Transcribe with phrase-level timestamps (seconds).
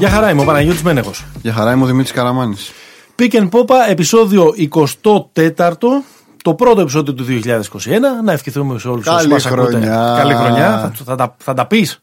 [0.00, 1.24] Γεια χαρά είμαι ο Παναγιώτης Μένεγος.
[1.42, 2.70] Γεια χαρά είμαι ο Δημήτρης Καραμάνης.
[3.18, 4.54] Pick and Popa, επεισόδιο
[5.32, 5.72] 24.
[6.42, 8.22] Το πρώτο επεισόδιο του 2021.
[8.24, 9.62] Να ευχηθούμε σε όλους Καλή όσους μας ακούτε.
[9.70, 10.14] χρονιά.
[10.18, 10.92] Καλή χρονιά.
[10.96, 12.02] Θα, θα, τα, θα τα πεις.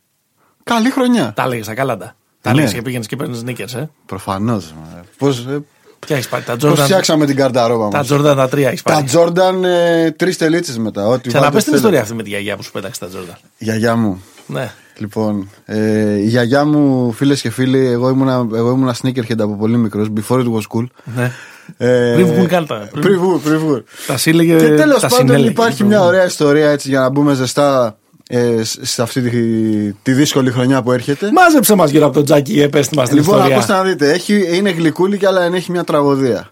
[0.64, 1.34] Καλή χρονιά.
[1.36, 2.06] Τα έλεγες τα κάλαντα.
[2.42, 2.56] Τα Ναι.
[2.58, 3.90] έλεγες και πήγαινες και παίρνεις νίκες, ε.
[4.06, 4.74] Προφανώς.
[5.18, 5.60] Πώς, ε,
[6.00, 8.82] Ποια έχεις πάρει, τα πώς Jordan; φτιάξαμε την καρταρόμπα Τα μας; Jordan τα τρία έχεις
[8.82, 9.06] Τα πάρει.
[9.14, 11.08] Jordan ε, τρεις τελίτσες μετά.
[11.08, 11.76] Ό,τι Ξαναπες βάλτε την θέλετε.
[11.78, 13.38] ιστορία αυτή με τη γιαγιά που σου πέταξε τα Jordan.
[13.58, 14.22] Γιαγιά μου.
[14.48, 14.72] Ναι.
[14.98, 19.78] Λοιπόν, ε, η γιαγιά μου, φίλες και φίλοι, εγώ ήμουνα, εγώ ήμουνα sneakerhead από πολύ
[19.78, 20.86] μικρός, before it was cool.
[21.16, 21.32] ναι.
[21.78, 22.88] Ε, Πριν βγουν κάλτα.
[22.92, 23.84] Πριν- Πριν βγουν, πριν βγουν.
[24.08, 24.56] Τα σύλλεγε.
[24.56, 25.50] Και τέλος τα πάντων συνέλεγε.
[25.50, 27.98] υπάρχει μια ωραία ιστορία έτσι για να μπούμε ζεστά
[28.30, 29.42] ε, σ- σε αυτή τη,
[29.94, 31.30] τη δύσκολη χρονιά που έρχεται.
[31.34, 33.56] Μάζεψε μας γύρω από τον Τζάκι, επέστη μας την Λοιπόν, ιστορία.
[33.56, 36.50] ακούστε να δείτε, έχει, είναι γλυκούλη και αλλά έχει μια τραγωδία.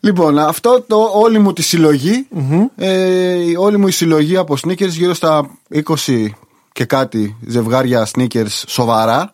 [0.00, 2.26] Λοιπόν, αυτό το όλη μου τη συλλογη
[2.76, 5.80] ε, η- όλη μου η συλλογή από sneakers γύρω στα 20
[6.72, 9.32] και κάτι ζευγάρια sneakers σοβαρα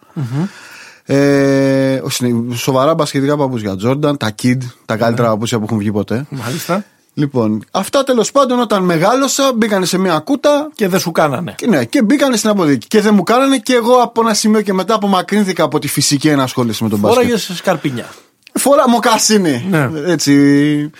[1.10, 5.92] Ε, ο συνε- σοβαρά μπασχετικά παπούτσια Jordan, τα Kid, τα καλύτερα παπούτσια που έχουν βγει
[5.92, 6.26] ποτέ.
[6.30, 6.84] Μάλιστα.
[7.14, 11.54] Λοιπόν, αυτά τέλος πάντων όταν μεγάλωσα μπήκανε σε μια κούτα Και δεν σου κάνανε.
[11.56, 12.86] και, ναι, και μπήκανε στην αποδίκη.
[12.86, 16.28] Και δεν μου κάνανε και εγώ από ένα σημείο και μετά απομακρύνθηκα από τη φυσική
[16.28, 17.22] ενασχόληση με τον μπάσκετ.
[17.22, 18.06] Φόραγες σκαρπίνια.
[18.52, 19.66] Φορά μοκασίνη.
[19.70, 19.90] Ναι.
[20.06, 20.90] Έτσι.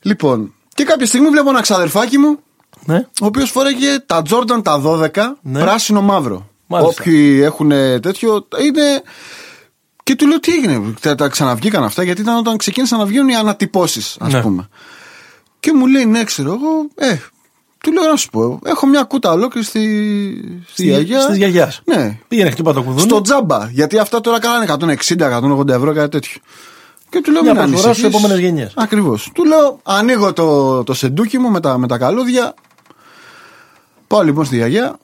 [0.00, 2.38] Λοιπόν, και κάποια στιγμή βλέπω ένα ξαδερφάκι μου,
[2.84, 2.96] Ναι.
[3.20, 5.08] ο οποίος φόραγε τα Jordan τα 12,
[5.42, 5.60] Ναι.
[5.60, 6.48] πράσινο μαύρο.
[6.66, 7.02] Μάλιστα.
[7.02, 7.68] Όποιοι έχουν
[8.00, 9.02] τέτοιο, είναι.
[10.02, 13.28] Και του λέω τι έγινε, τα, τα ξαναβγήκαν αυτά, γιατί ήταν όταν ξεκίνησαν να βγαίνουν
[13.28, 14.40] οι ανατυπώσεις, ας Ναι.
[14.42, 14.68] πούμε.
[15.60, 17.16] Και μου λέει, ναι, ξέρω εγώ, ε,
[17.78, 21.20] του λέω να σου πω, έχω μια κούτα ολόκληρη στη, στη γιαγιά.
[21.20, 21.80] Στη γιαγιάς.
[21.84, 23.00] Ναι, Πήγαινε χτύπα το κουδούνι.
[23.00, 23.68] στο τζάμπα.
[23.70, 26.40] Γιατί αυτά τώρα κάνανε 160-180 ευρώ, κάτι τέτοιο.
[27.10, 27.96] Και του λέω Μια μην προσφορά ανησυχείς.
[27.96, 28.72] στις επόμενες γενιές.
[28.76, 29.30] Ακριβώς.
[29.34, 32.54] Του λέω, ανοίγω το, το σεντούκι μου με τα, με τα καλούδια.
[34.12, 34.98] Πάω λοιπόν στη γιαγιά.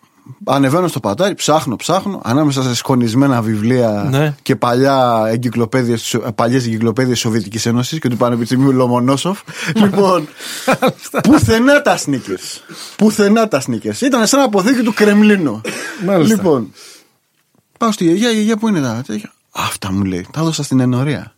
[0.44, 2.20] Ανεβαίνω στο πατάρι, ψάχνω, ψάχνω.
[2.24, 4.34] Ανάμεσα σε σκονισμένα βιβλία Ναι.
[4.42, 9.40] και παλιά εγκυκλοπαίδειες, παλιές εγκυκλοπαίδειες της Σοβιετικής Ένωσης και του Πανεπιστημίου Λομονόσοφ.
[9.82, 10.28] λοιπόν,
[11.22, 12.60] πουθενά τα sneakers.
[12.96, 14.00] Πουθενά τα sneakers.
[14.00, 15.60] Ήταν σαν αποθήκη του Κρεμλίνου.
[16.04, 16.34] Μάλιστα.
[16.34, 16.72] Λοιπόν,
[17.78, 19.32] πάω στη γιαγιά, η γιαγιά που είναι τα τέτοια.
[19.50, 20.26] Αυτά μου λέει.
[20.32, 21.34] Τα έδωσα στην ενορία.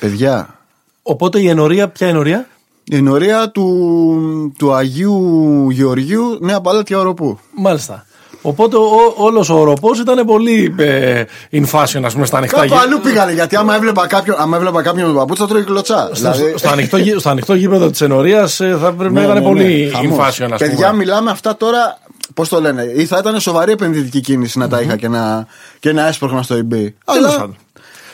[0.00, 0.58] Παιδιά,
[1.02, 2.48] Οπότε η ενορία, ποια ενορία;
[2.90, 7.38] Η ενορία του, του Αγίου Γεωργίου Νέα Παλάτια Οροπού.
[7.56, 8.04] Μάλιστα.
[8.42, 8.82] Οπότε ο,
[9.16, 13.00] όλος ο οροπός ήταν πολύ ε, in fashion, ας πούμε, στα ανοιχτά Κάπου γη- αλλού
[13.00, 16.10] πήγανε γιατί άμα έβλεπα κάποιον, άμα έβλεπα κάποιον με παπούτσα τρώει κλωτσά.
[16.12, 19.26] Στο, Δηλαδή, στο, ανοιχτό, γη- στο ανοιχτό γήπεδο της ενορίας ε, θα πρέπει να ναι,
[19.26, 20.18] ήταν ναι, πολύ ναι, in χαμός.
[20.18, 20.98] fashion, ας Παιδιά, πούμε.
[20.98, 21.98] μιλάμε αυτά τώρα.
[22.34, 25.46] Πώς το λένε, ή θα ήταν σοβαρή επενδυτική κίνηση να τα είχα και να,
[25.80, 26.88] και να έσπρωχνα στο eBay.
[27.12, 27.48] Τέλος Αλλά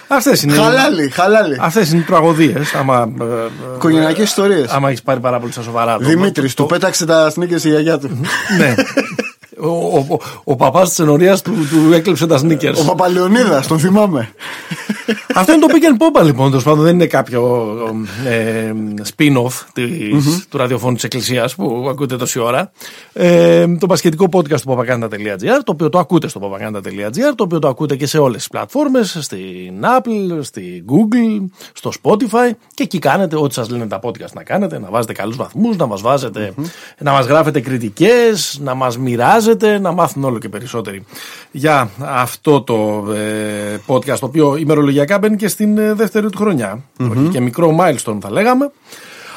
[0.09, 0.19] πάντων.
[0.25, 1.57] Αυτές είναι, χαλάλι, χαλάλι.
[1.61, 2.75] αυτές είναι οι τραγωδίες.
[2.75, 3.27] Άμα, ε, ε,
[3.77, 4.71] Οικογενειακές ιστορίες.
[4.71, 5.97] άμα έχεις πάρει πάρα πολύ στα σοβαρά.
[5.99, 8.21] το- Δημήτρης, του πέταξε τα sneakers η γιαγιά του.
[8.59, 8.75] Ναι.
[9.61, 12.75] Ο, ο, ο, ο παπάς της ενορίας του, του έκλεψε τα sneakers.
[12.81, 14.29] Ο Παπαλεωνίδα, τον θυμάμαι.
[15.35, 16.49] Αυτό είναι το pick and pop λοιπόν.
[16.49, 17.73] Τέλος πάντων δεν είναι κάποιο
[18.27, 18.73] ε,
[19.17, 22.73] spin-off της, του ραδιοφώνου της Εκκλησίας που ακούτε τόση ώρα.
[23.13, 27.69] Ε, το πασχετικό podcast του papaganda.gr, το οποίο το ακούτε στο papaganda.gr, το οποίο το
[27.69, 33.37] ακούτε και σε όλες τις πλατφόρμες, στην Apple, στη Google, στο Spotify και εκεί κάνετε
[33.37, 36.55] ό,τι σας λένε τα podcast να κάνετε, να βάζετε καλούς βαθμούς, να μας βαζετε
[36.99, 39.46] να μας γράφετε κριτικές, να μας μοιράζετε,
[39.81, 41.05] να μάθουν όλο και περισσότεροι
[41.51, 46.83] για αυτό το ε, podcast, το οποίο ημερολογιακά μπαίνει και στην ε, δεύτερη του χρονια
[46.99, 48.71] Όχι και μικρό milestone θα λέγαμε.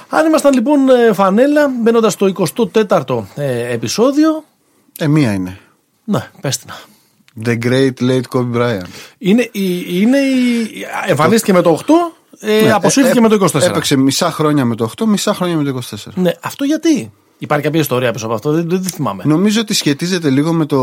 [0.10, 4.44] Αν ήμασταν λοιπόν ε, φανέλα, μπαίνοντας στο 24ο ε, επεισόδιο.
[4.98, 5.60] Ε, μία είναι.
[6.04, 6.70] Ναι, πες την.
[7.46, 8.88] The Great Late Kobe Bryant.
[9.18, 10.68] Είναι, η, είναι η,
[11.08, 11.92] εμφανίστηκε με το 8,
[12.40, 13.62] ε, Ναι, αποσύρθηκε ε, με το 24.
[13.62, 15.96] Έπαιξε μισά χρόνια με το 8, μισά χρόνια με το 24.
[16.14, 17.12] Ναι, αυτό γιατί;
[17.42, 19.24] Υπάρχει κάποια ιστορία πίσω από αυτό, δεν, δεν, δεν θυμάμαι.
[19.26, 20.82] Νομίζω ότι σχετίζεται λίγο με, το,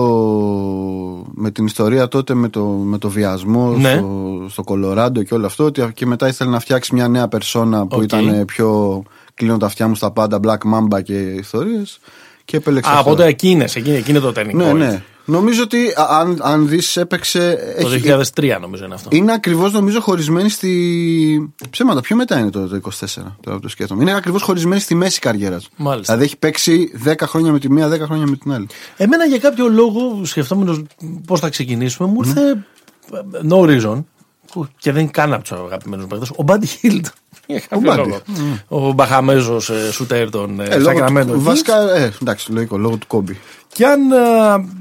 [1.35, 3.93] με την ιστορία τότε με το, με το βιασμό Ναι.
[3.93, 5.65] στο, στο Κολοράντο και όλο αυτό.
[5.65, 8.03] Ότι και μετά ήθελε να φτιάξει μια νέα περσόνα που Οκ.
[8.03, 9.03] ήταν πιο
[9.35, 11.99] κλείνω τα αυτιά μου στα πάντα, Black Mamba και ιστορίες.
[12.47, 12.91] Και επέλεξε.
[12.91, 13.11] Α, αυτό.
[13.11, 14.75] οπότε εκείνες, εκείνη, εκείνη το turning Ναι, point.
[14.77, 15.03] ναι.
[15.29, 17.59] Νομίζω ότι α, αν, αν δεις, έπαιξε.
[17.81, 19.09] Το έχει- 2003 νομίζω είναι αυτό.
[19.13, 21.53] Είναι ακριβώς νομίζω χωρισμένη στη.
[21.71, 22.91] Ψέματα, πιο μετά είναι το, το 24,
[23.41, 24.03] τώρα που το σκέφτομαι.
[24.03, 25.69] Είναι ακριβώς χωρισμένη στη μέση καριέρας.
[25.77, 26.13] Μάλιστα.
[26.13, 28.67] Δηλαδή έχει παίξει 10 χρόνια με τη μία, 10 χρόνια με την άλλη.
[28.97, 30.83] Εμένα για κάποιο λόγο, σκεφτόμενος
[31.27, 32.51] πώς θα ξεκινήσουμε, μου ήρθε Ναι.
[32.51, 34.05] ε, no reason.
[34.53, 36.27] Που Και δεν είναι καν από τους αγαπημένους παίκτε.
[36.37, 37.07] Ο Μπάντι Χίλτ.
[37.47, 37.97] Για κάποιο Buddy.
[37.97, 38.21] λόγο.
[38.69, 41.43] Ο Μπαχαμέζος ε, σουτέρ των Ε, ε, λόγω Sacramento του, Kings.
[41.43, 43.39] βασικά, ε, εντάξει, λογικό, λόγω του κόμπι.
[43.69, 44.01] Και αν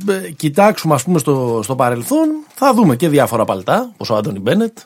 [0.07, 4.15] ε, ε, κοιτάξουμε ας πούμε στο, στο παρελθόν, θα δούμε και διάφορα παλτά, όπως ο
[4.15, 4.77] Άντωνι Μπένετ,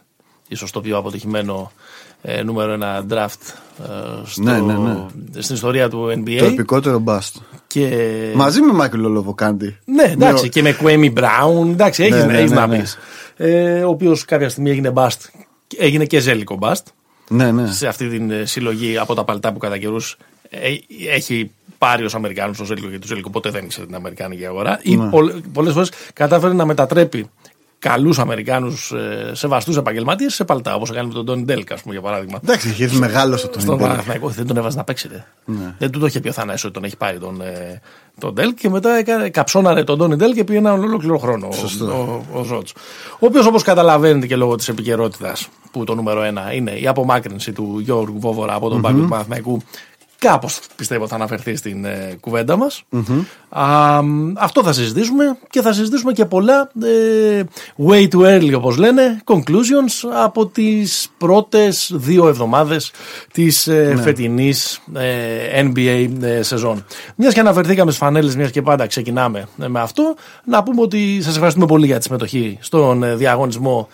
[0.47, 1.71] ίσως το πιο αποτυχημένο
[2.21, 3.53] ε, νούμερο ένα draft
[3.83, 3.85] ε,
[4.25, 4.95] στο, Ναι, ναι, ναι.
[5.41, 6.37] στην ιστορία του NBA.
[6.39, 7.35] Το επικότερο μπαστ.
[7.67, 7.89] Και...
[8.35, 9.77] Μαζί με Μάικλ Λολοβοκάντι.
[9.85, 12.83] Ναι, εντάξει, και με Κουέμι Μπράουν, εντάξει, έχει Ναι, ναι, έχεις ναι, να ναι.
[13.39, 13.45] Πεις.
[13.47, 15.21] ε, ο οποίος κάποια στιγμή έγινε μπαστ,
[15.77, 16.87] έγινε και ζέλικο μπαστ.
[17.29, 17.71] Ναι, ναι.
[17.71, 20.17] Σε αυτή την ε, συλλογή από τα παλτά που κατά καιρούς
[20.49, 20.59] ε,
[21.09, 24.79] έχει πάρει ως Αμερικάνους το Ζέλικο, γιατί το Ζέλικο ποτέ δεν ήξερε την Αμερικάνικη αγορά.
[24.83, 25.09] Ή Ναι.
[25.53, 27.29] πολλές φορές κατάφερε να μετατρέπει
[27.79, 31.93] καλούς Αμερικάνους ε, σεβαστούς επαγγελματίες σε παλτά, όπως έκανε με τον Τόνι Ντέλκα, ας πούμε,
[31.93, 32.39] για παράδειγμα.
[32.43, 33.87] Εντάξει, είχε έρθει μεγάλο στο τον Στον Ιντέλ.
[33.87, 35.07] Παναθηναϊκό δεν τον έβαζε να παίξει.
[35.11, 35.25] ρε.
[35.45, 35.75] Ναι.
[35.77, 37.81] Δεν του το είχε πει ο Θανάσης ότι τον έχει πάρει τον, ε,
[38.19, 41.85] τον Ντέλ και μετά έκανε, καψώναρε τον Τόνι Ντέλ και πήγε ένα ολόκληρο χρόνο ο,
[41.85, 42.73] ο, ο Ζότς.
[43.19, 47.51] Ο οποίος όπως καταλαβαίνετε και λόγω της επικαιρότητας που το νούμερο ένα είναι η απομάκρυνση
[47.51, 49.61] του Γιώργου Βόβορα από τον πάγκο του Παναθηναϊκού
[50.19, 52.83] κάπως πιστεύω θα αναφερθεί στην ε, κουβέντα μας.
[53.49, 57.43] Α, μ, αυτό θα συζητήσουμε και θα συζητήσουμε και πολλά ε,
[57.87, 62.91] way too early όπως λένε conclusions από τις πρώτες δύο εβδομάδες
[63.31, 66.85] της ε, φετινής ε, NBA ε, σεζόν.
[67.15, 71.21] Μιας και αναφερθήκαμε στις φανέλες, μιας και πάντα ξεκινάμε ε, με αυτό, να πούμε ότι
[71.21, 73.93] σας ευχαριστούμε πολύ για τη συμμετοχή στον ε, διαγωνισμό ε,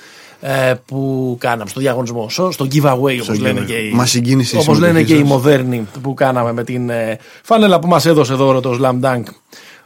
[0.86, 3.66] που κάναμε, στο διαγωνισμό, στο στο giveaway όπως λένε giveaway.
[3.66, 5.30] και οι, Μας συγκίνησε η όπως λένε συμμετοχή και οι σας.
[5.30, 9.24] μοδέρνοι που κάναμε με την ε, φάνελα που μας έδωσε δώρο το Slam Dunk.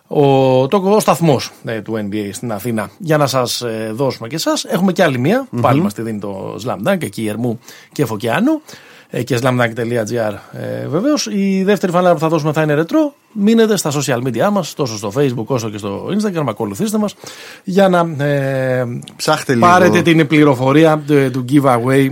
[0.07, 1.51] Ο, το, ο σταθμός
[1.83, 2.89] του NBA στην Αθήνα.
[2.97, 5.47] Για να σας ε, δώσουμε και εσάς έχουμε και άλλη μία.
[5.61, 7.59] Πάλι μας τη δίνει το Slam Dunk εκεί Ερμού
[7.91, 8.51] και Φωκιάνου.
[8.51, 8.88] ε,
[9.23, 13.91] και slamdunk.gr ε, βεβαίως η δεύτερη φανέλα που θα δώσουμε θα είναι ρετρό μείνετε στα
[13.91, 17.15] social media μας τόσο στο facebook όσο και στο instagram ακολουθήστε μας
[17.63, 18.85] για να ε,
[19.15, 19.65] Ψάχτε λίγο.
[19.65, 22.09] πάρετε την πληροφορία ε, του giveaway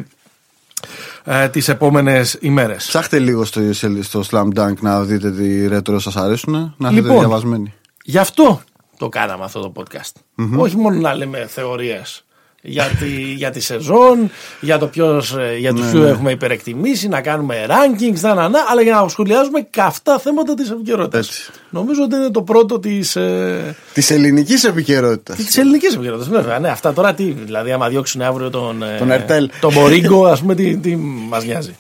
[1.23, 2.85] ε, τις επόμενες ημέρες.
[2.85, 6.51] Ψάχτε λίγο στο, σε- στο Slam Dunk να δείτε τι ρέτρο σας αρέσουν.
[6.77, 7.19] Να είστε Λοιπόν.
[7.19, 7.73] διαβασμένοι.
[8.03, 8.61] Γι' αυτό
[8.97, 10.11] το κάναμε αυτό το podcast.
[10.57, 12.25] Όχι μόνο να λέμε θεωρίες
[12.62, 14.31] για τη, για τη σεζόν,
[14.62, 18.50] για, το ποιος, ε, για τους Ναι, ποιους έχουμε υπερεκτιμήσει, να κάνουμε rankings, να, να,
[18.50, 21.27] να, αλλά για να σχολιάζουμε καυτά θέματα της επικαιρότητας.
[21.27, 21.50] Έτσι.
[21.69, 25.36] Νομίζω ότι είναι το πρώτο της, ε, Της ελληνικής επικαιρότητας.
[25.38, 26.30] της ελληνικής επικαιρότητας.
[26.30, 29.50] Βέβαια, ναι, αυτά τώρα τι, δηλαδή άμα διώξουν αύριο τον, ε, Τον Ερτέλ.
[29.62, 30.95] τον Μπορίγκο, ας πούμε, τι, τι
[31.30, 31.75] μας νοιάζει.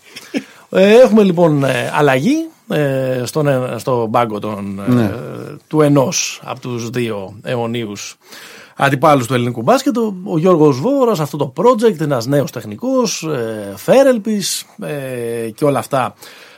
[0.69, 5.11] Ε, έχουμε λοιπόν ε, αλλαγή ε, στον, ε, στο μπάγκο των, ε, Ναι.
[5.67, 8.17] του ενός από τους δύο αιωνίους
[8.77, 13.73] αντιπάλους του ελληνικού μπάσκετ, ο, ο Γιώργος Βόρας, αυτό το project, ένας νέος τεχνικός, ε,
[13.75, 16.13] φέρελπης ε, και όλα αυτά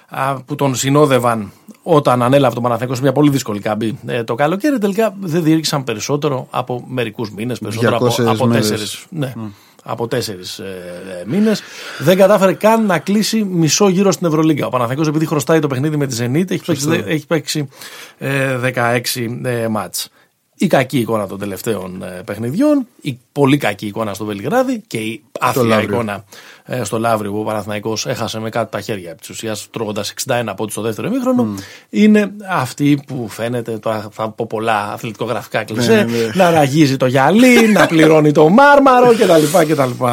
[0.09, 1.51] α, που τον συνόδευαν
[1.83, 5.83] όταν ανέλαβε τον Παναθηναϊκό σε μια πολύ δύσκολη καμπή ε, το καλοκαίρι, τελικά δεν διήρξαν
[5.83, 8.69] περισσότερο από μερικούς μήνες, περισσότερο από, 200 από μέρες.
[8.69, 9.33] τέσσερις ναι,
[9.83, 11.61] από τέσσερις ε, μήνες.
[11.99, 14.65] Δεν κατάφερε καν να κλείσει μισό γύρο στην Ευρωλίγκα.
[14.65, 17.67] Ο Παναθηναϊκός επειδή χρωστάει το παιχνίδι με τη Zenit έχει παίξει, δε- έχει παίξει
[18.17, 18.99] ε, 16
[19.43, 20.09] ε, μάτς.
[20.61, 25.23] Η κακή εικόνα των τελευταίων ε, παιχνιδιών, η πολύ κακή εικόνα στο Βελιγράδι και η
[25.39, 25.89] άθλια Λαύριο.
[25.89, 26.23] εικόνα
[26.65, 30.13] ε, στο Λαύριο που ο Παναθηναϊκός έχασε με κάτι τα χέρια επί της ουσίας τρώγοντας
[30.27, 31.55] 61 πόντους στο δεύτερο ημίχρονο
[31.89, 36.29] είναι αυτή που φαίνεται, τώρα θα πω πολλά αθλητικογραφικά κλισέ, Ναι, ναι.
[36.33, 39.73] να ραγίζει το γυαλί, να πληρώνει το μάρμαρο κτλ.
[39.73, 40.05] κτλ.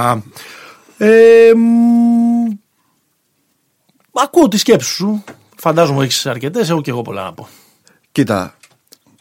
[0.98, 2.52] Ε, μ,
[4.12, 5.24] ακούω τη σκέψη σου.
[5.56, 6.70] Φαντάζομαι έχεις αρκετές.
[6.70, 7.48] Έχω και εγώ πολλά να πω.
[8.12, 8.55] Κοίτα,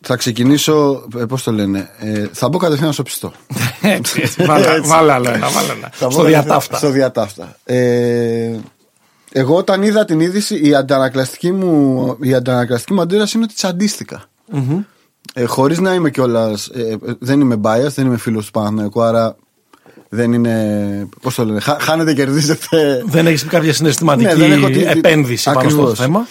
[0.07, 1.07] θα ξεκινήσω.
[1.27, 1.89] Πώς το λένε.
[1.99, 3.31] Ε, θα μπω κατευθείαν στο πιστό.
[3.81, 4.43] Έτσι, έτσι.
[4.45, 5.49] Βάλε βάλε άλλο ένα.
[5.49, 5.89] βάλε ένα.
[5.93, 6.77] Θα μπω Στο κατευθείαν διατάφτα.
[6.77, 7.55] Στο διατάφτα.
[7.63, 8.55] Ε,
[9.31, 14.23] εγώ όταν είδα την είδηση, η αντανακλαστική μου, η αντανακλαστική μου αντίδραση είναι ότι τσαντίστηκα.
[15.33, 16.67] Ε, Χωρίς να είμαι κιόλας.
[16.67, 19.35] Ε, δεν είμαι bias, δεν είμαι φίλος του Παναθηναϊκού, άρα
[20.09, 21.07] δεν είναι.
[21.21, 23.03] Πώς το λένε, χα- χάνετε, κερδίζετε.
[23.05, 25.99] Δεν έχεις κάποια συναισθηματική Ναι, δεν έχω τη- επένδυση πάνω στο Ακριβώς.
[25.99, 26.27] θέμα.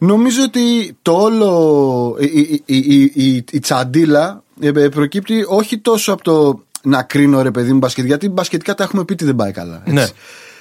[0.00, 2.16] Νομίζω ότι το όλο.
[2.20, 7.02] Η, η, η, η, η- η τσαντίλα ε, ε, προκύπτει όχι τόσο από το να
[7.02, 9.76] κρίνω ρε παιδί μου μπασκετ, γιατί μπασκετικά τα έχουμε πει ότι δεν πάει καλά.
[9.84, 9.92] έτσι.
[9.94, 10.06] Ναι.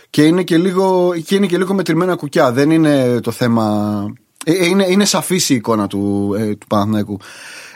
[0.09, 2.51] Και είναι και λίγο, και είναι και λίγο μετρημένα κουκιά.
[2.51, 4.05] Δεν είναι το θέμα.
[4.45, 7.19] ε, ε, Είναι, είναι σαφής η εικόνα του, ε, του Παναθηναϊκού.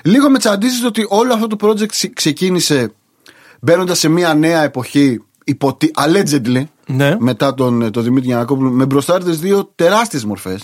[0.03, 2.91] Λίγο με τσαντίζεις ότι όλο αυτό το project ξε- ξεκίνησε
[3.62, 5.91] μπαίνοντας σε μια νέα εποχή, υποτι...
[5.96, 7.15] allegedly, Ναι.
[7.20, 10.63] μετά τον, ε, τον Δημήτρη Γιανακόπουλο, με μπροστάρτε δύο τεράστιες μορφές,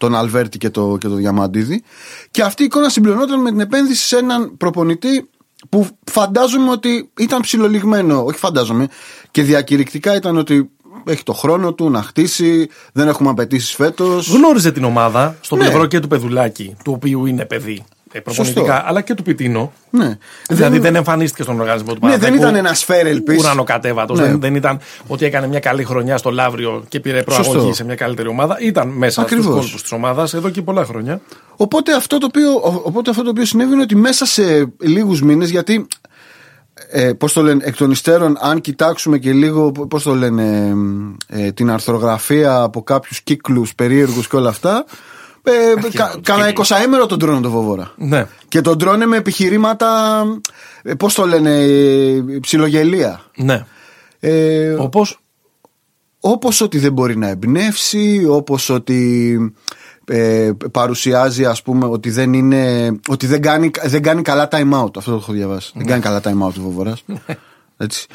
[0.00, 1.82] τον Αλβέρτη και το, και το Διαμαντίδη.
[2.30, 5.28] Και αυτή η εικόνα συμπληρωνόταν με την επένδυση σε έναν προπονητή
[5.68, 8.24] που φαντάζομαι ότι ήταν ψιλολιγμένο.
[8.24, 8.88] Όχι φαντάζομαι.
[9.30, 10.70] Και διακηρυκτικά ήταν ότι
[11.04, 14.28] έχει το χρόνο του να χτίσει, δεν έχουμε απαιτήσεις φέτος.
[14.28, 15.62] Γνώριζε την ομάδα στο Ναι.
[15.62, 18.82] πλευρό και του Πεδουλάκη, του οποίου είναι παιδί ε, προπονητικά, Σωστό.
[18.86, 19.72] αλλά και του Πιτίνο.
[19.90, 20.18] Ναι.
[20.48, 23.36] Δηλαδή δεν εμφανίστηκε στον οργανισμό του Ναι, δεν Παναθηναϊκού ήταν ένας σφαίρελπη.
[23.38, 24.18] Ουρανοκατέβατος.
[24.18, 24.26] Ναι.
[24.26, 27.72] Δεν, δεν ήταν ότι έκανε μια καλή χρονιά στο Λαύριο και πήρε προαγωγή Σωστό.
[27.72, 28.56] σε μια καλύτερη ομάδα.
[28.60, 29.60] Ήταν μέσα στους Ακριβώς.
[29.60, 31.20] κόλπους της ομάδας εδώ και πολλά χρόνια.
[31.56, 35.22] Οπότε αυτό, το οποίο, ο- οπότε αυτό το οποίο συνέβη είναι ότι μέσα σε λίγους
[35.22, 35.86] μήνες, γιατί.
[36.90, 40.72] Ε, Πώς το λένε, εκ των υστέρων, αν κοιτάξουμε και λίγο πώς το λένε,
[41.28, 44.84] ε, την αρθρογραφία από κάποιους κύκλους περίεργους και όλα αυτά,
[45.42, 47.92] Ε, κα, Κάνα εικοσαήμερο τον τρώνε τον Βόβορα.
[47.96, 48.26] Ναι.
[48.48, 50.22] Και τον τρώνε με επιχειρήματα.
[50.82, 53.20] Ε, Πώς το λένε, ε, ψιλογελία.
[53.36, 53.64] Ναι.
[54.20, 55.20] Ε, Όπως;
[56.20, 59.38] όπως ότι δεν μπορεί να εμπνεύσει, όπως ότι
[60.06, 64.96] ε, παρουσιάζει ας πούμε ότι δεν είναι ότι δεν κάνει, δεν κάνει καλά time out
[64.96, 67.04] αυτό το έχω διαβάσει δεν κάνει καλά time out ο Βοβοράς
[67.76, 68.06] έτσι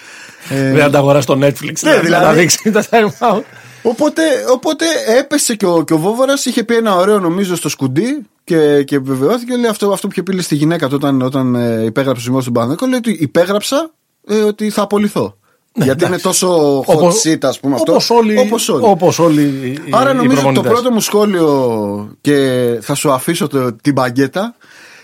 [0.49, 1.73] ε, Δεν θα τα αγοράσει στο Netflix.
[1.73, 2.25] δηλαδή, δηλαδή.
[2.25, 3.41] Να δείξει τα time out.
[3.89, 4.85] Οπότε, οπότε
[5.19, 8.99] έπεσε και ο, και ο Βόβορας είχε πει ένα ωραίο νομίζω στο σκουντί και, και
[8.99, 12.13] βεβαιώθηκε λέει αυτό, αυτό που είχε πει λέει, στη γυναίκα του όταν, όταν ε, υπέγραψε
[12.13, 13.91] το συμβόλαιο στον Παναγενικό λέει ότι υπέγραψα
[14.27, 15.37] ε, ότι θα απολυθώ
[15.73, 18.83] γιατί είναι τόσο hot Όπως- seat ας πούμε αυτό Όπως όλοι, όπως όλοι.
[18.85, 20.71] όπως όλοι οι, Άρα οι νομίζω ότι το προπονητές.
[20.71, 24.55] πρώτο μου σχόλιο και θα σου αφήσω το, την μπαγκέτα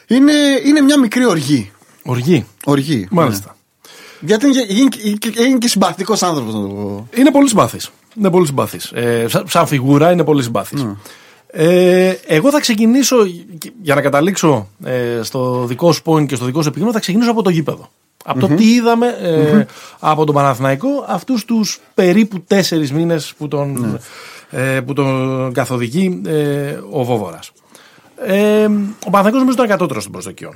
[0.08, 0.32] είναι,
[0.66, 1.72] είναι μια μικρή οργή.
[2.04, 2.46] Οργή.
[2.66, 3.08] Οργή.
[3.12, 3.56] Μάλιστα.
[4.20, 4.28] Ναι.
[4.28, 4.56] Γιατί είναι,
[4.90, 7.08] και- είναι, και- είναι και συμπαθητικός άνθρωπος να το πω.
[7.16, 7.90] Είναι πολύ συμπαθής.
[8.18, 8.92] Είναι πολύ συμπαθής.
[8.92, 10.84] Ε, σαν, σαν φιγούρα είναι πολύ συμπαθής.
[10.84, 10.96] Ναι.
[11.54, 13.18] Ε, εγώ θα ξεκινήσω,
[13.82, 17.32] για να καταλήξω ε, στο δικό σου point και στο δικό σου επιχείρημα, θα ξεκινήσω
[17.32, 17.90] από το γήπεδο.
[18.26, 19.66] Από το τι είδαμε ε,
[20.00, 24.00] από τον Παναθηναϊκό αυτούς τους περίπου τέσσερις μήνες που τον,
[24.50, 27.52] ε, που τον καθοδηγεί ε, ο Βόβορας.
[28.26, 28.64] Ε,
[29.06, 30.56] ο Παναθηναϊκός νομίζω ήταν κατώτερος των προσδοκιών.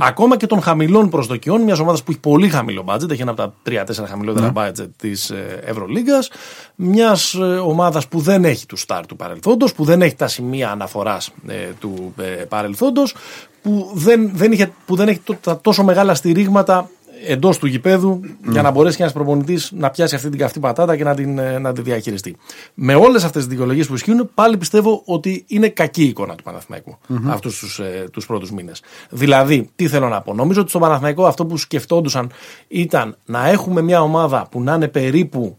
[0.00, 3.40] Ακόμα και των χαμηλών προσδοκιών μιας ομάδας που έχει πολύ χαμηλό budget, έχει ένα από
[3.40, 5.32] τα 3-4 χαμηλότερα budget της
[5.64, 6.30] Ευρωλίγκας.
[6.74, 11.30] Μιας ομάδας που δεν έχει του στάρ του παρελθόντος, που δεν έχει τα σημεία αναφοράς
[11.78, 13.14] του ε, παρελθόντος,
[13.62, 16.90] που δεν, δεν, είχε, που δεν έχει τό- τα τόσο μεγάλα στηρίγματα
[17.26, 20.96] εντός του γηπέδου για να μπορέσει και ένας προπονητής να πιάσει αυτή την καυτή πατάτα
[20.96, 22.36] και να την, ε, να τη διαχειριστεί.
[22.74, 26.42] Με όλες αυτές τις δικαιολογίες που ισχύουν, πάλι πιστεύω ότι είναι κακή η εικόνα του
[26.42, 28.82] παναθηναικου αυτούς τους ε, τους πρώτους μήνες.
[29.10, 30.34] Δηλαδή, τι θέλω να πω.
[30.34, 32.30] Νομίζω ότι στον Παναθηναϊκό αυτό που σκεφτόντουσαν
[32.68, 35.58] ήταν να έχουμε μια ομάδα που να είναι περίπου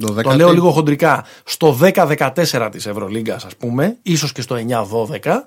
[0.00, 4.54] Το το δεκάτη- λέω λίγο χοντρικά, στο 10-14 της Ευρωλίγκας ας πούμε, ίσως και στο
[4.54, 5.46] 9-12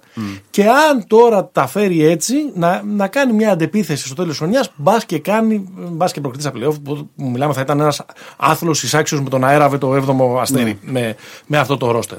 [0.49, 4.71] και αν τώρα τα φέρει έτσι να, να κάνει μια αντεπίθεση στο τέλος της χρονιάς
[4.75, 8.05] μπας και κάνει, μπας και προκτήσει στα playoff που, που μιλάμε θα ήταν ένας
[8.37, 11.15] άθλος εισάξιος με τον αέραβε το 7ο αστέρι με,
[11.45, 12.17] με αυτό το ρόστερ.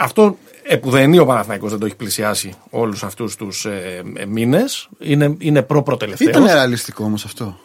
[0.00, 4.88] Αυτό επουδενή ο Παναθηναϊκός δεν το έχει πλησιάσει όλους αυτούς τους ε, ε, μήνες.
[4.98, 6.30] Είναι, είναι προ-προτελευταίος.
[6.30, 7.58] Ήταν ρεαλιστικό όμως αυτό.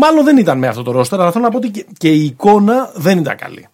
[0.00, 2.24] Μάλλον δεν ήταν με αυτό το ρόστερ, αλλά θέλω να πω ότι και, και η
[2.24, 3.66] εικόνα δεν ήταν καλή.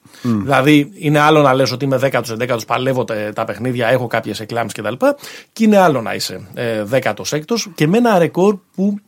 [0.43, 4.41] Δηλαδή, είναι άλλο να λες ότι είμαι 10ο, 11ο, παλεύω τα, τα παιχνίδια, έχω κάποιες
[4.41, 5.07] εκλάμψεις κτλ.
[5.53, 8.99] Και είναι άλλο να είσαι ε, 16ο και με ένα ρεκόρ που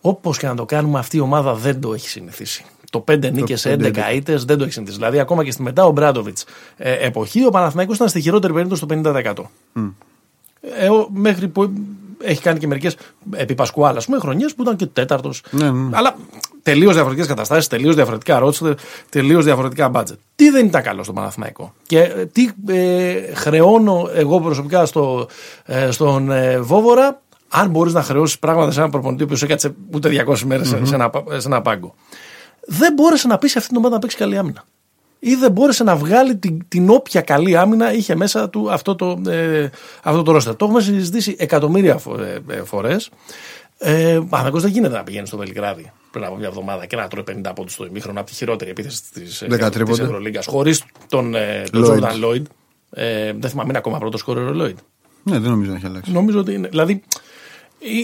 [0.00, 2.64] όπως και να το κάνουμε, αυτή η ομάδα δεν το έχει συνηθίσει.
[2.90, 4.98] Το 5 νίκες σε 11 ήττες δεν το έχει συνηθίσει.
[4.98, 6.44] Δηλαδή, ακόμα και στη μετά ο Μπράντοβιτς
[6.76, 9.32] ε, εποχή, ο Παναθηναϊκός ήταν στη χειρότερη περίπτωση στο 50%.
[10.78, 11.72] Ε, ο- μέχρι που
[12.22, 12.96] έχει κάνει και μερικές
[13.30, 15.42] επί Πασκουάλ, ας πούμε, χρονιές που ήταν και τέταρτος.
[15.50, 15.96] Ναι, ναι.
[15.96, 16.16] Αλλά
[16.62, 18.74] τελείως διαφορετικές καταστάσεις, τελείως διαφορετικά ρότσερ,
[19.08, 20.18] τελείως διαφορετικά μπάτζετ.
[20.36, 25.28] Τι δεν ήταν καλό στο Παναθηναϊκό; Και ε, τι ε, χρεώνω εγώ προσωπικά στο,
[25.64, 30.24] ε, στον ε, Βόβορα, αν μπορείς να χρεώσεις πράγματα σε έναν προπονητή που έκατσε ούτε
[30.26, 31.94] 200 μέρες σε, σε, ένα, σε ένα πάγκο.
[32.66, 34.64] Δεν μπόρεσε να πείσει αυτή την ομάδα να παίξει καλή άμυνα
[35.24, 39.20] ή δεν μπόρεσε να βγάλει την, την όποια καλή άμυνα είχε μέσα του αυτό το,
[39.30, 39.68] ε,
[40.02, 40.56] αυτό το ρόστερ.
[40.56, 43.10] Το έχουμε συζητήσει εκατομμύρια φο, ε, ε, φορές.
[43.78, 47.08] Ε, ο Παναθηναϊκός δεν γίνεται να πηγαίνει στο Βελιγράδι πριν από μια εβδομάδα και να
[47.08, 50.02] τρώει 50 πόντους στο ημίχρονο από τη χειρότερη επίθεση της Δεκα τρίποντα.
[50.02, 50.46] Ευρωλίγκας.
[50.46, 51.98] Χωρίς τον, ε, τον Lloyd.
[51.98, 52.42] Jordan Lloyd.
[52.90, 54.74] Ε, δεν θυμάμαι, είναι ακόμα πρώτος σκόρερ ο Lloyd.
[55.22, 56.12] Ναι, δεν νομίζω να έχει αλλάξει.
[56.12, 56.68] Νομίζω ότι είναι.
[56.68, 56.98] Δηλαδή, ε,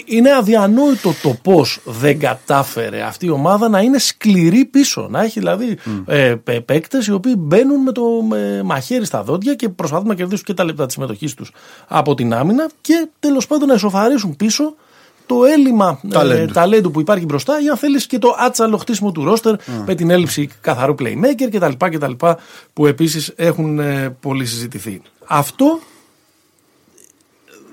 [0.05, 5.07] είναι αδιανόητο το πώς δεν κατάφερε αυτή η ομάδα να είναι σκληρή πίσω.
[5.11, 8.03] Να έχει δηλαδή ε, παίκτες οι οποίοι μπαίνουν με το
[8.35, 11.53] ε, μαχαίρι στα δόντια και προσπαθούν να κερδίσουν και τα λεπτά της συμμετοχής τους
[11.87, 14.75] από την άμυνα και τέλος πάντων να ισοφαρίσουν πίσω
[15.27, 16.53] το έλλειμμα ε, Ταλέντου.
[16.53, 19.55] ταλέντου που υπάρχει μπροστά για να θέλεις και το άτσαλο χτίσιμο του ρόστερ
[19.87, 21.87] με την έλλειψη καθαρού playmaker κτλ.
[21.87, 22.13] κτλ
[22.73, 25.03] που επίσης έχουν ε, πολύ συζητηθεί.
[25.27, 25.79] Αυτό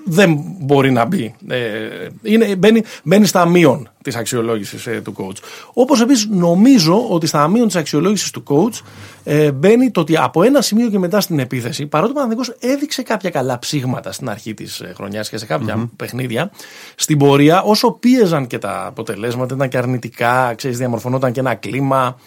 [0.08, 1.34] δεν μπορεί να μπει.
[1.48, 5.36] Ε, είναι, μπαίνει, μπαίνει στα μείον της αξιολόγησης ε, του coach.
[5.72, 8.80] Όπως επίσης νομίζω ότι στα μείον της αξιολόγησης του coach
[9.24, 13.02] ε, μπαίνει το ότι από ένα σημείο και μετά στην επίθεση, παρότι ο Παναδικός έδειξε
[13.02, 16.50] κάποια καλά ψήγματα στην αρχή της ε, χρονιάς και σε κάποια παιχνίδια,
[16.94, 22.18] στην πορεία, όσο πίεζαν και τα αποτελέσματα, ήταν και αρνητικά, ξέρεις, διαμορφωνόταν και ένα κλίμα.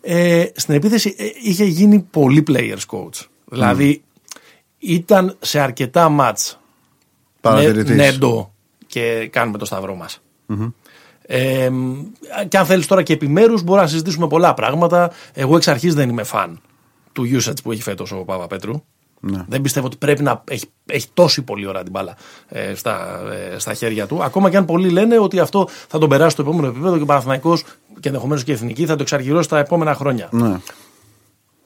[0.00, 3.26] Ε, στην επίθεση ε, είχε γίνει πολύ players coach.
[3.44, 4.02] Δηλαδή
[4.78, 6.58] ήταν σε αρκετά μάτς
[7.50, 7.96] Παρατηρητής.
[7.96, 8.52] ναι, νέντο
[8.86, 10.20] και κάνουμε το σταυρό μας.
[11.26, 11.70] Ε,
[12.48, 15.10] και αν θέλεις τώρα και επιμέρους μπορούμε να συζητήσουμε πολλά πράγματα.
[15.32, 16.60] Εγώ εξ αρχής δεν είμαι φαν
[17.12, 18.82] του usage που έχει φέτος ο Παπαπέτρου.
[19.20, 19.44] Ναι.
[19.48, 22.16] Δεν πιστεύω ότι πρέπει να έχει, έχει τόση πολύ ώρα την μπάλα
[22.48, 24.22] ε, στα, ε, στα χέρια του.
[24.22, 27.06] Ακόμα και αν πολλοί λένε ότι αυτό θα τον περάσει στο επόμενο επίπεδο και ο
[27.06, 27.64] Παναθηναϊκός
[28.00, 30.28] και ενδεχομένως και η Εθνική θα το εξαργυρώσει τα επόμενα χρόνια.
[30.32, 30.60] Ναι.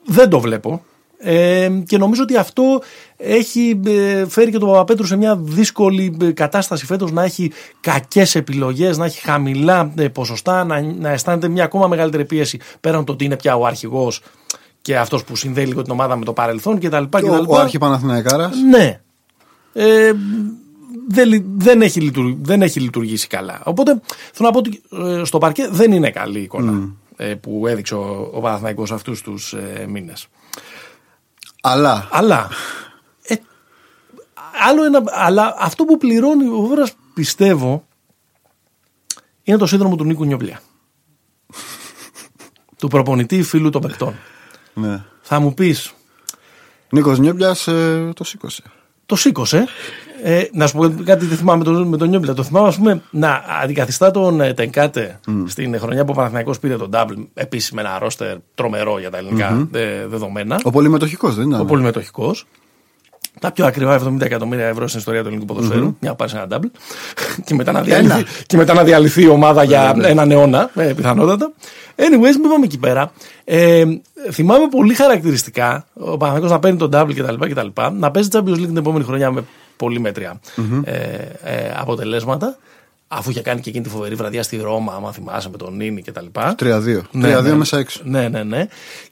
[0.04, 0.84] Δεν το βλέπω.
[1.20, 2.82] Ε, και νομίζω ότι αυτό
[3.16, 8.34] έχει ε, φέρει και τον Παπαπέτρου σε μια δύσκολη ε, κατάσταση φέτος να έχει κακές
[8.34, 13.12] επιλογές, να έχει χαμηλά ε, ποσοστά, να, να αισθάνεται μια ακόμα μεγαλύτερη πίεση πέραν το
[13.12, 14.22] ότι είναι πια ο αρχηγός
[14.82, 17.02] και αυτός που συνδέει λίγο την ομάδα με το παρελθόν κτλ.
[17.04, 18.56] Και ο, ο αρχιπαναθηναϊκάρας.
[18.70, 19.00] Ναι.
[19.72, 20.12] Ε,
[21.08, 23.60] δεν, δεν, έχει δεν έχει λειτουργήσει καλά.
[23.64, 24.00] Οπότε
[24.32, 24.82] θέλω να πω ότι
[25.22, 26.92] στο παρκέ δεν είναι καλή εικόνα
[27.40, 30.28] που έδειξε ο, ο Παναθηναϊκός αυτούς τους ε, μήνες.
[31.60, 32.08] Αλλά.
[32.10, 32.48] Αλλά.
[33.22, 33.34] Ε,
[34.68, 37.86] άλλο ένα, αλλά αυτό που πληρώνει ο Βόρα πιστεύω
[39.42, 40.60] είναι το σύνδρομο του Νίκου Νιόμπλια.
[42.78, 44.14] του προπονητή φίλου των παιχτών.
[44.74, 45.04] Ναι.
[45.20, 45.92] Θα μου πεις.
[46.90, 48.62] Νίκος Νιόμπλια ε, το σήκωσε.
[49.06, 49.68] Το σήκωσε.
[50.22, 52.34] Ε, να σου πω κάτι δεν θυμάμαι με τον, με τον Νιόμπλια.
[52.34, 55.44] Το θυμάμαι, ας πούμε, να αντικαθιστά τον ε, Τενκάτε mm.
[55.46, 57.26] στην χρονιά που ο Παναθηναϊκός πήρε τον Double.
[57.34, 59.68] Επίσης με ένα ρόστερ τρομερό για τα ελληνικά mm-hmm.
[60.08, 60.60] δεδομένα.
[60.62, 62.46] Ο πολυμετοχικός δεν ήταν; Ο πολυμετοχικός.
[63.40, 65.88] Τα πιο ακριβά 70 εκατομμύρια ευρώ στην ιστορία του ελληνικού ποδοσφαίρου.
[65.88, 66.00] Mm-hmm.
[66.00, 66.70] Μια πάρει ένα double.
[67.46, 71.52] και, μετά να διαλυθεί, και μετά να διαλυθεί η ομάδα για έναν αιώνα, ε, πιθανότατα.
[71.96, 73.12] Anyways, μην πάμε εκεί πέρα.
[73.44, 73.84] Ε,
[74.30, 77.66] θυμάμαι πολύ χαρακτηριστικά ο Παναγιώτο να παίρνει τον double κτλ.
[77.92, 79.44] Να παίζει Champions League την επόμενη χρονιά με
[79.78, 80.80] πολύ μέτρια mm-hmm.
[80.84, 80.92] ε,
[81.42, 82.56] ε, αποτελέσματα.
[83.10, 86.02] Αφού είχε κάνει και εκείνη τη φοβερή βραδιά στη Ρώμα, άμα θυμάσαι, με τον Νίνη
[86.02, 86.26] κτλ.
[86.32, 86.52] 3-2.
[86.58, 88.00] 3-2 ναι, ναι, μέσα έξω.
[88.04, 88.66] Ναι, ναι, ναι.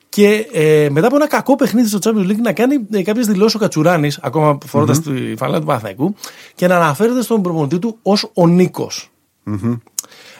[0.09, 3.55] Και ε, μετά από ένα κακό παιχνίδι στο Champions League να κάνει ε, κάποιες δηλώσεις
[3.55, 5.15] ο Κατσουράνης, ακόμα φορώντας mm-hmm.
[5.29, 6.15] τη φανέλα του Παναθαϊκού,
[6.55, 9.11] και να αναφέρεται στον προπονητή του ως ο Νίκος.
[9.47, 9.79] Mm-hmm.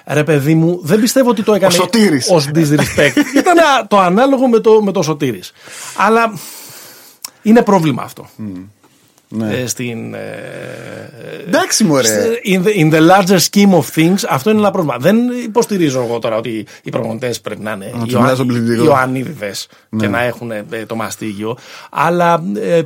[0.07, 1.75] Ρε παιδί μου, δεν πιστεύω ότι το έκανε
[2.31, 3.17] ως disrespect.
[3.41, 3.57] Ήταν
[3.89, 5.53] το ανάλογο με το, με το Σωτήρης.
[5.97, 6.33] Αλλά
[7.43, 8.29] είναι πρόβλημα αυτό.
[8.39, 8.65] Mm.
[9.29, 9.57] Ναι.
[9.57, 10.21] Ε, στην, ε,
[11.47, 12.41] Εντάξει, μωρέ.
[12.45, 14.97] In the, in the larger scheme of things, αυτό είναι ένα πρόβλημα.
[14.99, 17.93] Δεν υποστηρίζω εγώ τώρα ότι οι προπονητές πρέπει να είναι
[18.85, 20.01] Ιωαννίδηδες ναι.
[20.01, 21.57] και να έχουν ε, το μαστίγιο.
[21.91, 22.83] Αλλά ε,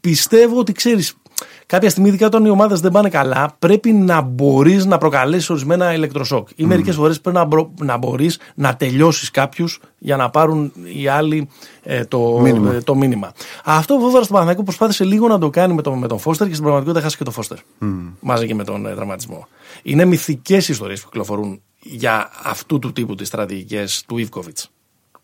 [0.00, 1.14] πιστεύω ότι ξέρεις,
[1.66, 5.94] κάποια στιγμή, ειδικά όταν οι ομάδες δεν πάνε καλά, πρέπει να μπορείς να προκαλέσεις ορισμένα
[5.94, 6.48] ηλεκτροσόκ.
[6.50, 6.66] Ή mm.
[6.66, 7.48] μερικές φορές πρέπει να,
[7.84, 11.48] να μπορείς να τελειώσεις κάποιους για να πάρουν οι άλλοι
[11.82, 12.72] ε, το, μήνυμα.
[12.72, 13.32] Ε, το μήνυμα.
[13.64, 16.52] Αυτό βέβαια στο Παναθηναϊκό προσπάθησε λίγο να το κάνει με, το, με τον Φώστερ και
[16.52, 17.58] στην πραγματικότητα χάσει και τον Φώστερ.
[17.58, 17.84] Mm.
[18.20, 19.46] Μαζί και με τον ε, δραματισμό.
[19.82, 24.70] Είναι μυθικές ιστορίες που κυκλοφορούν για αυτού του τύπου τις στρατηγικές του Ιβκοβιτς.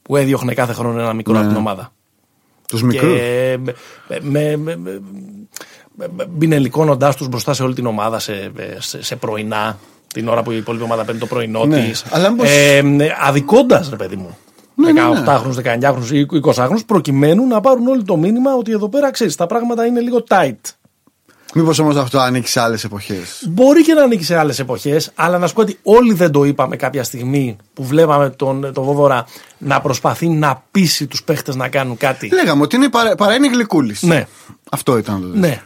[0.02, 1.38] Που έδιωχνε κάθε χρόνο ένα μικρό ναι.
[1.38, 1.92] από την ομάδα.
[2.68, 3.12] Τους μικρούς.
[4.20, 5.00] με, με, με,
[6.28, 9.78] μπινελικώνοντά τους μπροστά σε όλη την ομάδα σε, σε, σε πρωινά,
[10.14, 11.80] την ώρα που η υπόλοιπη ομάδα παίρνει το πρωινό ναι.
[11.80, 12.04] της.
[12.42, 12.82] Ε,
[13.20, 14.36] Αδικώντας, ρε παιδί μου.
[14.74, 16.18] Ναι, 18χρονου, ναι, 19χρονου ναι.
[16.18, 20.00] ή 20χρονου, προκειμένου να πάρουν όλοι το μήνυμα ότι εδώ πέρα ξέρεις, τα πράγματα είναι
[20.00, 20.74] λίγο tight.
[21.54, 25.38] Μήπως όμως αυτό ανήκει σε άλλες εποχές; Μπορεί και να ανήκει σε άλλες εποχές, αλλά
[25.38, 29.26] να σου πω ότι όλοι δεν το είπαμε κάποια στιγμή που βλέπαμε τον, τον Βόβορα
[29.58, 32.28] να προσπαθεί να πείσει τους παίχτες να κάνουν κάτι.
[32.32, 34.02] Λέγαμε ότι είναι παρά, παρά είναι γλυκούλης.
[34.02, 34.26] Ναι.
[34.70, 35.62] Αυτό ήταν το Ναι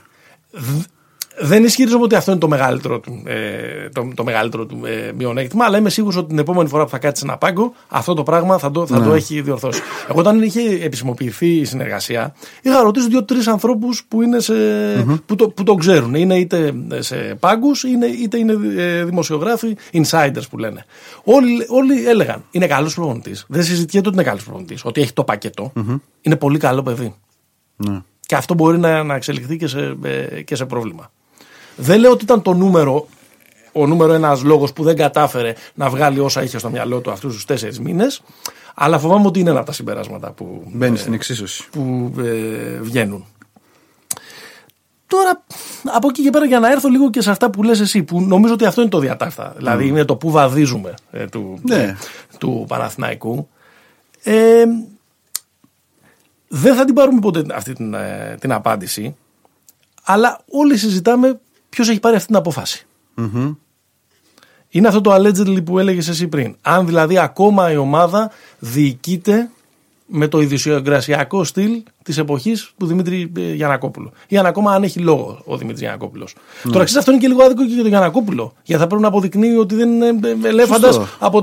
[1.38, 5.64] δεν ισχυρίζομαι ότι αυτό είναι το μεγαλύτερο του, ε, το, το μεγαλύτερο του ε, μειονέκτημα,
[5.64, 8.58] αλλά είμαι σίγουρος ότι την επόμενη φορά που θα κάτσει ένα πάγκο, αυτό το πράγμα
[8.58, 9.16] θα το, θα το ναι.
[9.16, 9.80] έχει διορθώσει.
[10.08, 14.18] Εγώ, όταν είχε επισημοποιηθεί η συνεργασία, είχα ρωτήσει δύο-τρεις ανθρώπους που,
[15.26, 16.14] που, το, που το ξέρουν.
[16.14, 17.82] Είναι είτε σε πάγκους,
[18.22, 20.84] είτε είναι ε, δημοσιογράφοι, insiders που λένε.
[21.24, 23.44] Όλοι, όλοι έλεγαν είναι καλός προπονητής.
[23.48, 24.84] Δεν συζητιέται ότι είναι καλός προπονητής.
[24.84, 25.72] Ότι έχει το πακετο
[26.20, 27.14] Είναι πολύ καλό παιδί.
[27.76, 28.02] Ναι.
[28.26, 31.10] Και αυτό μπορεί να, να εξελιχθεί και σε, ε, και σε πρόβλημα.
[31.76, 33.06] Δεν λέω ότι ήταν το νούμερο,
[33.72, 37.34] ο νούμερο ένας λόγος που δεν κατάφερε να βγάλει όσα είχε στο μυαλό του αυτούς
[37.34, 38.22] τους τέσσερις μήνες.
[38.74, 41.68] Αλλά φοβάμαι ότι είναι ένα από τα συμπεράσματα που, Μπαίνει ε, στην εξίσωση.
[41.70, 43.24] που ε, βγαίνουν.
[45.06, 45.44] Τώρα,
[45.84, 48.20] από εκεί και πέρα, για να έρθω λίγο και σε αυτά που λες εσύ, που
[48.20, 49.52] νομίζω ότι αυτό είναι το διατάφτα.
[49.52, 49.56] Mm.
[49.56, 51.96] Δηλαδή, είναι το που βαδίζουμε ε, του, ναι.
[52.38, 53.48] του Παναθηναϊκού.
[54.22, 54.64] Ε,
[56.56, 59.16] δεν θα την πάρουμε ποτέ αυτή την, ε, την απάντηση,
[60.04, 62.86] αλλά όλοι συζητάμε ποιος έχει πάρει αυτή την αποφαση
[64.68, 66.56] Είναι αυτό το allegedly που έλεγες εσύ πριν.
[66.62, 69.50] Αν δηλαδή ακόμα η ομάδα διοικείται
[70.06, 74.12] με το ιδιοσυγκρασιακό στυλ της εποχής του Δημήτρη ε, Γιανακόπουλου.
[74.26, 76.34] Ή αν ακόμα αν έχει λόγο ο Δημήτρης Γιανακόπουλος.
[76.34, 76.70] Mm.
[76.72, 78.52] Τώρα ξέρεις, αυτό είναι και λίγο άδικο και για τον Γιανακόπουλο.
[78.64, 80.06] Γιατί θα πρέπει να αποδεικνύει ότι δεν είναι
[80.44, 81.38] ε, ελέφαντας από,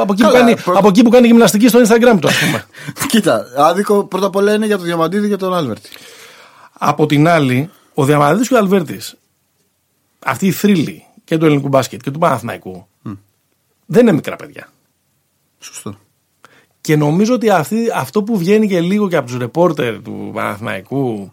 [0.00, 2.64] από, εκεί που κάνει, από εκεί που κάνει γυμναστική στο Instagram του, ας πούμε.
[3.10, 5.88] Κοίτα, άδικο πρώτα απ' όλα είναι για τον Διαμαντίδη και τον Άλβερτη.
[6.72, 9.14] Από την άλλη, ο Διαμαντίδης και ο Αλβέρτης,
[10.18, 13.16] αυτή η θρύλη και του ελληνικού μπάσκετ και του Παναθηναϊκού, mm.
[13.86, 14.68] δεν είναι μικρά παιδιά.
[15.58, 15.96] Σωστό.
[16.82, 21.32] Και νομίζω ότι αυτή, αυτό που βγαίνει και λίγο και από τους ρεπόρτερ του Παναθηναϊκού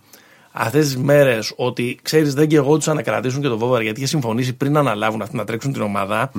[0.52, 4.00] αυτές τις μέρες ότι ξέρεις δεν και εγώ του να κρατήσουν και τον Βόβαρα γιατί
[4.00, 6.32] είχε συμφωνήσει πριν να αναλάβουν αυτοί να τρέξουν την ομάδα.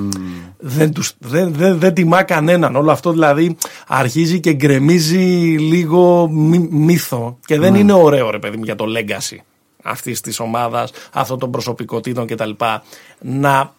[0.58, 2.76] Δεν, τους, δεν, δεν, δεν τιμά κανέναν.
[2.76, 6.28] Όλο αυτό δηλαδή αρχίζει και γκρεμίζει λίγο
[6.70, 9.36] μύθο και δεν είναι ωραίο ρε παιδί μου για το legacy
[9.82, 12.50] αυτής της ομάδας, αυτών των προσωπικότητων κτλ.
[13.20, 13.72] Να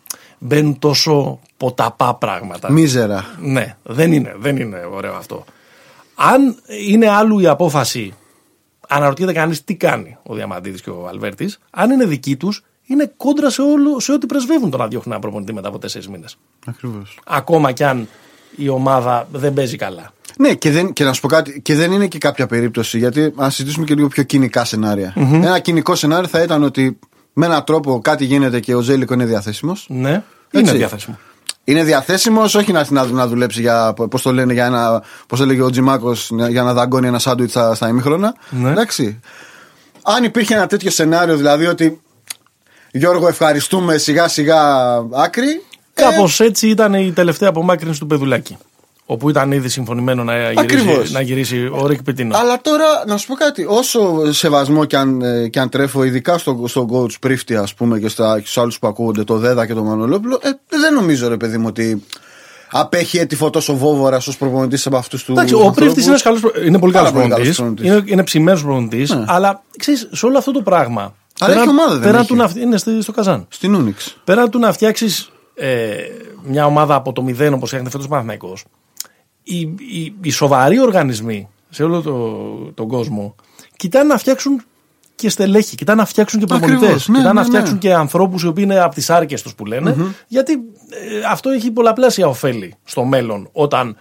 [0.44, 2.72] μπαίνουν τόσο ποταπά πράγματα.
[2.72, 3.26] Μίζερα.
[3.42, 5.46] Ναι, δεν είναι, δεν είναι ωραίο αυτό.
[6.16, 6.56] Αν
[6.88, 8.14] είναι άλλου η απόφαση,
[8.88, 11.60] αναρωτιέται κανείς τι κάνει ο Διαμαντίδης και ο Αλβέρτης.
[11.70, 15.22] Αν είναι δική τους, είναι κόντρα σε, όλο, σε ό,τι πρεσβεύουν το να διώχνουν ένα
[15.22, 16.38] προπονητή μετά από τέσσερις μήνες.
[16.66, 17.20] Ακριβώς.
[17.26, 18.08] Ακόμα κι αν
[18.56, 20.12] η ομάδα δεν παίζει καλά.
[20.38, 23.34] Ναι, και, δεν, και να σου πω κάτι, και δεν είναι και κάποια περίπτωση, γιατί
[23.36, 24.66] να συζητήσουμε και λίγο πιο κοινικά
[25.16, 27.00] Ένα κοινικό σενάριο θα ήταν ότι
[27.34, 29.86] με έναν τρόπο κάτι γίνεται και ο Ζέλικο είναι διαθέσιμος.
[29.90, 31.18] Ναι, είναι διαθέσιμο.
[31.64, 35.62] Είναι διαθέσιμος, όχι να, να, να δουλέψει για, πώς το λένε, για ένα, πώς έλεγε
[35.62, 38.36] ο Τζιμάκος, για να δαγκώνει ένα σάντουιτς στα, στα ημίχρονα.
[38.50, 38.70] Ναι.
[38.70, 39.20] Εντάξει.
[40.02, 42.02] Αν υπήρχε ένα τέτοιο σενάριο, δηλαδή ότι
[42.92, 44.62] Γιώργο, ευχαριστούμε σιγά σιγά
[45.14, 45.64] άκρη.
[45.94, 46.46] Κάπως ε...
[46.46, 48.58] έτσι ήταν η τελευταία απομάκρυνση του Πεδουλάκη.
[49.12, 52.38] Όπου ήταν ήδη συμφωνημένο να γυρίσει, να γυρίσει ο Ρικ Πιτίνο.
[52.38, 53.66] Αλλά τώρα να σου πω κάτι.
[53.68, 58.00] Όσο σεβασμό και αν, ε, και αν τρέφω, ειδικά στον στο coach Πρίφτη, ας πούμε,
[58.00, 61.58] και στους άλλους που ακούγονται, το Δέδα και το Μανολόπουλο, ε, δεν νομίζω, ρε παιδί
[61.58, 62.04] μου, ότι
[62.72, 65.36] απέχει έτυφο τόσο βόβορα ως προπονητής από αυτούς τους.
[65.36, 66.18] Εντάξει, ο Πρίφτη είναι,
[66.66, 67.58] είναι πολύ καλός προπονητής.
[67.58, 69.10] Είναι, είναι ψημένος προπονητής.
[69.10, 69.24] Ναι.
[69.28, 71.16] Αλλά ξέρεις, σε όλο αυτό το πράγμα.
[71.40, 72.28] Αλλά πέρα, έχει ομάδα, δεν πέρα έχει.
[72.28, 73.46] Του να, είναι στο Καζάν.
[73.50, 74.18] Στην Ούνιξ.
[74.24, 75.94] Πέρα του να φτιάξεις ε,
[76.44, 78.58] μια ομάδα από το μηδέν όπως έγινε φέτος Παναθυναϊκό,
[79.44, 82.38] οι, οι, οι σοβαροί οργανισμοί σε όλο το,
[82.74, 83.36] τον κόσμο
[83.76, 84.62] κοιτάνε να φτιάξουν
[85.16, 87.08] και στελέχη, κοιτάνε να φτιάξουν και προπονητές.
[87.08, 87.80] Ναι, κοιτάνε ναι, να φτιάξουν ναι.
[87.80, 89.96] και ανθρώπους οι οποίοι είναι από τις άρκες τους που λενε
[90.28, 90.58] Γιατί ε,
[91.30, 93.96] αυτό έχει πολλαπλάσια ωφέλη στο μέλλον όταν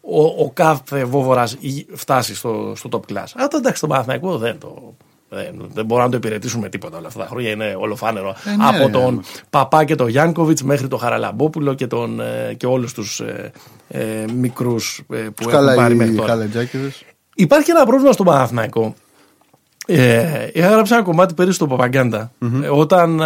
[0.00, 1.56] ο, ο κάθε βόβορας
[1.94, 3.26] φτάσει στο, στο top class.
[3.34, 4.94] Αυτό εντάξει, το Παναθηναϊκό δεν το,
[5.34, 7.50] δεν, δεν μπορούμε να το υπηρετήσουμε τίποτα όλα αυτά τα χρόνια.
[7.50, 8.34] Είναι ολοφάνερο.
[8.44, 12.66] Ε, ναι, από τον Παπά και τον Γιάνκοβιτς μέχρι τον Χαραλαμπόπουλο και, τον, ε, και
[12.66, 13.52] όλους τους ε,
[13.88, 16.48] ε μικρούς ε, που έχουν πάρει μέχρι τώρα.
[17.34, 18.94] Υπάρχει ένα πρόβλημα στο Παναθηναϊκό.
[19.86, 22.30] Ε, είχα γράψει ένα κομμάτι πέρυσι στο παπαγκαντα
[22.70, 23.22] όταν,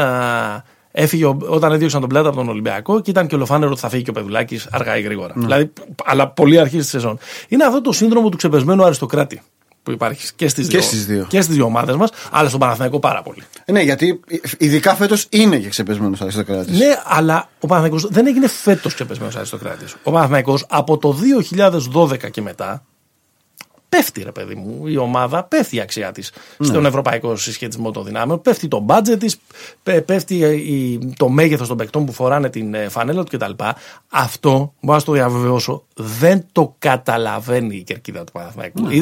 [0.91, 4.03] έφυγε, όταν έδιωξαν τον πλάτα από τον Ολυμπιακό και ήταν και ολοφάνερο ότι θα φύγει
[4.03, 5.33] και ο Πεδουλάκης αργά ή γρήγορα.
[5.37, 5.43] Ναι.
[5.43, 5.73] Δηλαδή,
[6.05, 7.19] αλλά πολύ αρχής της σεζόν.
[7.49, 9.43] Είναι αυτό το σύνδρομο του ξεπεσμένου αριστοκράτη
[9.89, 11.27] που υπάρχει και στις δύο, δύο.
[11.29, 13.43] Και στις δύο ομάδες μας, αλλά στον Παναθηναϊκό πάρα πολύ.
[13.67, 14.21] Ναι, γιατί
[14.59, 16.79] ειδικά φέτος είναι και ξεπεσμένος αριστοκράτης.
[16.79, 19.97] Ναι, αλλά ο Παναθηναϊκός δεν έγινε φέτος ξεπεσμένος αριστοκράτης.
[20.03, 21.17] Ο Παναθηναϊκός από το
[21.93, 22.83] 2012 και μετά
[23.89, 26.67] πέφτει, ρε παιδί μου, η ομάδα, πέφτει η αξία της ναι.
[26.67, 29.37] στον ευρωπαϊκό συσχετισμό των δυνάμεων, πέφτει το μπάτζετ της,
[30.05, 33.65] πέφτει το μέγεθος των παικτών που φοράνε την ε, φανέλα του κτλ.
[34.09, 38.83] Αυτό, μπορώ να το διαβεβαιώσω, δεν το καταλαβαίνει η κερκίδα του Παναθηναϊκού.
[38.83, 38.97] Ναι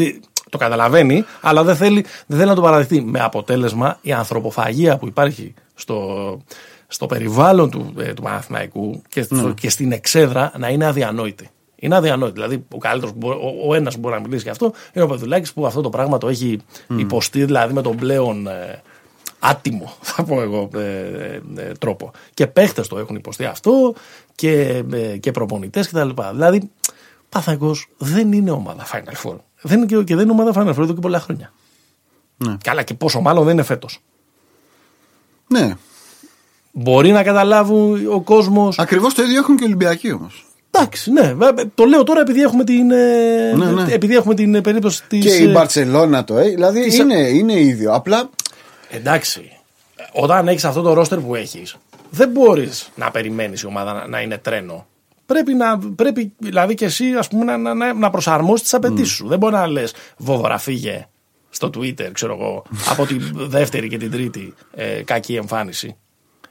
[0.57, 3.01] το καταλαβαίνει, αλλά δεν θέλει, δεν θέλει να το παραδεχτεί.
[3.01, 6.41] Με αποτέλεσμα η ανθρωποφαγία που υπάρχει στο,
[6.87, 9.53] στο περιβάλλον του, ε, του Παναθηναϊκού και, ναι.
[9.53, 11.51] και στην εξέδρα να είναι αδιανόητη.
[11.77, 12.35] Είναι αδιανόητη.
[12.35, 15.53] Δηλαδή, ο καλύτερος, ο, ο ένας που μπορεί να μιλήσει για αυτό είναι ο Πεδουλάκη
[15.53, 16.99] που αυτό το πράγμα το έχει mm.
[16.99, 18.83] υποστεί, δηλαδή με τον πλέον ε,
[19.39, 22.11] άτιμο, θα πω εγώ, ε, ε, ε τρόπο.
[22.35, 23.95] Και παίχτες το έχουν υποστεί αυτό
[24.35, 26.09] και, ε, και προπονητές κτλ.
[26.33, 26.71] Δηλαδή,
[27.29, 29.37] Παθαϊκό δεν είναι ομάδα Final Four.
[29.61, 31.53] Δεν είναι και, δεν είναι ομάδα Final Four εδώ και πολλά χρόνια.
[32.37, 32.57] Ναι.
[32.65, 34.01] Καλά, και πόσο μάλλον δεν είναι φέτος.
[35.49, 35.75] Ναι.
[36.73, 38.73] Μπορεί να καταλάβουν ο κόσμο.
[38.77, 40.47] Ακριβώς το ίδιο έχουν και οι Ολυμπιακοί όμως.
[40.71, 41.35] Εντάξει, ναι.
[41.75, 43.93] Το λέω τώρα επειδή έχουμε την, ε, ναι, ναι.
[43.93, 45.25] Επειδή έχουμε την περίπτωση της.
[45.25, 46.55] Και η ε, Μπαρσελόνα το έχει.
[46.55, 46.99] Δηλαδή της...
[46.99, 47.95] είναι, είναι ίδιο.
[47.95, 48.31] Απλά.
[48.91, 49.51] Εντάξει.
[50.13, 51.77] Όταν έχεις αυτό το ρόστερ που έχεις,
[52.11, 54.87] δεν μπορείς να περιμένεις η ομάδα να είναι τρένο
[55.27, 59.29] πρέπει, να, πρέπει δηλαδή και εσύ ας πούμε, να, να, να προσαρμόσεις τις απαιτήσεις σου.
[59.29, 61.07] Δεν μπορεί να λες βόβορα φύγε
[61.51, 65.97] στο Twitter, ξέρω εγώ, από τη δεύτερη και την τρίτη ε, κακή εμφάνιση.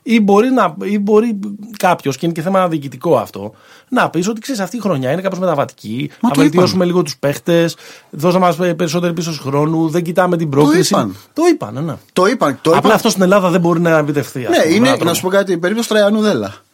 [0.07, 1.39] Ή μπορεί, να, ή μπορεί
[1.77, 3.53] κάποιος, και είναι και θέμα διοικητικό αυτό,
[3.89, 6.09] να πεις ότι ξέρεις αυτή η χρονιά είναι κάπως μεταβατική.
[6.21, 7.75] Μα να βελτιώσουμε λίγο τους παίχτες,
[8.09, 10.91] δώσαμε μας περισσότερη πίσω χρόνους, δεν κοιτάμε την πρόκληση.
[10.91, 11.15] Το είπαν.
[11.33, 11.93] Το είπαν, ναι.
[12.13, 12.59] Το είπαν.
[12.61, 14.39] Το Απλά αυτό στην Ελλάδα δεν μπορεί να επιτευχθεί.
[14.39, 16.64] Ναι, είναι, να σου πω κάτι, η περίπτωση Τραϊανού Δέλα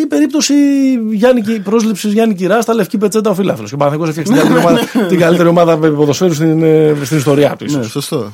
[0.00, 0.54] η περίπτωση
[1.10, 3.66] Γιάννη, πρόσληψης Γιάννη Κυρά στα λευκή πετσέτα ο φιλάθλο.
[3.66, 7.56] Και ο Παναθηναϊκός έφτιαξε την, καλύτερη ομάδα, την καλύτερη ομάδα ποδοσφαίρου στην, ε, στην ιστορία
[7.56, 7.64] του.
[7.70, 8.32] Ναι, σωστό.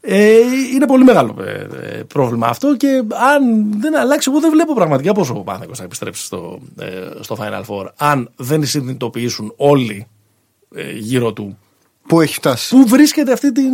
[0.00, 0.36] Ε,
[0.74, 3.02] είναι πολύ μεγάλο ε, πρόβλημα αυτό και
[3.34, 6.86] αν δεν αλλάξει, εγώ δεν βλέπω πραγματικά πόσο ο Παναθηναϊκός θα επιστρέψει στο, ε,
[7.20, 7.86] στο Final Four.
[7.96, 10.06] Αν δεν συνειδητοποιήσουν όλοι
[10.74, 11.58] ε, γύρω του
[12.06, 12.76] Πού έχει φτάσει.
[12.76, 13.72] Πού βρίσκεται αυτή, την,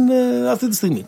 [0.51, 1.07] αυτή τη στιγμή.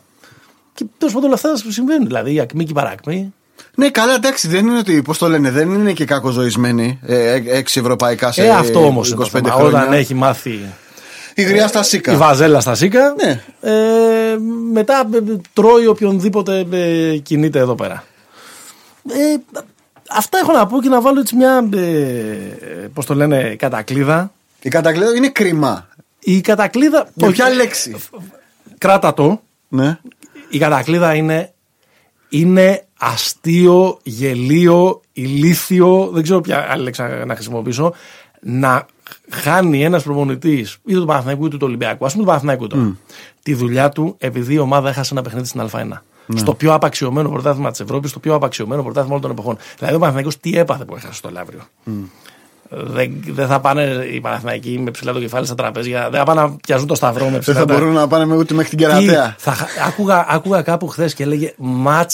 [0.73, 2.05] Και τέλος πάντων όλα αυτά συμβαίνουν.
[2.05, 3.33] Δηλαδή η ακμή και η παράκμη
[3.75, 7.79] ναι, καλά, εντάξει, δεν είναι ότι, πώς το λένε, δεν είναι και κακοζωισμένοι ε, έξι
[7.79, 9.81] ευρωπαϊκά σε ε, αυτό όμως 25 χρόνια.
[9.81, 10.59] Όταν έχει μάθει.
[11.33, 12.11] Η γριά στα σίκα.
[12.11, 13.15] Η βαζέλα στα σίκα.
[13.23, 13.41] Ναι.
[13.61, 14.37] Ε,
[14.71, 15.19] μετά ε,
[15.53, 18.03] τρώει οποιονδήποτε ε, κινείται εδώ πέρα.
[19.09, 19.35] Ε,
[20.09, 21.69] αυτά έχω να πω και να βάλω έτσι μια.
[21.73, 21.85] Ε,
[22.93, 24.31] Πώς το λένε, κατακλίδα.
[24.61, 25.87] Η κατακλείδα είναι κρίμα.
[26.19, 27.09] Η κατακλίδα.
[27.13, 27.95] Με όχι, ποια λέξη;
[28.77, 29.41] Κράτα το.
[29.67, 29.97] Ναι.
[30.49, 31.53] Η κατακλίδα είναι,
[32.29, 37.93] είναι αστείο, γελίο, ηλίθιο, δεν ξέρω ποια άλλη λέξη να χρησιμοποιήσω,
[38.41, 38.85] να
[39.29, 42.95] χάνει ένας προπονητής είτε του Παναθηναϊκού είτε του Ολυμπιακού, ας πούμε του Παναθηναϊκού τώρα,
[43.43, 45.87] τη δουλειά του επειδή η ομάδα έχασε ένα παιχνίδι στην Α1.
[46.35, 49.57] Στο πιο απαξιωμένο πρωτάθλημα της Ευρώπης, στο πιο απαξιωμένο πρωτάθλημα όλων των εποχών.
[49.77, 51.59] Δηλαδή ο Παναθηναϊκός τι έπαθε που έχασε το Λαύριο.
[52.69, 56.09] Δεν, δεν θα πάνε οι Παναθηναϊκοί με ψηλά το κεφάλι στα τραπέζια.
[56.09, 58.25] Δεν θα πάνε να πιαζούν το σταυρό με Δεν ψηλά θα τα- μπορούν να πάνε
[58.25, 59.35] με ούτε μέχρι την τι, κερατέα.
[59.37, 62.11] θα, χα- άκουγα, άκουγα κάπου χθες και έλεγε ματ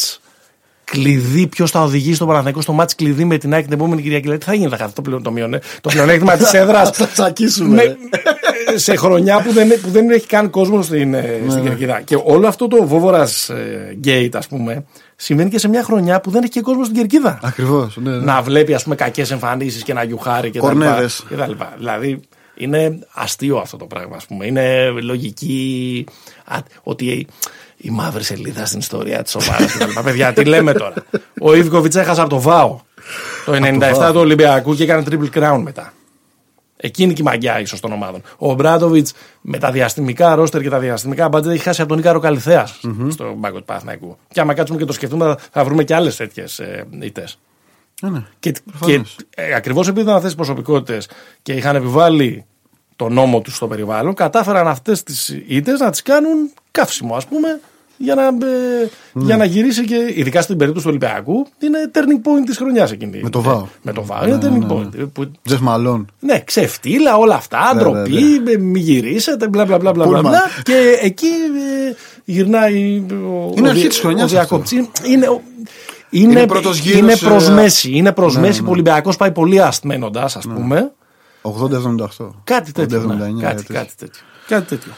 [0.86, 1.48] κλειδί.
[1.48, 4.28] Ποιος θα οδηγήσει τον Παναθηναϊκό στο ματ κλειδί με την ΑΕΚ την επόμενη Κυριακή.
[4.28, 6.89] Λέει, τι θα γίνει, θα χαθεί το, πλεον, το, μειονέ, το πλεονέκτημα της έδρας.
[6.89, 7.98] Θα τσακίσουμε.
[8.76, 12.02] σε χρονιά που δεν, που δεν έχει καν κόσμο στην, ε, στην Κερκίδα.
[12.02, 13.52] Και όλο αυτό το βόβορας
[14.06, 17.39] gate, ας πούμε, συμβαίνει και σε μια χρονιά που δεν έχει και κόσμο στην Κερκίδα.
[17.43, 17.98] Ακριβώς.
[17.98, 18.17] Ναι, ναι.
[18.24, 21.24] Να βλέπει, ας πούμε, κακές εμφανίσεις και να γιουχάρει και τα λοιπά, Κορνέδες.
[21.30, 21.74] και τα λοιπά.
[21.78, 22.19] Δηλαδή,
[22.58, 24.45] είναι αστείο αυτό το πράγμα, ας πούμε.
[24.45, 26.06] Είναι λογική
[26.45, 27.28] α, ότι
[27.78, 30.00] η, η μαύρη σελίδα στην ιστορία της ομάδας κτλ.
[30.04, 30.94] Παιδιά, τι λέμε τώρα.
[31.42, 32.80] Ο Ιβκοβιτς έχασε από το ΒΑΟ
[33.46, 35.94] το 97 του Ολυμπιακού και έκανε triple crown μετά.
[36.78, 38.22] Εκείνη και η μαγιά ίσως των ομάδων.
[38.38, 39.08] Ο Μπράντοβιτ
[39.42, 43.42] με τα διαστημικά ρόστερ και τα διαστημικά μπάτζετ έχει χάσει από τον Ίκαρο Καλυθέας στον
[43.42, 44.18] πάγκο του Παναθηναϊκού.
[44.28, 47.40] Και άμα κάτσουμε και το σκεφτούμε, θα, θα βρούμε και άλλες τέτοιες ε, ήττες.
[48.02, 48.24] Ναι, ναι.
[48.40, 49.16] Και, και Προφανώς.
[49.36, 51.10] ε, ακριβώς επειδή ήταν αυτέ τι προσωπικότητες
[51.42, 52.46] και είχαν επιβάλει
[52.96, 57.60] το νόμο τους στο περιβάλλον, κατάφεραν αυτές τις ήττες να τις κάνουν καύσιμο, ας πούμε,
[57.98, 58.30] για να, ε,
[59.14, 59.24] Ναι.
[59.26, 63.20] για να γυρίσει και ειδικά στην περίπτωση του Ολυμπιακού είναι turning point της χρονιάς εκείνη.
[63.24, 63.66] Με το ΒΑΟ.
[63.82, 64.90] Με το ΒΑΟ είναι turning point.
[65.14, 66.12] Που, Τζεφ Μαλόν.
[66.20, 68.12] ναι, ξεφτύλα, όλα αυτά, Ναι, ντροπή,
[68.44, 70.04] ναι, ε, μη γυρίσετε, μπλα μπλα μπλα μπλα.
[70.06, 70.22] Πούλμαν.
[70.24, 70.42] μπλα.
[70.64, 71.26] Και εκεί
[71.90, 73.04] ε, γυρνάει.
[73.10, 74.72] ο- Είναι ο αρχή δια- της χρονιάς ο διακόπτης.
[74.72, 75.42] Είναι, είναι, ο-
[76.10, 77.92] είναι, Είναι πρώτος γύρος, είναι ε, προς μέση.
[77.94, 78.64] Είναι προς ναι, μέση ναι.
[78.64, 80.92] που ο Ολυμπιακός πάει πολύ αστμένοντας, ας πούμε.
[81.46, 82.30] 80-78.
[82.44, 83.02] Κάτι τέτοιο.
[83.02, 83.42] 80-79, ναι.
[83.42, 83.74] κάτι, έτσι.
[83.74, 84.22] κάτι τέτοιο.
[84.48, 84.92] Κάτι τέτοιο.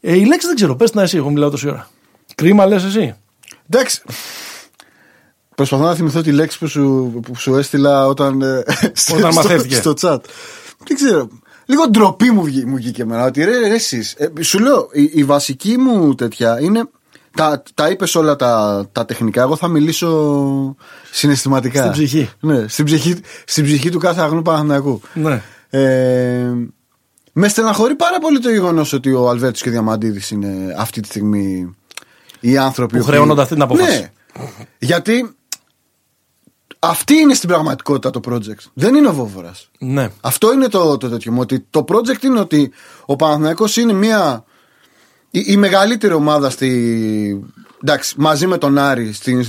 [0.00, 1.88] Ε, η λέξη δεν ξέρω, πες την εσύ, εγώ μιλάω τόση ώρα.
[2.34, 3.14] Κρίμα λες εσύ.
[3.70, 4.02] Εντάξει.
[5.54, 9.42] Προσπαθώ να θυμηθώ τη λέξη που σου, που σου έστειλα όταν, ε, στο, Όταν στο,
[9.42, 9.74] μαθαίθηκε.
[9.74, 10.18] στο chat.
[10.86, 11.28] Δεν ξέρω.
[11.66, 13.24] Λίγο ντροπή μου, βγή, μου βγήκε εμένα.
[13.24, 16.88] Ότι ρε, ρε εσείς, ε, σου λέω, η, η βασική μου τέτοια είναι.
[17.36, 19.42] Τα, τα είπες όλα τα, τα τεχνικά.
[19.42, 20.76] Εγώ θα μιλήσω
[21.10, 21.80] συναισθηματικά.
[21.80, 22.30] Στην ψυχή.
[22.40, 25.00] Ναι, στην ψυχή, στην ψυχή του κάθε αγνού Παναθηναϊκού.
[25.14, 25.42] Ναι.
[25.74, 26.52] Ε,
[27.32, 31.08] με στεναχωρεί πάρα πολύ το γεγονός ότι ο Αλβέρτος και ο Διαμαντίδης είναι αυτή τη
[31.08, 31.76] στιγμή
[32.40, 34.00] οι άνθρωποι Που χρεώνονται αυτή την απόφαση.
[34.00, 34.10] Ναι.
[34.78, 35.34] Γιατί
[36.78, 38.70] αυτή είναι στην πραγματικότητα το project.
[38.72, 39.70] Δεν είναι ο Βόβορας.
[39.78, 40.08] Ναι.
[40.20, 41.40] Αυτό είναι το, το τέτοιο μου.
[41.40, 42.72] Ότι το project είναι ότι
[43.06, 44.44] ο Παναθηναϊκός είναι μια.
[45.30, 47.44] Η, η μεγαλύτερη ομάδα στη.
[47.82, 49.40] Εντάξει, μαζί με τον Άρη, στην,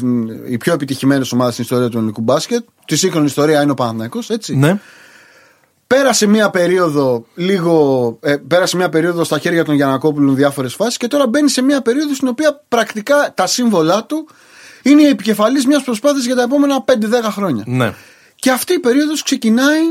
[0.48, 2.64] η πιο επιτυχημένη ομάδα στην ιστορία του ελληνικού μπάσκετ.
[2.86, 4.56] Τη σύγχρονη ιστορία είναι ο Παναθηναϊκός, έτσι.
[4.56, 4.80] ναι.
[5.94, 8.18] Πέρασε μια περίοδο λίγο.
[8.22, 11.82] Ε, πέρασε μια περίοδο στα χέρια των Γιανακόπουλων διάφορες φάσεις και τώρα μπαίνει σε μια
[11.82, 14.28] περίοδο στην οποία πρακτικά τα σύμβολά του
[14.84, 17.64] είναι η επικεφαλής μιας προσπάθειας για τα επόμενα 5-10 χρόνια.
[17.68, 17.94] Ναι.
[18.36, 19.82] Και αυτή η περίοδος ξεκινάει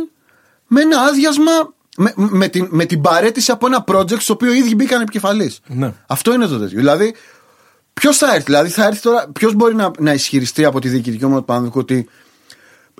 [0.67, 1.53] με ένα άδειασμα.
[1.97, 5.61] Με, με, την, με την παρέτηση από ένα project στο οποίο οι ίδιοι μπήκαν επικεφαλής.
[5.67, 5.93] Ναι.
[6.07, 6.79] Αυτό είναι το τέτοιο.
[6.79, 7.15] Δηλαδή,
[7.93, 11.25] ποιος θα έρθει, δηλαδή θα έρθει τώρα, ποιος μπορεί να, να ισχυριστεί από τη διοικητική
[11.25, 12.09] ομάδα του Παναδικού ότι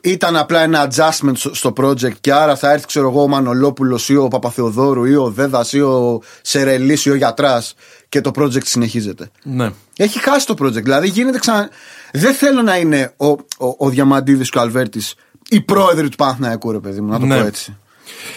[0.05, 4.09] ήταν απλά ένα adjustment στο- στο project και άρα θα έρθει, ξέρω εγώ, ο Μανολόπουλος
[4.09, 7.75] ή ο Παπαθεοδόρου ή ο Δέδας ή ο Σερελής ή ο Γιατράς
[8.09, 9.31] και το project συνεχίζεται.
[9.43, 9.71] Ναι.
[9.97, 10.83] Έχει χάσει το project.
[10.83, 11.69] Δηλαδή γίνεται ξανά.
[12.13, 13.37] Δεν θέλω να είναι ο, ο,
[13.79, 15.15] ο Διαμαντίδης και ο Αλβέρτης
[15.49, 17.41] οι πρόεδροι του Παναθηναϊκού, ρε παιδί μου, να το Ναι.
[17.41, 17.77] πω έτσι.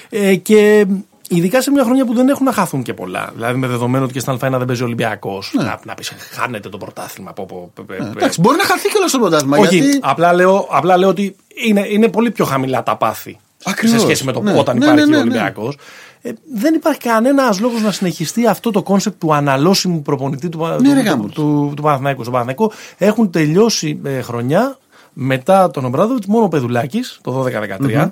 [0.09, 0.85] Ε, και
[1.29, 3.31] ειδικά σε μια χρονιά που δεν έχουν να χαθούν και πολλά.
[3.35, 5.53] Δηλαδή με δεδομένο ότι και στην Α1 δεν παίζει ο Ολυμπιακός.
[5.57, 7.29] Να, να πεις χάνεται το πρωτάθλημα.
[7.29, 7.41] Από,
[7.77, 8.09] από, ε, Ναι.
[8.09, 9.57] Εντάξει, μπορεί να χαθεί κιόλας το πρωτάθλημα.
[9.57, 9.99] όχι, Γιατί...
[10.01, 11.35] απλά, λέω, απλά λέω ότι
[11.65, 13.99] είναι, είναι πολύ πιο χαμηλά τα πάθη Ακριβώς.
[13.99, 14.53] σε σχέση με το Ναι.
[14.57, 15.77] όταν Ναι, υπάρχει ναι, ναι, ο Ολυμπιακός.
[16.21, 20.93] Ε, δεν υπάρχει κανένας λόγος να συνεχιστεί αυτό το concept του αναλώσιμου προπονητή του, Ναι,
[20.93, 21.65] ρε του, γάμος του, του.
[21.67, 22.21] του, του Παναθηναϊκού.
[22.21, 24.77] Στον Παναθηναϊκό έχουν τελειώσει ε, χρονιά
[25.13, 27.45] μετά τον Ομπράδοβιτς μόνο ο Πεδουλάκης το
[27.79, 28.09] 12-13.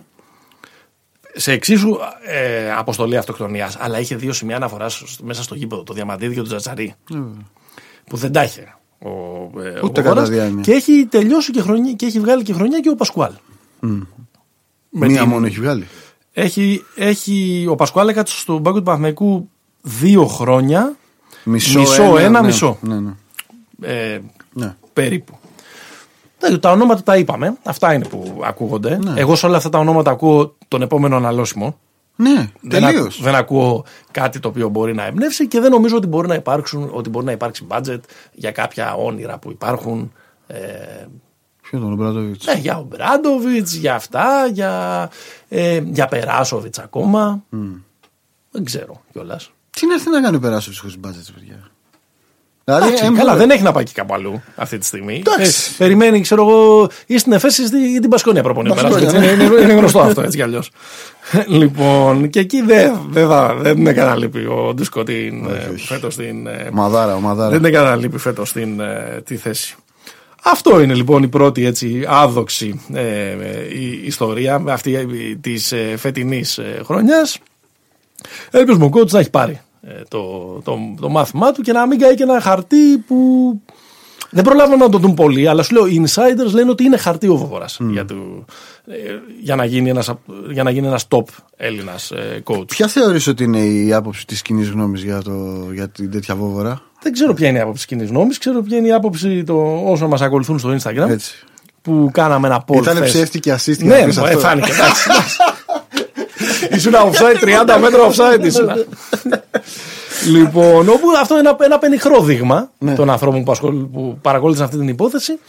[1.35, 6.33] Σε εξίσου ε, αποστολή αυτοκτονίας, αλλά είχε δύο σημεία αναφοράς μέσα στο γήπεδο, το Διαμαντίδη
[6.33, 6.93] και το Τσαρτσαρή.
[8.09, 10.03] Που δεν τα είχε ο, ε, ο Ούτε Βοβόρας.
[10.03, 10.61] κατά διάνοια.
[10.61, 13.31] Και έχει τελειώσει και, χρονιά, και έχει βγάλει και χρονιά και ο Πασκουάλ.
[13.79, 15.87] Με Μία την- μόνο έχει βγάλει.
[16.33, 19.49] Έχει, έχει, ο Πασκουάλ έκατσε στον πάγκο του Παναθηναϊκού
[19.81, 20.95] δύο χρόνια.
[21.43, 22.77] Μισό, Μισό, ένα, ναι, μισό.
[22.81, 23.11] Ναι, ναι.
[23.81, 24.21] Ε,
[24.53, 24.75] ναι.
[24.93, 25.39] περίπου.
[26.49, 27.57] Τα, τα ονόματα τα είπαμε.
[27.63, 28.97] Αυτά είναι που ακούγονται.
[29.03, 29.13] Ναι.
[29.19, 31.77] Εγώ σε όλα αυτά τα ονόματα ακούω τον επόμενο αναλώσιμο.
[32.15, 33.15] Ναι, Δεν, τελείως.
[33.15, 36.35] ακ- δεν ακούω κάτι το οποίο μπορεί να εμπνεύσει και δεν νομίζω ότι μπορεί να,
[36.35, 37.99] υπάρξουν, ότι μπορεί να υπάρξει budget
[38.33, 40.11] για κάποια όνειρα που υπάρχουν.
[40.47, 40.57] Ε,
[41.61, 42.43] Ποιο τον Ομπράντοβιτ.
[42.43, 45.09] ναι, για ο Μπράντοβιτ, για αυτά, για,
[45.49, 47.43] ε, για Περάσοβιτς ακόμα.
[48.51, 49.51] Δεν ξέρω κιόλας.
[49.69, 51.59] Τι να έρθει να κάνει ο Περάσοβιτς χωρίς μπάτζετ, παιδιά;
[52.65, 55.23] Δηλαδή, Εντάξει, ε, καλά, μπορεί- δεν έχει να πάει και κάπου αλλού αυτή τη στιγμή.
[55.25, 55.69] Εντάξει.
[55.71, 57.61] Ε, περιμένει, ξέρω εγώ, ή στην Εφέση
[57.95, 58.69] ή την Πασκόνια προπονεί.
[58.69, 59.27] ο Πασκόνια, Περάσοβιτς.
[59.37, 59.43] ναι.
[59.43, 60.69] είναι, είναι, είναι γνωστό αυτό έτσι κι αλλιώς.
[61.47, 65.47] λοιπόν, και εκεί δεν, δεν, θα- δεν είναι καταλείπει ο Ντίσκο την,
[65.77, 66.47] φέτος στην.
[66.47, 67.49] ε, Ομαδάρα, ομαδάρα.
[67.49, 69.75] δεν είναι καταλείπει φέτος στην ε, τη θέση.
[70.43, 75.05] Αυτό είναι λοιπόν η πρώτη έτσι άδοξη ε, ε, η ιστορία αυτή ε,
[75.41, 77.39] της ε, φετινής ε, χρονιάς.
[78.51, 79.59] Ελπίζουμε ο coach να έχει πάρει ε,
[80.07, 80.21] το,
[80.63, 83.15] το, το μάθημά του και να μην καεί και ένα χαρτί που
[84.29, 87.27] δεν προλάβαμε να το δουν πολύ, αλλά σου λέω οι insiders λένε ότι είναι χαρτί
[87.27, 88.45] ο Βοβοράς για, του-
[88.87, 88.95] ε,
[89.41, 91.23] για, να γίνει ένας, απ- για να γίνει ένας top
[91.55, 92.67] Έλληνας ε, coach.
[92.67, 95.31] Ποια θεωρείς ότι είναι η άποψη της κοινής γνώμης για, το,
[95.73, 96.81] για την τέτοια βόβορα.
[97.01, 100.09] Δεν ξέρω ποια είναι η άποψη κοινής γνώμης, ξέρω ποια είναι η άποψη των όσων
[100.09, 101.09] μας ακολουθούν στο Instagram.
[101.09, 101.35] Έτσι.
[101.81, 102.75] Που κάναμε ένα poll.
[102.81, 103.09] Ήταν χθες.
[103.11, 104.39] ψεύτικη assist Ναι, να πεις ε, αυτό.
[104.39, 104.71] φάνηκε.
[104.71, 105.09] εντάξει.
[106.73, 107.43] Ήσουν offside
[107.75, 108.69] 30 μέτρα offside ήσουν.
[110.31, 112.95] λοιπόν, όπου αυτό είναι ένα, ένα πενιχρό δείγμα Ναι.
[112.95, 115.39] των ανθρώπων που, ασχολ- που παρακολούθησαν αυτή την υπόθεση.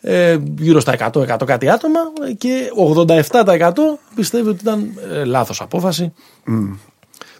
[0.00, 1.98] Ε, γύρω στα 100, 100 κάτι άτομα
[2.38, 3.72] και 87%
[4.14, 6.12] πιστεύει ότι ήταν ε, λάθος απόφαση.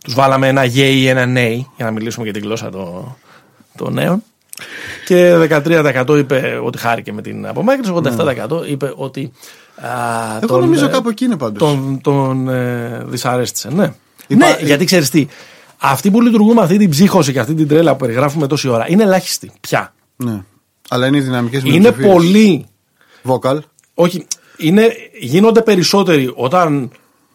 [0.05, 3.17] Τους βάλαμε ένα γέι ή ένα νέι για να μιλήσουμε για την γλώσσα των,
[3.77, 4.23] των νέων.
[5.07, 5.35] Και
[6.07, 9.33] 13% είπε ότι χάρηκε με την απομάκρυνση, 87% είπε ότι.
[9.77, 11.59] Α, Εγώ τον, νομίζω ε, κάπου εκεί είναι πάντως.
[11.69, 13.93] Τον, τον ε, δυσαρέστησε, ναι.
[14.27, 15.27] Υπά- Ναι, γιατί ξέρεις τι.
[15.79, 18.85] Αυτοί που λειτουργούν με αυτή την ψύχωση και αυτή την τρέλα που περιγράφουμε τόση ώρα
[18.89, 19.95] είναι ελάχιστοι πια.
[20.17, 20.43] Ναι.
[20.89, 22.67] Αλλά είναι οι δυναμικές Είναι πολύ.
[23.25, 23.59] Vocal.
[23.95, 24.89] Όχι, είναι,
[25.21, 26.91] γίνονται περισσότεροι όταν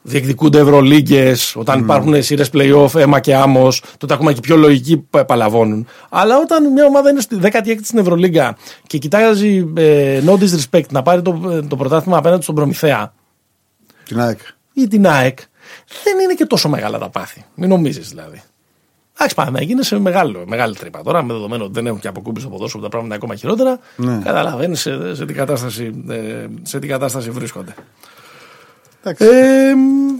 [0.07, 5.25] διεκδικούνται Ευρωλίγκες, όταν υπάρχουν σειρές playoff, αίμα και άμμος, τότε ακόμα και πιο λογικοί που
[5.25, 5.87] παλαβώνουν.
[6.09, 11.01] Αλλά όταν μια ομάδα είναι στη 16η στην Ευρωλίγκα και κοιτάζει ε, no disrespect να
[11.01, 13.13] πάρει το, το πρωτάθλημα απέναντι στον Προμηθέα
[14.03, 14.39] Την ΑΕΚ.
[14.73, 15.39] ή την ΑΕΚ,
[16.03, 17.45] δεν είναι και τόσο μεγάλα τα πάθη.
[17.55, 18.41] Μην νομίζεις δηλαδή.
[19.13, 22.39] Εντάξει, Παναθηναϊκή είναι σε μεγάλο, μεγάλη τρύπα τώρα, με δεδομένο ότι δεν έχουν και αποκούμπη
[22.39, 23.79] στο ποδόσφαιρο, τα πράγματα είναι ακόμα χειρότερα.
[23.95, 24.23] Ναι.
[24.23, 27.75] Καταλαβαίνεις σε, σε, τι κατάσταση, ε, σε τι κατάσταση βρίσκονται.
[29.09, 29.25] Εντάξει.
[29.25, 30.17] Ε, μ,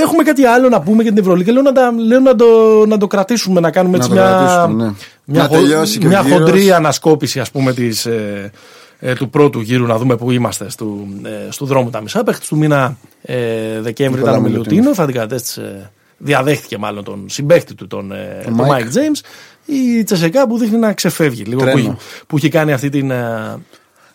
[0.00, 1.52] έχουμε κάτι άλλο να πούμε για την Ευρωλίγα.
[1.52, 2.46] Λέω να, τα, λέω να, το,
[2.86, 4.92] να το κρατήσουμε, να κάνουμε Να έτσι το μια, κρατήσουμε, ναι.
[5.24, 6.38] μια, Να χο- τελειώσει και ο μια γύρος.
[6.38, 8.50] χοντρή ανασκόπηση ας πούμε της, ε,
[8.98, 12.22] ε, του πρώτου γύρου να δούμε πού είμαστε στο, ε, στο δρόμο τα μισά.
[12.24, 13.36] Παίχτης του μήνα ε,
[13.80, 14.66] Δεκέμβρη Νικόλα ήταν ο Μιλουτίνοφ.
[14.68, 18.70] Μιλουτίνοφ, αντικατέστησε, διαδέχτηκε μάλλον τον συμπαίχτη του, τον, ε, Τον τον Mike.
[18.70, 19.20] Mike James.
[19.66, 21.78] Η Τσεσεκά που δείχνει να ξεφεύγει λίγο, που, Τρένο.
[21.78, 23.56] έχει- που έχει κάνει αυτή την, ε,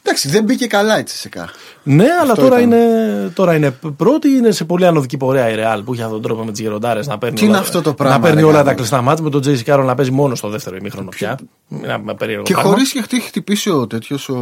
[0.08, 1.50] Εντάξει, δεν μπήκε καλά η Τσεσεκά.
[1.84, 2.62] ναι, αλλά τώρα ήταν.
[2.62, 6.30] είναι, τώρα είναι πρώτη, είναι σε πολύ ανωδική πορεία η Ρεάλ που είχε αυτόν τον
[6.30, 8.46] τρόπο με τις γεροντάρες να παίρνει, Τι είναι όλα, αυτό το πράγμα, να παίρνει ρε,
[8.46, 8.66] όλα γάμο.
[8.70, 11.38] τα κλειστά μάτια με τον Τζέι Κάρο να παίζει μόνο στο δεύτερο ημίχρονο πια.
[11.84, 12.72] Ένα με περίεργο Και πράγμα.
[12.72, 14.36] χωρίς και χτύ- χτυπήσει ο τέτοιος ο,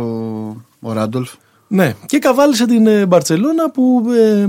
[0.79, 1.31] ο Ράντολφ.
[1.67, 4.39] Ναι, και καβάλισε την ε, Μπαρσελόνα που ε,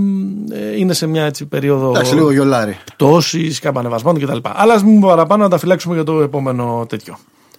[0.58, 2.76] ε, είναι σε μια έτσι, περίοδο Εντάξει, λίγο γιολάρι.
[2.96, 4.38] πτώσης, καμπανεβασμάτων κτλ.
[4.54, 7.18] Αλλά ας μην πούμε παραπάνω να τα φυλάξουμε για το επόμενο τέτοιο.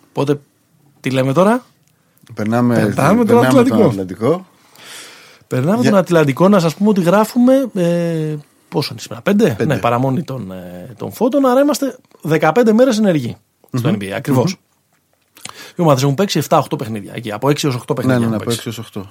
[0.10, 0.40] Οπότε,
[1.00, 1.64] τι λέμε τώρα;
[2.34, 3.78] Περνάμε, Περνάμε τον περνάμε Ατλαντικό.
[3.78, 4.46] τον Ατλαντικό.
[5.48, 7.70] Περνάμε Για- τον Ατλαντικό να σας πούμε ότι γράφουμε.
[7.74, 8.36] Ε,
[8.70, 9.74] πόσο είναι σήμερα, πέντε; Πέντε.
[9.74, 11.46] Ναι, παραμονή των, ε, των φώτων.
[11.46, 13.38] Άρα είμαστε 15 μέρες ενεργοί
[13.78, 14.10] στο NBA.
[14.16, 14.44] ακριβω
[15.76, 17.12] Οι ομάδες έχουν παίξει 7-8 παιχνίδια.
[17.16, 18.20] Εκεί, από 6 έως 8 Ναι, παιχνίδια.
[18.20, 18.70] ναι, έχουν ναι, από παίξει.
[18.70, 19.10] 6 έως 8.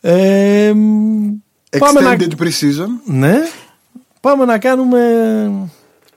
[0.00, 1.28] Ε, μ,
[1.78, 2.88] πάμε να, Extended pre-season.
[3.04, 3.34] ναι,
[4.20, 4.98] πάμε να κάνουμε.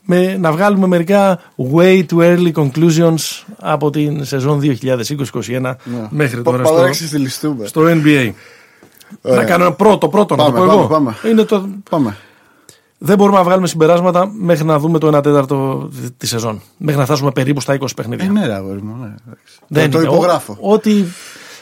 [0.08, 1.40] Με, να βγάλουμε μερικά
[1.74, 5.74] way too early conclusions από την σεζόν 2020-2021
[6.10, 7.66] μέχρι τώρα Πάμε στο, να ξεστηλιστούμε.
[7.66, 8.32] στο NBA.
[9.22, 9.38] Ωραία.
[9.40, 10.88] Να κάνω ένα πρώτο, πρώτο να το Πάμε, πω πάμε, εγώ.
[10.90, 11.16] πάμε.
[11.30, 12.18] Είναι το, Πάμε.
[12.98, 16.62] δεν μπορούμε να βγάλουμε συμπεράσματα μέχρι να δούμε το 1 τέταρτο τη- τη σεζόν.
[16.78, 18.26] Μέχρι να φτάσουμε περίπου στα 20 παιχνίδια.
[18.26, 18.96] Ε, ναι, ρε, αγόρι μου.
[19.00, 19.60] Ναι, εντάξει.
[19.68, 20.14] Δεν το, το είναι.
[20.14, 20.58] υπογράφω.
[20.60, 21.04] Ο- Ό,τι,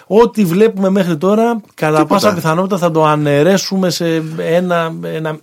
[0.07, 2.13] ό,τι βλέπουμε μέχρι τώρα, κατά Τίποτα.
[2.13, 5.37] πάσα πιθανότητα θα το αναιρέσουμε σε ένα, ένα.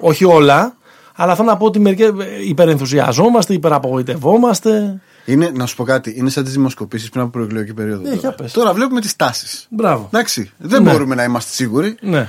[0.00, 0.74] Όχι όλα,
[1.16, 2.10] αλλά θέλω να πω ότι μερικές
[2.46, 5.00] υπερενθουσιαζόμαστε, υπεραπογοητευόμαστε.
[5.24, 8.00] Είναι, να σου πω κάτι, είναι σαν τις δημοσκοπήσεις πριν από προεκλογική περίοδο.
[8.02, 8.20] Ναι, τώρα.
[8.20, 8.52] για πες.
[8.52, 9.66] Τώρα βλέπουμε τις τάσεις.
[9.70, 10.08] Μπράβο.
[10.12, 10.90] Εντάξει, δεν Ναι.
[10.90, 11.96] μπορούμε να είμαστε σίγουροι.
[12.00, 12.28] Ναι.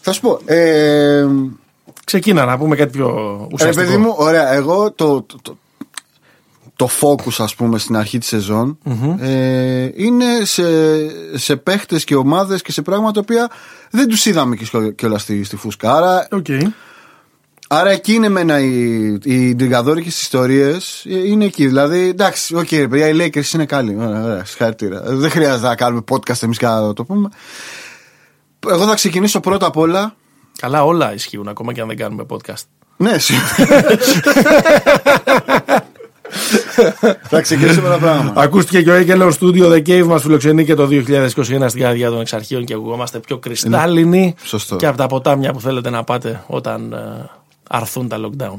[0.00, 0.40] Θα σου πω.
[0.44, 1.26] Ε,
[2.04, 3.06] Ξεκίνα να πούμε κάτι πιο
[3.40, 3.86] ρε ουσιαστικό.
[3.86, 5.56] παιδί μου, ωραία, εγώ το, το, το,
[6.76, 8.78] το focus ας πούμε στην αρχή της σεζον
[9.20, 10.62] ε, είναι σε,
[11.38, 13.50] σε παίχτες και ομάδες και σε πράγματα τα οποία
[13.90, 15.94] δεν τους είδαμε και, στο- κιόλας στη, στη φούσκα.
[15.94, 16.46] Άρα, Οκ.
[17.74, 21.66] Άρα εκεί είναι εμένα οι, οι ιντριγκαδόρικες ιστορίες ε, είναι εκεί.
[21.66, 23.96] Δηλαδή, εντάξει, οκ, ρε παιδιά, οι Lakers είναι καλοί.
[24.00, 25.02] Ωραία, ωραία, συγχαρητήρια.
[25.04, 27.28] Δεν χρειάζεται να κάνουμε podcast εμείς και να το πούμε.
[28.68, 30.14] Εγώ θα ξεκινήσω πρώτα απ' όλα
[30.60, 32.62] Καλά, όλα ισχύουν ακόμα και αν δεν κάνουμε podcast.
[32.96, 33.16] Ναι,
[37.22, 38.32] Θα ξεκινήσουμε ένα πράγμα.
[38.36, 42.20] Ακούστηκε και ο Έκελο Studio The Cave μας φιλοξενεί και το 2021 στην καρδιά των
[42.20, 44.34] εξαρχείων και ακουγόμαστε πιο κρυστάλλινοι.
[44.44, 44.76] Σωστό.
[44.76, 47.30] Και από τα ποτάμια που θέλετε να πάτε όταν ε,
[47.68, 48.56] αρθούν τα lockdown.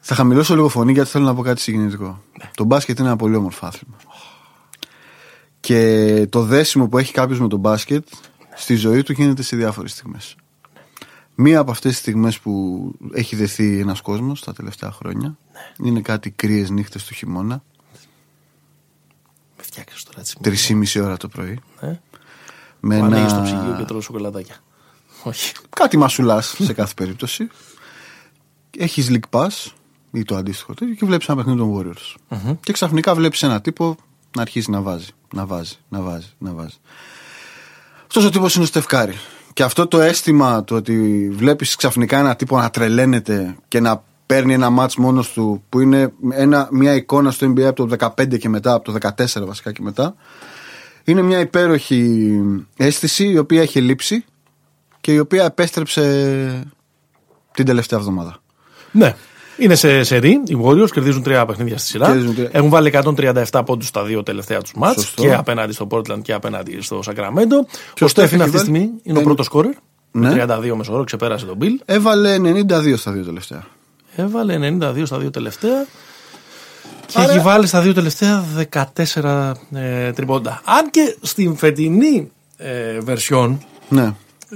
[0.00, 2.22] Θα χαμηλώσω λίγο φωνή γιατί θέλω να πω κάτι συγκινητικό.
[2.54, 3.96] Το μπάσκετ είναι ένα πολύ όμορφο άθλημα.
[5.60, 8.08] Και το δέσιμο που έχει κάποιος με το μπάσκετ
[8.54, 10.36] στη ζωή του γίνεται σε διάφορες στιγμές.
[11.34, 15.38] Μία από αυτές τις στιγμές που έχει δεθεί ένας κόσμος τα τελευταία χρόνια
[15.82, 17.62] είναι κάτι κρύες νύχτες του χειμώνα,
[19.56, 20.36] Με φτιάξει τώρα έτσι.
[20.40, 21.58] τρεις ή μισή ώρα το πρωί.
[21.80, 21.86] Ε,
[22.80, 23.16] Με που ένα...
[23.16, 24.56] ανοίγεις το ψυγείο και τρώω σοκολατάκια.
[25.26, 25.52] Όχι.
[25.70, 27.48] Κάτι μασουλάς σε κάθε περίπτωση.
[28.78, 29.70] Έχεις league pass
[30.12, 32.14] ή το αντίστοιχο τέτοιο και βλέπεις ένα παιχνίδι των Warriors.
[32.60, 33.96] Και ξαφνικά βλέπεις ένα τύπο
[34.36, 36.76] να αρχίσει να βάζει, να βάζει, να βάζει, να βάζει.
[38.06, 39.14] Αυτός ο τύπος είναι ο Στεφκάρη.
[39.52, 44.54] Και αυτό το αίσθημα το ότι βλέπεις ξαφνικά ένα τύπο να τρελαίνεται και να παίρνει
[44.54, 48.48] ένα μάτς μόνος του που είναι ένα, μια εικόνα στο NBA από το 15 και
[48.48, 50.14] μετά, από το 14 βασικά και μετά
[51.04, 52.30] είναι μια υπέροχη
[52.76, 54.24] αίσθηση η οποία έχει λείψει
[55.00, 56.72] και η οποία επέστρεψε
[57.52, 58.36] την τελευταία εβδομάδα.
[58.90, 59.14] Ναι.
[59.58, 60.40] Είναι σε σερή.
[60.46, 62.06] Οι Warriors κερδίζουν τρία παιχνίδια στη σειρά.
[62.06, 62.48] Κερδίζουν τρία.
[62.52, 62.90] Έχουν βάλει
[63.50, 65.22] 137 πόντους στα δύο τελευταία τους μάτς Σωστό.
[65.22, 67.58] και απέναντι στο Portland και απέναντι στο Sacramento.
[67.94, 69.70] Και Ο ο Στεφ Στέφιν αυτή τη έχει στιγμή βάλει είναι ο εν- πρώτος σκόρερ.
[70.12, 70.34] Ναι.
[70.34, 71.82] Με 32 μεσόωρο, ξεπέρασε τον Bill.
[71.84, 73.66] Έβαλε 92 στα δύο τελευταία.
[74.16, 75.86] Έβαλε 92 στα δύο τελευταία.
[77.06, 78.44] Και Άρα- έχει βάλει στα δύο τελευταία
[79.14, 80.60] 14 ε, τριπώντα.
[80.64, 83.56] Αν και στην φετινή ε, version,
[83.88, 84.14] Ναι.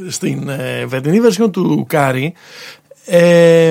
[0.09, 2.33] Στην ε, φετινή version του Κάρι,
[3.07, 3.69] ε,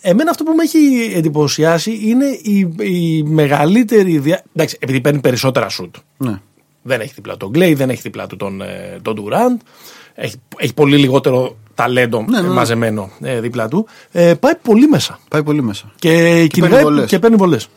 [0.00, 4.18] εμένα αυτό που με έχει εντυπωσιάσει είναι η, η μεγαλύτερη.
[4.18, 4.42] Δια...
[4.54, 5.94] Εντάξει, επειδή παίρνει περισσότερα σουτ.
[6.16, 6.40] ναι.
[6.82, 9.64] Δεν έχει δίπλα τον Γκλέι, δεν έχει δίπλα του τον, ε, τον Durant.
[10.14, 12.54] Έχει, έχει πολύ λιγότερο ταλέντο Ναι, ναι, ε, ναι.
[12.54, 13.86] μαζεμένο ε, δίπλα του.
[14.12, 15.18] Ε, πάει πολύ μέσα.
[15.28, 15.92] Πάει πολύ μέσα.
[15.96, 17.08] Και, παίρνει κυνηγάει βολές.
[17.08, 17.68] και παίρνει βολές.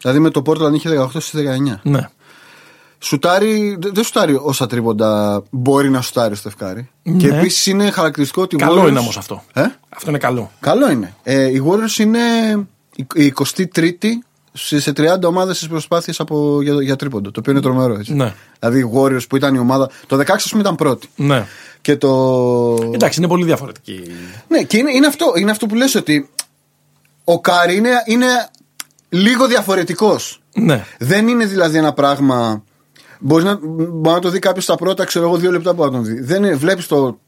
[0.00, 1.34] Δηλαδή με το Portland είχε 18 στις
[1.70, 1.80] 19.
[1.82, 2.08] Ναι.
[2.98, 6.88] Σουτάρει, δε- δεν σουτάρει όσα τρίποντα μπορεί να σουτάρει ο Στεφ Κάρι.
[7.02, 7.16] Ναι.
[7.16, 9.42] Και επίσης είναι χαρακτηριστικό ότι οι Καλό Warriors- είναι όμως αυτό.
[9.52, 10.50] Ε; Αυτό είναι καλό.
[10.60, 11.14] Καλό είναι.
[11.22, 12.18] Ε, οι Warriors είναι
[13.14, 14.08] η 23η
[14.52, 16.12] σε σε 30 ομάδες στις προσπάθειες
[16.62, 17.30] για, για τρίποντο.
[17.30, 18.14] Το οποίο είναι τρομερό έτσι.
[18.14, 18.34] Ναι.
[18.58, 19.90] Δηλαδή οι Warriors που ήταν η ομάδα.
[20.06, 21.08] Το 16 ας πούμε ήταν πρώτη.
[21.16, 21.46] Ναι.
[21.80, 22.90] Και το.
[22.94, 24.02] Εντάξει, είναι πολύ διαφορετική.
[24.48, 26.28] Ναι, και είναι, είναι, αυτό, είναι αυτό που λες ότι
[27.24, 28.26] ο Κάρι είναι, είναι
[29.08, 30.40] λίγο διαφορετικός.
[30.54, 30.84] Ναι.
[30.98, 32.62] Δεν είναι δηλαδή ένα πράγμα.
[33.18, 35.90] Μπορείς να, μπορεί να το δει κάποιος στα πρώτα, ξέρω εγώ, δύο λεπτά που να
[35.90, 36.20] τον δει.
[36.20, 37.18] Δεν είναι, βλέπεις το.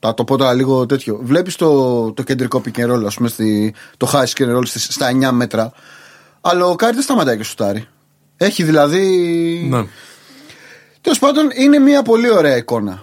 [0.00, 1.20] Θα το πω τώρα λίγο τέτοιο.
[1.22, 4.66] Βλέπεις το, το κεντρικό pick and roll, ας πούμε, στη, το high pick and roll
[4.66, 5.72] στις- στα 9 μέτρα.
[6.40, 7.86] Αλλά ο Κάρι δεν σταματάει και σουτάρει.
[8.36, 9.06] Έχει δηλαδή.
[9.70, 9.84] ναι.
[11.00, 13.02] Τέλος πάντων, είναι μια πολύ ωραία εικόνα.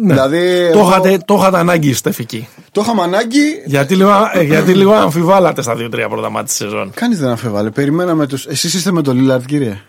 [0.00, 0.12] Ναι.
[0.14, 2.48] Δηλαδή, το, εγώ- είχατε, το είχατε ανάγκη στεφικοί.
[2.72, 3.62] το είχαμε ανάγκη.
[3.66, 6.90] Γιατί λίγο, ε, γιατί λίγο αμφιβάλλατε στα δύο-τρία πρώτα μάτια της σεζόν.
[6.94, 7.70] Κανείς δεν αμφιβάλλει.
[7.70, 8.38] Περιμέναμε του.
[8.48, 9.80] Εσείς είστε με τον Λίλαρτ, κύριε.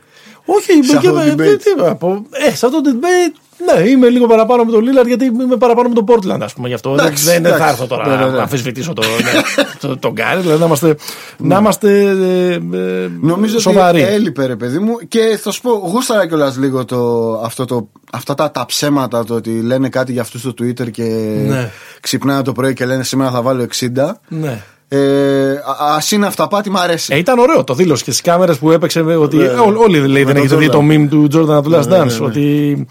[0.46, 1.34] Όχι, Σε είμαι αυτό και το με.
[1.38, 1.60] debate.
[1.64, 2.26] τι να πω.
[2.32, 3.39] Ε, σε αυτό το debate.
[3.76, 6.68] Ναι, είμαι λίγο παραπάνω με τον Λίλαρντ γιατί είμαι παραπάνω με τον Portland, ας πούμε.
[6.68, 7.72] Γι' αυτό δεν, Εντάξει, δεν, δεν θα εντάξει.
[7.74, 8.36] έρθω τώρα Ναι, ναι, ναι.
[8.36, 10.41] να αμφισβητήσω το, ναι, το, τον Γκάρι.
[10.41, 10.96] Δηλαδή να είμαστε,
[11.38, 14.02] να είμαστε ε, ε, Νομίζω σοβαροί.
[14.02, 14.93] ότι έλειπε, ρε παιδί μου.
[15.08, 19.34] Και θα σου πω, γούσταρα κιόλας λίγο το, αυτό το, αυτά τα, τα ψέματα το
[19.34, 21.04] ότι λένε κάτι για αυτούς στο Twitter και
[21.48, 21.72] Ναι.
[22.02, 23.88] ξυπνάνε το πρωί και λένε σήμερα θα βάλω 60.
[24.28, 24.62] Ναι.
[24.88, 27.14] Ε, α ας είναι αυταπάτη, μ' αρέσει.
[27.14, 29.02] Ε, ήταν ωραίο το δήλωσε και στις κάμερες που έπαιξε.
[29.04, 29.44] με Ότι, Ναι.
[29.44, 30.92] ε, ό- όλοι λέει, Με δεν τον έχετε δει το Jordan.
[30.92, 32.06] meme του Jordan του Last Ναι, Dance.
[32.06, 32.26] ναι, ναι.
[32.26, 32.88] Ότι,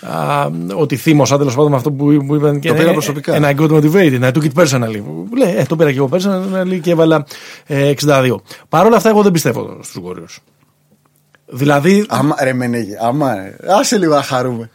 [0.00, 2.58] α, ότι θύμωσα τέλος πάντων με αυτό που, που είπαν.
[2.60, 3.38] Και Το πήρα ε, προσωπικά.
[3.40, 4.20] And I got motivated.
[4.22, 5.00] I took it personally.
[5.04, 7.24] Που Λέει, ε, το πήρα και εγώ personally και έβαλα
[7.66, 8.36] ε, 62.
[8.68, 10.36] Παρ' όλα αυτά, εγώ δεν πιστεύω στους Warriors.
[11.46, 14.70] Δηλαδή, Άμα, ρε Μενέγε, άμα, ε, άσε λίγο να χαρούμε.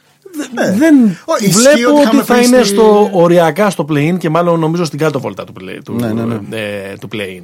[0.53, 0.71] Ναι.
[0.71, 4.17] δεν Ω, ισχύει βλέπω ότι ότι, είχαμε θα πει είναι στη- στο οριακά στο play-in
[4.17, 6.57] και μάλλον νομίζω στην κάτω βόλτα του, play, του, Ναι, ναι, ναι.
[6.57, 7.43] ε, του play-in.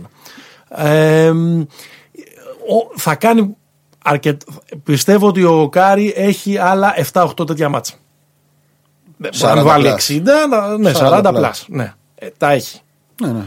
[0.85, 3.55] Ε, ο- θα κάνει
[4.03, 4.41] αρκετ...
[4.83, 7.93] Πιστεύω ότι ο Κάρι έχει άλλα 7-8 τέτοια μάτσα.
[9.17, 10.09] Δεν Μπορεί 40 να βάλει plus.
[10.09, 11.33] 60, να- ναι, 40 40 plus.
[11.33, 11.65] plus.
[11.69, 12.79] Ναι, Ε, τα έχει.
[13.21, 13.43] Ναι, ναι.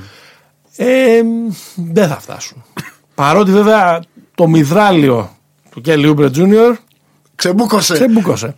[0.77, 1.21] Ε,
[1.75, 2.65] δεν θα φτάσουν.
[3.15, 4.01] Παρότι βέβαια
[4.35, 5.37] το μυδράλιο
[5.71, 6.77] του Κέλι Ούμπρε Τζούνιορ
[7.35, 7.93] Ξεμπούκωσε.
[7.95, 8.55] ξεμπούκωσε.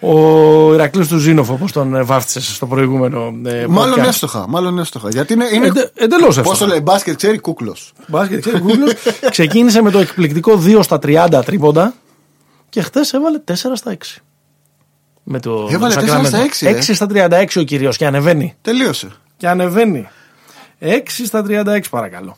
[0.00, 4.06] Ο Ηρακλής του Ζήνοφ, όπως τον ε, βάφτισες στο προηγούμενο ε, Μάλλον podcast.
[4.08, 5.08] έστοχα, μάλλον έστοχα.
[5.10, 5.44] Γιατί είναι.
[5.54, 5.66] είναι...
[5.66, 6.70] Εντε- εντελώς Πώς το εύστοχα.
[6.70, 7.92] λέει, μπάσκετ ξέρει κούκλος.
[8.08, 8.94] Μπάσκετ, ξέρει, Google.
[9.30, 11.94] Ξεκίνησε με το εκπληκτικό 2 στα 30 τρίποντα
[12.68, 14.20] και χτες έβαλε 4 στα 6.
[15.22, 16.64] Με το, Έβαλε με το 4 στα Sacramento.
[16.64, 16.78] 6, ε.
[16.78, 18.54] 6 στα 36 ο κύριος και ανεβαίνει.
[18.62, 19.08] Τελείωσε.
[19.36, 20.08] Και ανεβαίνει.
[20.80, 20.86] 6
[21.24, 22.36] στα 36 παρακαλώ.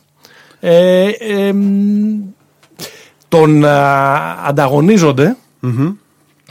[0.61, 2.21] Ε, ε, μ,
[3.29, 5.37] τον α, ανταγωνίζονται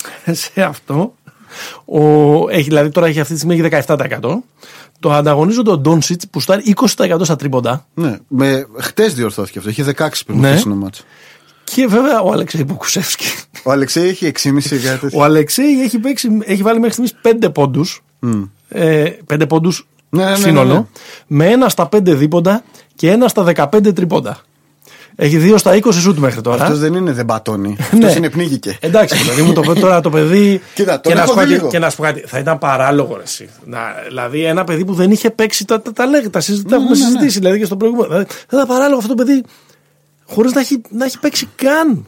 [0.41, 1.14] σε αυτό
[1.86, 2.02] Ο,
[2.49, 4.20] έχει, δηλαδή τώρα έχει αυτή τη στιγμή έχει 17%.
[4.99, 7.86] Το ανταγωνίζονται ο Ντόνσιτ που στάρει 20% στα τρίποντα.
[7.93, 9.70] Ναι, με, χτες διορθώθηκε αυτό.
[9.70, 10.62] Είχε 16 πριν Ναι.
[10.66, 10.74] ναι.
[10.74, 11.04] μάτς.
[11.64, 13.26] Και βέβαια ο Αλεξέη Πουκουσεύσκη.
[13.64, 15.20] Ο Αλεξέη έχει 6,5 για τέτοιο.
[15.20, 18.04] Ο Αλεξέη έχει, παίξει, έχει βάλει μέχρι στιγμής 5 πόντους.
[18.70, 20.74] Ε, 5 πόντους Ναι, ναι, ναι, σύνολο.
[20.74, 20.86] ναι.
[21.28, 22.64] Με ένα στα 5 δίποντα
[22.95, 24.39] και ένα στα 15 τρίποντα.
[25.16, 26.64] Έχει δύο στα 20 σουτ μέχρι τώρα.
[26.64, 27.76] Αυτός δεν είναι δεν πατώνει.
[27.97, 28.05] Ναι.
[28.05, 28.78] Αυτό είναι πνίγηκε.
[28.80, 30.62] Εντάξει, παιδί μου, το, τώρα το παιδί.
[30.76, 31.70] Κοίτα, τον και, να έχω σου πω δει κάτι- λίγο.
[31.70, 33.49] και να σου πω κάτι, θα ήταν παράλογο ρε, εσύ.
[33.66, 35.66] Να, δηλαδή, ένα παιδί που δεν είχε παίξει.
[35.66, 37.05] Τα, τα, τα, λέγε, τα, συζη- τα έχουμε ναι, ναι.
[37.05, 38.07] συζητήσει δηλαδή και στο προηγούμενο.
[38.07, 39.43] Δηλαδή, θα ήταν παράλογο αυτό το παιδί
[40.26, 42.05] χωρίς να έχει, να έχει παίξει καν.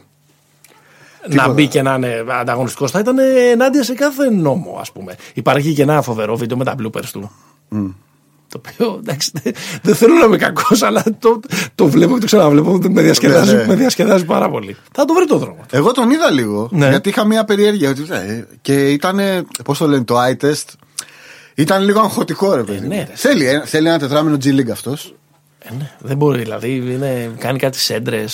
[1.27, 2.91] Να μπει και να είναι ανταγωνιστικός.
[2.91, 3.15] Θα ήταν
[3.51, 5.15] ενάντια σε κάθε νόμο, ας πούμε.
[5.33, 7.31] Υπάρχει και ένα φοβερό βίντεο με τα bloopers του.
[8.53, 11.39] Το οποίο εντάξει, δεν- δεν θέλω να είμαι κακός, αλλά το,
[11.75, 12.77] το βλέπω και το ξαναβλέπω.
[12.89, 13.67] Με διασκεδάζει, Ναι, ναι.
[13.67, 14.77] με διασκεδάζει πάρα πολύ.
[14.91, 15.59] Θα το βρει το δρόμο.
[15.71, 16.69] Εγώ τον είδα λίγο.
[16.71, 16.89] Ναι.
[16.89, 17.89] Γιατί είχα μια περιέργεια.
[17.89, 19.19] ότι, ε, Και ήταν.
[19.63, 20.63] Πώς το λένε, το eye test.
[21.55, 22.87] Ήταν λίγο αγχωτικό, ρε παιδί.
[22.87, 23.05] ναι, μου.
[23.07, 23.11] ρε.
[23.15, 25.13] θέλει, ε, θέλει ένα τετράμινο G League αυτός.
[25.59, 26.39] Ε, ναι, δεν μπορεί.
[26.41, 28.25] Δηλαδή είναι, κάνει κάτι σέντρε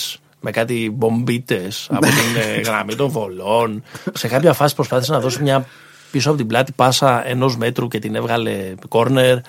[0.42, 3.84] με κάτι μπομπίτες από την ε, γραμμή των βολών.
[4.14, 5.66] Σε κάποια φάση προσπάθησε να δώσει μια
[6.12, 9.36] πίσω από την πλάτη πάσα ενός μέτρου και την έβγαλε κόρνερ.
[9.38, 9.42] Ε,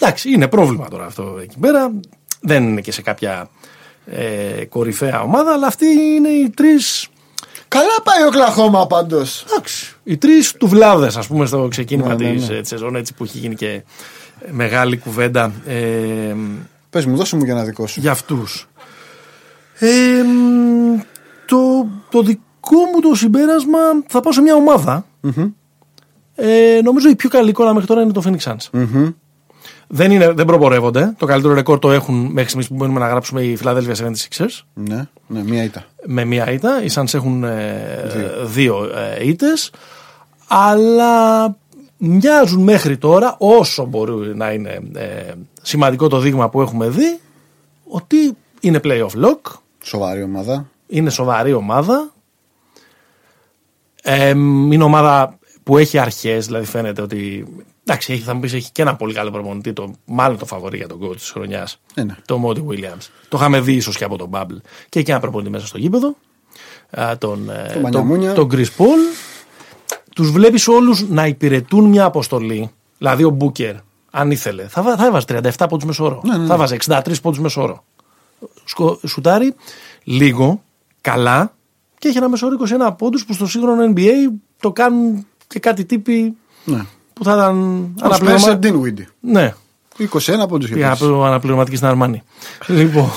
[0.00, 1.92] εντάξει, είναι πρόβλημα τώρα αυτό εκεί πέρα.
[2.40, 3.48] Δεν είναι και σε κάποια
[4.06, 6.74] ε, κορυφαία ομάδα, αλλά αυτοί είναι οι τρει.
[7.68, 9.44] Καλά πάει ο Κλαχώμα πάντως.
[9.50, 12.56] Εντάξει, οι τρεις του βλάδε, ας πούμε, στο ξεκίνημα Ναι, ναι, της, ναι.
[12.56, 13.82] ε, της σεζόν, έτσι που έχει γίνει και
[14.50, 15.52] μεγάλη κουβέντα.
[15.66, 16.34] Ε,
[16.90, 18.00] Πες μου, δώσε μου και ένα δικό σου.
[18.00, 18.68] για αυτούς.
[19.78, 21.00] Ε, μ,
[21.46, 25.04] το, το δικό μου το συμπέρασμα θα πάω σε μια ομάδα.
[26.34, 28.84] Ε, νομίζω η πιο καλή εικόνα μέχρι τώρα είναι το Phoenix Suns.
[29.92, 31.14] Δεν, είναι, δεν προπορεύονται.
[31.18, 35.08] Το καλύτερο ρεκόρ το έχουν μέχρι στιγμής που μπορούμε να γράψουμε οι Philadelphia 76ers Ναι,
[35.26, 35.84] ναι, μία ήττα.
[36.06, 36.82] με μία ήττα.
[36.82, 38.02] Οι Suns έχουν ε,
[38.44, 38.84] δύο
[39.18, 39.70] ε, ήττες.
[40.48, 41.56] Αλλά
[41.96, 47.18] μοιάζουν μέχρι τώρα, όσο μπορεί να είναι ε, σημαντικό το δείγμα που έχουμε δει,
[47.84, 49.52] ότι είναι playoff lock,
[49.82, 50.66] Σοβαρή ομάδα.
[50.86, 52.10] είναι σοβαρή ομάδα.
[54.02, 57.46] Ε, είναι ομάδα που έχει αρχές, δηλαδή φαίνεται ότι.
[57.84, 60.76] Εντάξει, έχει, θα μου πεις έχει και ένα πολύ καλό προπονητή, το, μάλλον το φαβορή
[60.76, 61.80] για τον coach της χρονιάς.
[61.94, 62.16] Ε, ναι.
[62.26, 63.06] Το Μόντι Williams.
[63.28, 64.60] Το είχαμε δει ίσως και από τον Bubble.
[64.88, 66.16] Και έχει ένα προπονητή μέσα στο γήπεδο.
[66.90, 68.32] Α, τον, ε, τον, Μανιαμούνια.
[68.32, 69.16] τον Chris Paul.
[70.14, 72.70] Τους βλέπεις όλους να υπηρετούν μια αποστολή.
[72.98, 73.74] Δηλαδή ο Μπούκερ,
[74.10, 75.26] αν ήθελε, θα, βα- θα έβαζε
[75.58, 76.22] 37 πόντους μεσόωρο.
[76.24, 77.84] Ναι, Θα βάζε 63 πόντους μεσόωρο.
[78.64, 79.54] Σκο- Σουτάρει
[80.04, 80.62] λίγο,
[81.00, 81.54] καλά
[82.00, 82.56] και έχει ένα μεσόωρο
[82.90, 84.10] 21 πόντους που στο σύγχρονο NBA
[84.60, 86.84] το κάνουν και κάτι τύποι Ναι.
[87.12, 88.58] που θα ήταν Ο Spencer αναπληρωμα...
[88.62, 89.04] Dinwiddie.
[89.20, 89.54] Ναι,
[89.98, 91.04] 21 πόντους για πήγα πέρσι.
[91.04, 92.22] από αναπληρωματική στην Αρμάνη.
[92.66, 93.08] λοιπόν.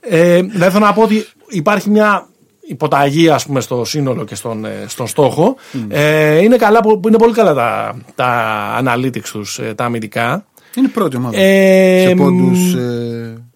[0.00, 2.26] ε, δεν θέλω να πω ότι υπάρχει μια
[2.60, 5.56] υποταγή ας πούμε στο σύνολο και στον, ε, στον στόχο.
[5.88, 10.44] Ε, είναι, καλά, που- είναι πολύ καλά τα, τα analytics τους, ε, τα αμυντικά.
[10.76, 11.36] Είναι η πρώτη ομάδα.
[11.38, 12.74] Ε, σε μ, πόντους.
[12.74, 13.49] Ε,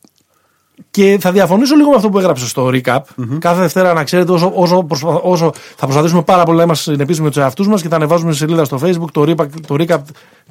[0.91, 2.99] Και θα διαφωνήσω λίγο με αυτό που έγραψες στο recap.
[3.39, 7.21] Κάθε Δευτέρα να ξέρετε, όσο, όσο, προσπα- όσο θα προσπαθήσουμε πάρα πολύ να είμαστε συνεπείς
[7.21, 9.99] με τους εαυτούς μας και θα ανεβάζουμε σε σελίδα στο Facebook το recap, το recap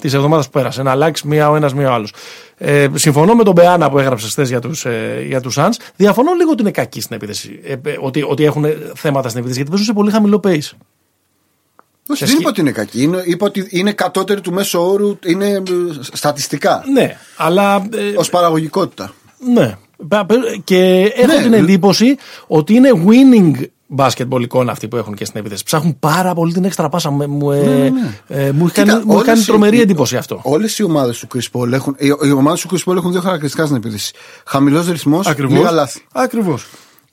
[0.02, 0.84] της εβδομάδας που πέρασε.
[0.84, 2.14] Να αλλάξει μία ο ένας, μία ο άλλος.
[2.58, 5.72] Ε, συμφωνώ με τον Μπεάνα που έγραψες χθες για τους ε, για τους Suns.
[5.96, 7.60] Διαφωνώ λίγο ότι είναι κακοί στην επίθεση.
[7.64, 8.66] Ε, ε, ότι, ότι έχουν
[8.96, 10.50] θέματα στην επίθεση γιατί παίζουν σε πολύ χαμηλό pace.
[10.50, 13.02] όχι, σε δεν σκη- είπα ότι είναι κακή.
[13.02, 15.18] Είναι, είπα ότι είναι κατώτερη του μέσου όρου.
[15.26, 15.62] Είναι ε,
[16.02, 16.84] στατιστικά.
[16.94, 17.76] Ναι, αλλά.
[17.76, 19.14] ε, Ω παραγωγικότητα.
[19.54, 19.76] Ναι.
[20.08, 21.42] Πα- πα- Και έχω Ναι.
[21.44, 22.16] την εντύπωση
[22.48, 23.64] ότι είναι winning
[23.98, 25.64] basketball εικόνα αυτοί που έχουν και στην επίθεση.
[25.64, 27.12] Ψάχνουν πάρα πολύ την έξτρα πάσα.
[27.12, 27.94] Με- Μου, ε,
[28.28, 30.40] ε, μου έχει Κοίτα, κάνει, μου έχει όλες κάνει οι- τρομερή εντύπωση αυτό.
[30.44, 31.96] Όλες οι ομάδες του Chris Paul έχουν.
[31.98, 34.14] Οι, οι ομάδες του Chris Paul έχουν δύο χαρακτηριστικά στην επίθεση.
[34.46, 36.06] Χαμηλός ρυθμός, λίγα λάθη.
[36.14, 36.66] Ακριβώς.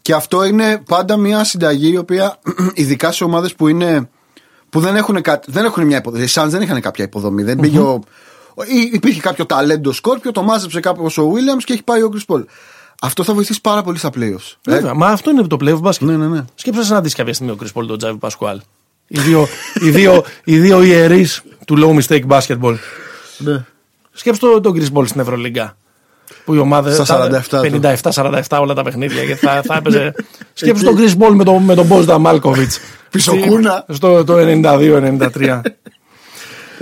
[0.02, 2.38] Και αυτό είναι πάντα μια συνταγή η οποία,
[2.74, 4.08] ειδικά σε ομάδες που είναι.
[4.70, 6.24] που δεν έχουν, κάτι, δεν έχουν μια υποδομή.
[6.24, 7.42] Οι Suns δεν είχαν κάποια υποδομή.
[7.42, 8.00] Δεν πήγε ο,
[8.54, 12.10] ο- ή- υπήρχε κάποιο ταλέντο σκόρπιο, το μάζεψε κάπως ο Williams και έχει πάει ο
[12.14, 12.44] Chris Paul.
[13.02, 14.56] Αυτό θα βοηθήσει πάρα πολύ στα playoffs.
[14.66, 15.98] Ε, Βέβαια, μα αυτό είναι το playoff basket.
[16.00, 16.44] ναι, ναι, ναι.
[16.54, 18.60] Σκέψτε να δεις κάποια στιγμή ο Chris Paul τον Τζάβι Πασκουάλ.
[19.06, 19.46] Οι δύο,
[19.80, 22.74] οι δύο, οι δύο ιερείς του low mistake basketball.
[23.38, 23.64] Ναι.
[24.12, 25.76] Σκέψτε το- τον Chris Paul στην Ευρωλίγκα.
[26.44, 27.04] Που η ομάδα.
[27.04, 27.80] Στα τα- 47 του.
[27.80, 29.24] 57-47 όλα τα παιχνίδια.
[29.24, 30.14] Και θα, θα έπαιζε.
[30.52, 32.70] Σκέψτε τον Chris Paul με τον, με τον Μπόστα Μάλκοβιτ.
[33.10, 33.84] Πισωκούνα.
[33.88, 35.60] Στο το 92-93.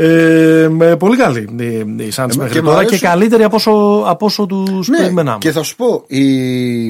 [0.01, 1.65] Ε, με πολύ καλή η,
[2.05, 4.89] η Suns Ε, μέχρι και μ' τώρα και αρέσουν- καλύτερη από όσο, από όσο τους
[4.89, 5.39] Ναι, περιμέναμε.
[5.41, 6.87] και θα σου πω, η,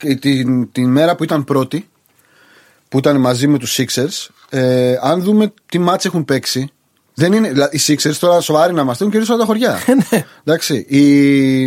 [0.00, 1.88] η- την, την μέρα που ήταν πρώτη,
[2.88, 6.70] που ήταν μαζί με τους Sixers, ε, αν δούμε τι μάτς έχουν παίξει,
[7.14, 9.78] δεν είναι, δηλαδή, οι Sixers τώρα σοβαροί να είμαστε, έχουν κερδίσει όλα τα χωριά.
[10.10, 10.24] ναι.
[10.44, 11.62] Εντάξει, οι,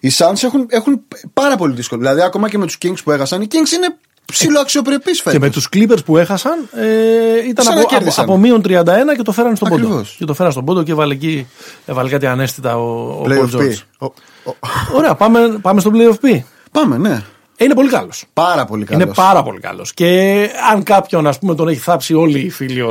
[0.00, 1.00] οι Suns έχουν, έχουν
[1.32, 2.00] πάρα πολύ δύσκολο.
[2.00, 3.96] Δηλαδή, ακόμα και με τους Kings που έχασαν, οι Kings είναι
[4.30, 5.30] ψηλοαξιοπρεπεί φέτο.
[5.30, 8.24] Και με τους Clippers που έχασαν ε, ήταν Σαν να από, από, κέρδισαν.
[8.24, 8.82] από μείον 31
[9.16, 9.86] και το φέραν στον πόντο.
[9.86, 10.14] Ακριβώς.
[10.18, 11.46] Και το φέραν στον πόντο και έβαλε, εκεί,
[11.86, 13.60] έβαλε κάτι ανέστητα ο, ο Paul Playoff P.
[13.60, 13.78] George.
[13.98, 14.04] Ο-
[14.50, 14.56] ο-
[14.96, 16.40] Ωραία, πάμε, πάμε στο Playoff P.
[16.72, 17.22] Πάμε, ναι.
[17.56, 18.24] Ε, Είναι πολύ καλός.
[18.32, 19.02] Πάρα πολύ καλός.
[19.04, 19.94] Είναι πάρα πολύ καλός.
[19.94, 22.84] Και αν κάποιον ας πούμε, τον έχει θάψει όλοι οι φίλοι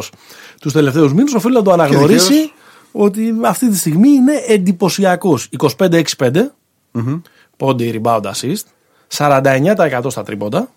[0.61, 2.53] τους τελευταίους μήνες, οφείλει να το αναγνωρίσει δικαίως.
[2.91, 5.49] ότι αυτή τη στιγμή είναι εντυπωσιακός.
[5.77, 6.01] 25-6-5,
[7.57, 8.63] πόντι rebound assist,
[9.17, 10.69] 49% στα τρίποντα.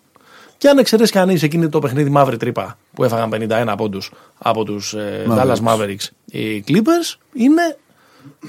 [0.62, 4.94] Και αν εξαιρέσεις κανείς εκείνη το παιχνίδι μαύρη τρύπα που έφαγαν 51 πόντους από τους
[4.94, 7.76] ε, Dallas Mavericks οι Clippers, είναι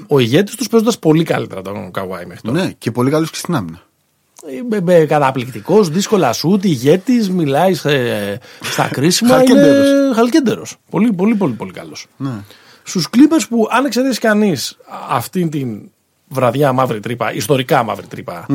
[0.08, 2.64] ο ηγέτης τους παίζοντας πολύ καλύτερα τον Kawhi μέχρι τώρα.
[2.64, 3.82] Ναι, και πολύ καλός και στην άμυνα.
[5.08, 9.30] Καταπληκτικός, δύσκολα σουτ, ηγέτης, μιλάει σε- στα κρίσιμα.
[9.36, 9.88] Χαλκέντερος.
[9.90, 10.76] είναι χαλκέντερος.
[10.90, 12.08] Πολύ, πολύ, πολύ, πολύ καλός.
[12.18, 12.32] Ναι.
[12.84, 14.78] Στους Clippers που, αν εξαιρέσεις κανείς
[15.10, 15.90] αυτήν την
[16.28, 18.46] βραδιά μαύρη τρύπα, ιστορικά μαύρη τρύπα,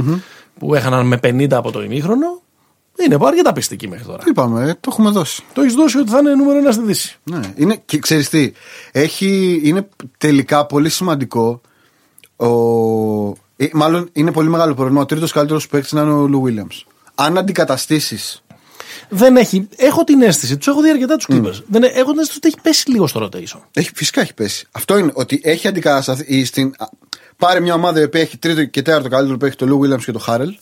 [0.59, 2.43] που έχαναν με 50 από το ημίχρονο,
[3.05, 4.23] είναι αρκετά πιστική μέχρι τώρα.
[4.27, 5.43] Είπαμε, ε, το έχουμε δώσει.
[5.53, 7.17] Το έχεις δώσει ότι θα είναι νούμερο ένα στη Δύση.
[7.25, 7.41] Ναι.
[7.57, 8.53] Είναι, και ξέρεις τι,
[8.93, 9.89] έχει, είναι
[10.19, 11.61] τελικά πολύ σημαντικό.
[12.37, 12.49] Ο,
[13.57, 15.01] ε, μάλλον είναι πολύ μεγάλο πρόβλημα.
[15.01, 16.83] Ο τρίτος καλύτερος παίκτης να είναι ο Λου Williams.
[17.15, 18.19] Αν αντικαταστήσει.
[19.09, 21.63] Δεν έχει, έχω την αίσθηση, τους έχω δει αρκετά τους Clippers.
[21.67, 23.61] Δεν, ε- έχω την αίσθηση ότι έχει πέσει λίγο στο rotation.
[23.73, 24.67] Έχει, φυσικά έχει πέσει.
[24.73, 26.45] Αυτό είναι ότι έχει αντικατασταθεί.
[26.45, 26.87] Στην, α,
[27.37, 30.13] πάρε μια ομάδα η οποία έχει τρίτο και τέταρτο καλύτερο παίκτη, το Λου Williams και
[30.13, 30.57] το Χάρελ.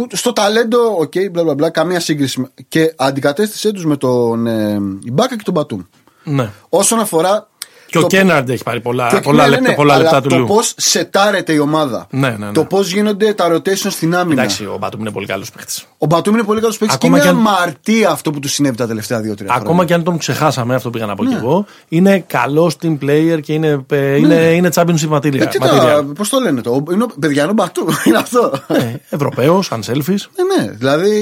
[0.00, 2.40] Που στο ταλέντο, οκ, μπλα μπλα μπλα, καμία σύγκριση.
[2.40, 5.80] με- Και αντικατέστησέ τους με τον ε, Ιμπάκα και τον Μπατούμ.
[6.24, 6.50] Ναι.
[6.68, 7.48] Όσον αφορά.
[7.90, 10.02] Και ο το- Κέναρντ έχει πάρει πολλά, Και- πολλά, ναι, ναι, λεπτά, ναι, πολλά αλλά
[10.02, 10.46] λεπτά του το Λου.
[10.46, 12.06] πώς σετάρεται η ομάδα.
[12.10, 12.52] Ναι, ναι, ναι.
[12.52, 14.40] Το πώς γίνονται τα rotation στην άμυνα.
[14.42, 15.82] Εντάξει, ο Μπάτουμ είναι πολύ καλός παίχτη.
[15.98, 18.48] Ο Μπατούμ είναι πολύ καλός παίκτης και Ακόμα είναι και αν- αμαρτία αυτό που του
[18.48, 19.62] συνέβη τα τελευταία δύο-τρία χρόνια.
[19.68, 21.28] Ακόμα και αν τον ξεχάσαμε, αυτό πήγα να πω Ναι.
[21.30, 25.40] κι εγώ, είναι καλός team player και είναι, ε, είναι, είναι championship material.
[25.40, 25.78] Ε, τι material.
[25.78, 28.52] τα, πώς το λένε το, είναι, ο- παιδιά είναι ο Μπατούμ, είναι αυτό.
[28.66, 30.06] Ε, Ευρωπαίος, unselfish.
[30.36, 31.12] ναι, ναι, δηλαδή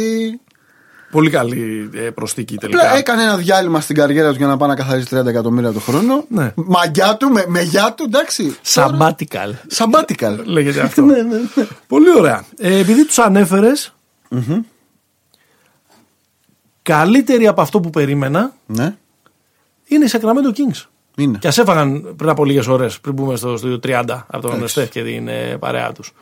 [1.11, 2.97] Πολύ καλή ε, προσθήκη Απλά τελικά.
[2.97, 6.25] έκανε ένα διάλειμμα στην καριέρα τους για να πάει να καθαρίσει 30 εκατομμύρια το χρόνο.
[6.29, 6.53] Ναι.
[6.55, 8.57] Μαγιά του, με, με γιά του, εντάξει.
[8.75, 9.53] Sabbatical.
[9.77, 10.39] Sabbatical.
[10.45, 11.03] Λέγεται αυτό.
[11.11, 11.67] ναι, ναι, ναι.
[11.87, 12.45] Πολύ ωραία.
[12.59, 13.95] Ε, επειδή τους ανέφερες,
[16.83, 18.97] καλύτερη από αυτό που περίμενα ναι,
[19.85, 20.85] είναι οι Sacramento Kings.
[21.17, 21.39] είναι.
[21.39, 24.89] Και ας έφαγαν πριν από λίγες ώρες, πριν μπούμε στο στούντιο 30 από τον Στεφ
[24.89, 26.13] και την ε, παρέα τους.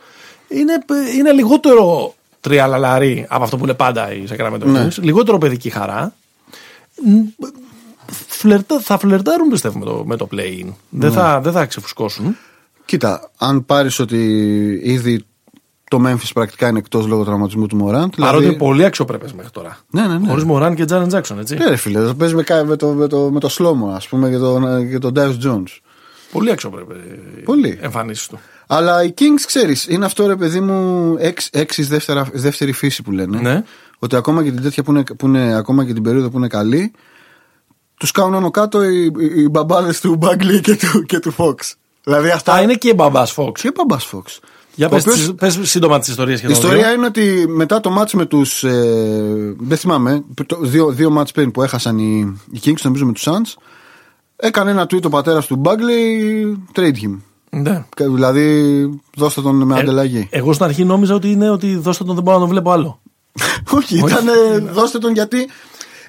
[0.47, 4.87] Είναι, ε, είναι λιγότερο τριαλαλαρή από αυτό που είναι πάντα η Sacramento Ναι.
[4.87, 5.01] Kings.
[5.01, 6.13] Λιγότερο παιδική χαρά.
[7.05, 7.45] Μ,
[8.27, 10.73] Φλερτα, θα φλερτάρουν πιστεύω με το, με το play-in.
[10.89, 12.35] Δεν, θα, δεν θα ξεφουσκώσουν.
[12.85, 14.17] Κοίτα, αν πάρεις ότι
[14.83, 15.25] ήδη
[15.89, 18.13] το Memphis πρακτικά είναι εκτός λόγω τραυματισμού του Μωράντ.
[18.17, 19.77] Παρότι είναι πολύ αξιοπρεπέ μέχρι τώρα.
[19.89, 20.27] Ναι, ναι, ναι.
[20.27, 21.55] Χωρίς Μωράν και Τζάνεν Τζάξον, έτσι.
[21.55, 24.07] Ναι, ρε φίλε, θα παίζεις με, κα- με, το, με, το, με το σλόμο, ας
[24.07, 25.77] πούμε, και τον, και τον Dice Jones.
[26.31, 26.93] Πολύ αξιοπρεπέ
[27.45, 27.77] Πολύ.
[27.81, 28.39] εμφανίσεις του.
[28.67, 33.11] Αλλά οι Kings, ξέρεις, είναι αυτό ρε παιδί μου έξι, έξι δεύτερα, δεύτερη φύση που
[33.11, 33.39] λένε.
[33.41, 33.63] Ναι.
[33.99, 36.47] Ότι ακόμα και την τέτοια που είναι, που είναι ακόμα και την περίοδο που είναι
[36.47, 36.91] καλή,
[37.97, 41.55] τους κάνουν άνω κάτω οι, οι, οι μπαμπάδες του Μπάγκλι και του, και του Fox.
[42.03, 42.53] Δηλαδή αυτά.
[42.53, 43.61] Α, είναι και μπαμπάς Φόξ.
[43.61, 44.37] Και μπαμπάς Fox.
[44.75, 46.93] Για Ο πες, οποίος- τις- πες σύντομα τις ιστορίες και Η των ιστορία δύο.
[46.93, 51.51] είναι ότι μετά το μάτς με τους ε, Δεν θυμάμαι το- Δύο, δύο μάτς πριν
[51.51, 53.53] που έχασαν οι, οι Kings Νομίζω με τους Suns
[54.35, 57.17] Έκανε ένα tweet ο πατέρας του Bagley Trade him
[57.49, 57.83] Ναι.
[57.95, 58.73] Και Δηλαδή
[59.15, 62.37] δώστε τον με ανταλλαγή Εγώ στην αρχή νόμιζα ότι είναι ότι δώστε τον δεν μπορώ
[62.37, 62.99] να τον βλέπω άλλο.
[63.77, 64.25] Όχι ήταν
[64.73, 65.47] δώστε τον γιατί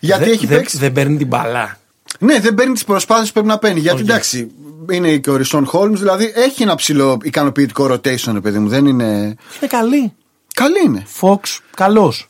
[0.00, 1.76] Γιατί Δεν- έχει δεν- παίξει Δεν παίρνει την μπάλα.
[2.18, 4.10] Ναι δεν παίρνει τις προσπάθειες που πρέπει να παίρνει Γιατί Όχι.
[4.10, 4.50] εντάξει
[4.90, 8.86] είναι και ο Ρισόν Χόλμς Δηλαδή έχει ένα ψηλό ικανοποιητικό rotation ρε παιδί μου Δεν
[8.86, 10.12] είναι Είναι καλή.
[10.54, 12.28] Καλή είναι Φόξ, καλός.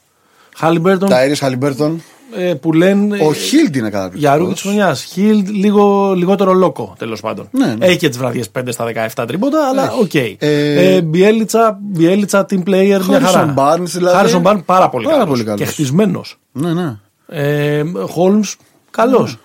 [0.56, 2.02] Χάλιμπερτον Τάιρις Χαλιμπέρτον
[2.36, 3.18] ε, που λένε.
[3.22, 5.02] Ο Χίλντ είναι καταπληκτικός Για ρούκι της χρονιάς.
[5.04, 7.48] Χιλ λίγο, λιγότερο λόκο τέλος πάντων.
[7.50, 7.86] Ναι, ναι.
[7.86, 8.84] Έχει και τις βραδιές 5 στα
[9.16, 10.14] 17 τρίποτα, αλλά οκ.
[10.14, 13.54] Ε, Ε, Μπιέλιτσα, Μπιέλιτσα, team player, μια χαρά.
[13.56, 14.16] Harrison Barnes, δηλαδή.
[14.16, 15.30] Χάρισον Barnes, πάρα πολύ Πάρα καλός.
[15.32, 15.60] πολύ καλός.
[15.60, 16.20] Και χτισμένο.
[16.52, 18.56] Ναι ναι Ε, Χόλμς,
[18.90, 19.36] καλός.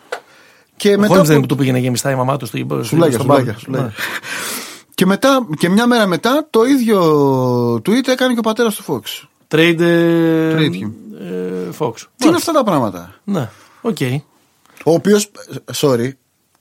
[0.78, 2.58] Και Ο μετά Χόλμς δεν που- είναι που του πήγαινε γεμιστά η μαμά του στο
[2.58, 3.58] Σουλάκια, στον σουλάκια, μπάγκ.
[3.58, 3.86] σουλάκια.
[3.86, 3.92] Ναι.
[4.96, 7.02] Και, μετά, και μια μέρα μετά το ίδιο
[7.76, 9.24] tweet έκανε και ο πατέρας του Fox.
[9.56, 9.80] Trade.
[9.80, 10.92] ε, Trade him.
[11.20, 11.94] Ε, Fox.
[12.18, 13.50] Τι είναι αυτά τα πράγματα; Ναι,
[13.82, 13.98] οκ.
[14.86, 15.32] Ο οποίος,
[15.76, 16.10] sorry,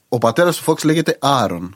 [0.09, 1.69] ο πατέρας του Fox λέγεται Aaron.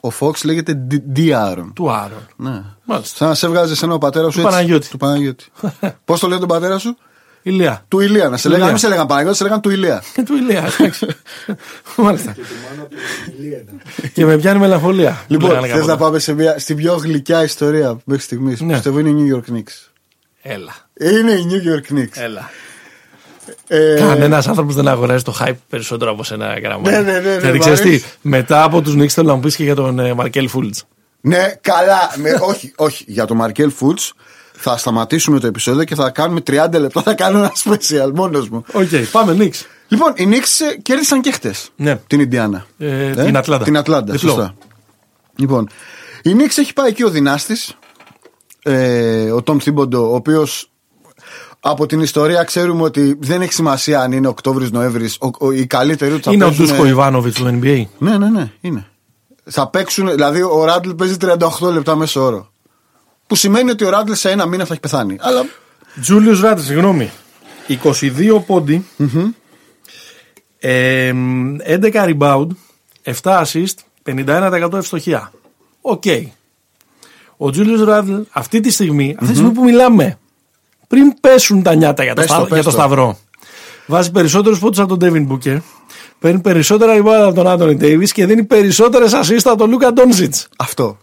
[0.00, 0.94] Ο Fox λέγεται D.
[1.16, 1.20] D.
[1.32, 1.70] Aaron.
[1.74, 2.26] Του Άρον.
[2.36, 2.62] Ναι.
[2.84, 3.16] Μάλιστα.
[3.16, 4.88] Σαν να σε έβγαζε ένα ο πατέρας σου Του έτσι; Παναγιώτη.
[4.88, 5.44] Του Παναγιώτη.
[6.04, 6.96] Πώς το λέει τον πατέρα σου,
[7.42, 7.84] Ηλία.
[7.88, 8.28] Του Ηλία.
[8.28, 8.66] Να σε Του λέγανε, Ηλία.
[8.70, 10.02] μην σε λέγανε Παναγιώτη, σε λέγανε του Ηλία.
[10.14, 10.64] Και του Ηλία.
[10.78, 11.06] εντάξει.
[11.96, 12.34] Μάλιστα.
[14.12, 15.24] Και με πιάνει μελαγχολία.
[15.26, 15.92] Λοιπόν, Λέγανε θες κάποτε.
[15.92, 18.60] να πάμε σε μια, στην πιο γλυκιά ιστορία μέχρι στιγμής.
[18.60, 18.72] Ναι.
[18.72, 19.88] Πιστεύω είναι η New York Knicks.
[20.46, 20.72] Έλα.
[21.00, 22.12] Είναι η New York Knicks.
[22.22, 22.50] Έλα.
[23.68, 26.90] Ε, Κανένας άνθρωπος δεν αγοράζει το hype περισσότερο από σένα γραμμά.
[26.90, 28.04] Ναι, ναι, ναι, ναι, Γιατί μ' ξέρεις τι, αρέσει.
[28.20, 30.74] μετά από τους Knicks θέλω να μου πεις και για τον Μαρκέλ Φουλτς.
[31.20, 32.10] Ναι, καλά.
[32.16, 33.04] Με, όχι, όχι.
[33.06, 33.98] Για το Μαρκέλ Φουλτς
[34.52, 37.02] θα σταματήσουμε το επεισόδιο και θα κάνουμε 30 λεπτά.
[37.02, 38.64] Θα κάνω ένα special μόνος μου.
[38.72, 39.66] Οκ, πάμε, Νίξ.
[39.88, 41.96] Λοιπόν, οι Knicks ε, κέρδισαν και χτες Ναι.
[42.06, 42.66] την Ιντιάνα.
[42.78, 43.64] Ε, την Ατλάντα.
[43.64, 44.30] Την Ατλάντα, Διπλό.
[44.30, 44.54] σωστά.
[45.36, 45.68] Λοιπόν,
[46.22, 47.76] η Knicks έχει πάει εκεί ο δυνάστης,
[48.66, 50.68] ε, ο Τόμ Θίμποντο, ο οποίος
[51.60, 55.10] από την ιστορία ξέρουμε ότι δεν έχει σημασία αν είναι Οκτώβρη-Νοέμβρη.
[55.54, 57.84] Οι καλύτεροι τους θα Είναι ο παίζουν- Ντούσκο Ιβάνοβιτς του NBA.
[57.98, 58.86] Ναι, ναι, ναι, είναι.
[59.44, 62.50] Θα παίξουν, δηλαδή ο Ράντλ παίζει 38 λεπτά μέσω όρο.
[63.26, 65.16] Που σημαίνει ότι ο Ράντλ σε ένα μήνα θα έχει πεθάνει.
[65.20, 65.44] Αλλά
[66.00, 67.10] Τζούλιος Ράτ, συγγνώμη.
[67.68, 68.84] 22 ποντι
[70.58, 71.12] ε,
[71.66, 72.46] 11 rebound,
[73.22, 73.74] 7 assist,
[74.06, 75.32] 51% ευστοχία.
[75.80, 76.02] Οκ.
[77.36, 80.18] Ο Τζούλιο Ράντλ αυτή τη στιγμή, αυτή τη στιγμή που μιλάμε,
[80.88, 82.76] πριν πέσουν τα νιάτα για το, Πες το, στα- πες για το το.
[82.76, 83.18] σταυρό,
[83.86, 85.56] βάζει περισσότερους πόντους από τον Ντέβιν Μπούκερ,
[86.18, 90.34] παίρνει περισσότερα rebound από τον Άντονι Ντέιβις και δίνει περισσότερες assist από τον Λούκα Ντόντσιτς.
[90.58, 90.98] αυτό.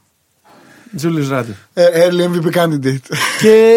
[0.96, 1.50] Τζούλιο Ράντλ.
[1.74, 3.16] Ε, early MVP candidate.
[3.42, 3.76] Και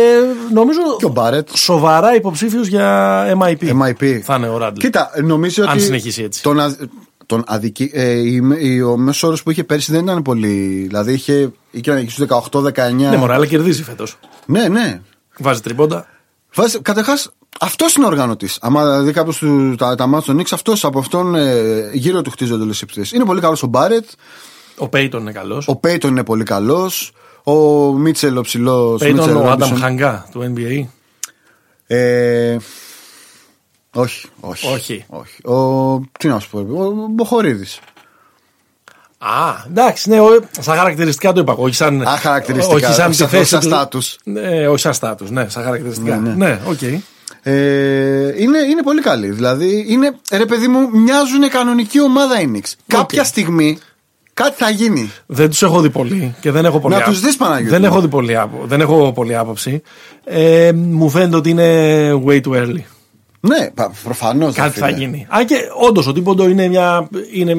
[0.53, 1.49] νομίζω και ο Μπάρετ.
[1.55, 3.73] σοβαρά υποψήφιος για MIP.
[3.83, 4.19] MIP.
[4.23, 4.79] Θα είναι ο Ράντλ.
[4.81, 5.81] Κοίτα, νομίζω Αν ότι.
[5.81, 6.43] συνεχίσει έτσι.
[6.43, 6.77] Τον, α-
[7.27, 10.85] τον αδικη, ε, η, η- ο μέσος όρος που είχε πέρσι δεν ήταν πολύ.
[10.87, 12.73] Δηλαδή είχε, είχε στου 18-19.
[12.93, 14.19] Ναι, μωρέ, αλλά κερδίζει φέτος.
[14.47, 15.01] ναι, ναι.
[15.39, 16.07] Βάζει τριπώντα.
[16.55, 18.59] Βάζει- Καταρχάς, αυτός είναι ο οργανωτής.
[18.61, 19.43] Αν δει κάποιος
[19.77, 23.13] τα, τα μάτια των Νίξ, αυτός από αυτόν ε, γύρω του χτίζονται όλες οι επιθέσεις.
[23.13, 24.05] Είναι πολύ καλός ο Μπάρετ.
[24.77, 25.69] Ο Πέιτον είναι καλός.
[25.69, 27.13] Ο Πέιτον είναι πολύ καλός.
[27.45, 27.53] Ο
[27.93, 29.01] Μίτσελ, ο ψηλός.
[29.01, 30.87] Πέιτον, ο Άνταμ Χαγκά του NBA.
[31.87, 32.57] Ε,
[33.95, 34.67] όχι, όχι.
[34.75, 35.05] Όχι.
[35.09, 35.47] όχι.
[35.49, 37.81] Ο, τι να σου πω, ο Μποχορίδης.
[39.19, 41.53] Α, εντάξει, ναι, ο- σαν χαρακτηριστικά το είπα.
[41.53, 43.67] Όχι σαν, Α, χαρακτηριστικά, όχι σαν όχι τη σαν- θέση σαν του.
[43.67, 44.19] στάτους.
[44.25, 46.17] Ναι, όχι σαν στάτους, ναι, σαν χαρακτηριστικά.
[46.17, 46.61] Ναι, Ναι, ναι.
[46.67, 46.83] οκ.
[47.47, 49.31] Ε, είναι, είναι πολύ καλή.
[49.31, 52.73] Δηλαδή, είναι, ρε παιδί μου, μοιάζουν κανονική ομάδα οι Knicks.
[52.87, 53.79] Κάποια στιγμή
[54.35, 55.11] κάτι θα γίνει.
[55.27, 57.81] Δεν τους έχω δει πολύ και δεν έχω πολύ Να άπο- τους δεις, Παναγιώτη Δεν
[57.81, 57.87] μου.
[57.87, 59.83] έχω, δει πολύ, άπο- δεν έχω πολύ άποψη.
[60.25, 62.81] Ε, μου φαίνεται ότι είναι way too early.
[63.49, 63.71] Ναι,
[64.05, 64.55] προφανώς.
[64.55, 65.27] Κάτι θα γίνει.
[65.37, 65.55] Α, και
[65.89, 67.09] όντως ο Τίμποντο είναι μια.
[67.33, 67.51] Είναι,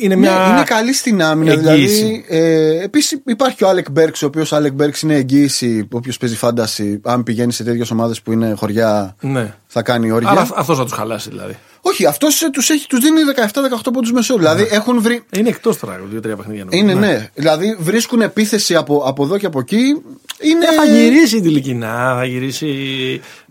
[0.00, 1.52] είναι μια Ναι, είναι καλή στην άμυνα.
[1.52, 2.02] εγγύηση.
[2.02, 5.88] Δηλαδή, ε, Επίσης υπάρχει ο Άλεκ Μπερκς, ο οποίος Άλεκ Μπερκς είναι εγγύηση.
[5.92, 9.54] Όποιος παίζει fantasy, αν πηγαίνει σε τέτοιες ομάδες που είναι χωριά, Ναι.
[9.66, 10.28] θα κάνει όρια.
[10.28, 11.56] Άρα αυτός θα τους χαλάσει δηλαδή.
[11.88, 14.36] Όχι, αυτός τους, έχει, τους δίνει 17-18 πόντους μέσο.
[14.36, 15.22] Δηλαδή έχουν βρει.
[15.36, 16.64] Είναι εκτός τώρα δύο-τρία παιχνίδια.
[16.64, 16.82] νομίζω.
[16.82, 17.28] Είναι ναι.
[17.34, 20.02] Δηλαδή βρίσκουν επίθεση από, από εδώ και από εκεί.
[20.40, 20.64] Είναι...
[20.64, 22.70] Ε, θα γυρίσει η Τηλικινά, θα γυρίσει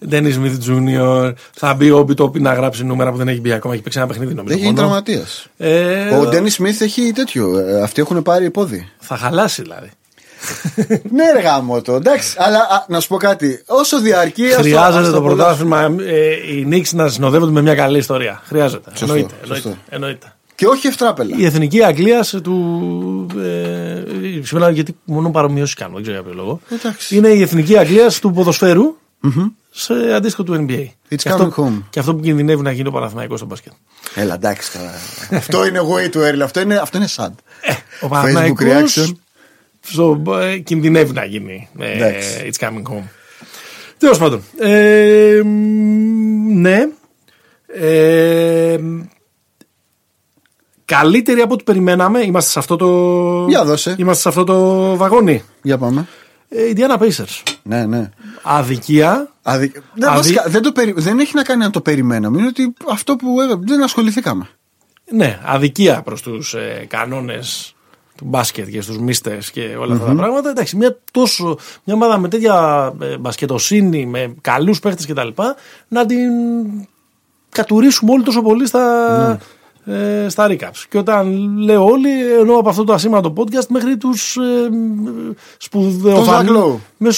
[0.07, 3.73] Ντένι Σμιθ Τζούνιορ, θα μπει ο Μπιτόπι να γράψει νούμερα που δεν έχει μπει ακόμα.
[3.73, 4.53] Έχει παίξει ένα παιχνίδι νομίζω.
[4.53, 4.87] Έχει γίνει μόνο.
[4.87, 5.47] τραυματίας.
[5.57, 7.57] Ε, Ο Ντένι Σμιθ έχει τέτοιο.
[7.57, 8.89] ε, Αυτοί έχουν πάρει πόδι.
[8.99, 9.89] Θα χαλάσει δηλαδή.
[11.11, 11.95] Ναι, ρε γάμο το.
[11.95, 13.63] Εντάξει, αλλά α, να σου πω κάτι.
[13.65, 14.45] Όσο διαρκεί.
[14.45, 15.75] ας Χρειάζεται ας το απολαύσουμε.
[15.75, 18.41] πρωτάθλημα ε, οι Νίξ να συνοδεύονται με μια καλή ιστορία.
[18.45, 18.89] Χρειάζεται.
[18.89, 19.67] Σωστό, εννοείται, σωστό.
[19.67, 20.31] εννοείται, εννοείται.
[20.55, 21.35] Και όχι ευτράπελα.
[21.37, 23.25] Η εθνική Αγγλία του.
[23.37, 26.59] Ε, σήμερα γιατί μόνο παρομοιώσεις κάνω, δεν ξέρω για ποιο λόγο.
[26.69, 27.15] Εντάξει.
[27.15, 28.95] Είναι η εθνική Αγγλία του ποδοσφαιρου
[29.71, 30.85] σε αντίστοιχο του NBA.
[31.09, 31.83] It's και, coming αυτό, home.
[31.89, 33.71] και αυτό που κινδυνεύει να γίνει ο Παναθηναϊκός στο μπάσκετ.
[34.15, 34.91] Έλα, εντάξει τώρα.
[35.39, 36.39] αυτό είναι way too early.
[36.43, 37.29] Αυτό είναι, αυτό είναι sad.
[38.01, 39.13] Ο Facebook Παναθηναϊκός
[39.89, 40.19] reaction.
[40.23, 41.69] στο, ε, κινδυνεύει να γίνει.
[41.79, 42.49] Ε, Εντάξει.
[42.51, 43.03] it's coming home.
[43.97, 44.43] Τέλος πάντων.
[44.59, 46.87] Ε, μ, ναι.
[47.67, 49.01] Ε, μ,
[50.85, 52.19] καλύτεροι από ό,τι περιμέναμε.
[52.19, 53.45] Είμαστε σε αυτό το.
[53.49, 53.95] Για δώσε.
[53.97, 55.43] Είμαστε σε αυτό το βαγόνι.
[55.61, 56.07] Για πάμε.
[56.49, 57.43] Ε, Indiana Pacers.
[57.63, 58.09] Ναι, ναι.
[58.41, 59.33] Αδικία.
[59.41, 59.71] Αδι...
[59.93, 60.93] Δεν, Αδι- βασικά, δεν, το περι...
[60.97, 62.37] δεν έχει να κάνει αν το περιμέναμε.
[62.37, 64.49] Είναι ότι αυτό που ε, δεν ασχοληθήκαμε.
[65.11, 67.75] Ναι, αδικία προς τους ε, κανόνες
[68.17, 70.49] του μπάσκετ και στους μίστε και όλα αυτά τα πράγματα.
[70.49, 75.27] Εντάξει, μια, τόσο, μια ομάδα με τέτοια ε, μπασκετοσύνη, με καλούς παίχτες κτλ.
[75.87, 76.29] να την
[77.49, 79.39] κατουρίσουμε όλοι τόσο πολύ στα,
[79.85, 80.85] ε, στα recaps.
[80.89, 84.69] Και όταν λέω όλοι, εννοώ από αυτό το ασήμαντο podcast μέχρι τους ε,
[85.57, 86.49] σπουδαιοφανεί.
[86.51, 86.77] Zach Lowe.
[86.97, 87.09] με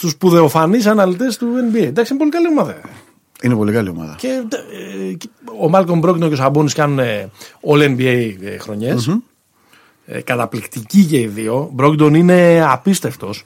[0.00, 1.82] του σπουδαιοφανείς αναλυτές του NBA.
[1.82, 2.80] Εντάξει, είναι πολύ καλή ομάδα.
[3.42, 4.16] Είναι πολύ καλή ομάδα.
[4.18, 5.28] Και ε, και
[5.60, 7.30] ο Μάλκομ Μπρόκνο και ο Σαμπόνι κάνουν ε,
[7.70, 8.94] All NBA χρονιε
[10.06, 11.68] Ε, καταπληκτικοί και οι δύο.
[11.72, 13.44] Μπρόκντον είναι απίστευτος.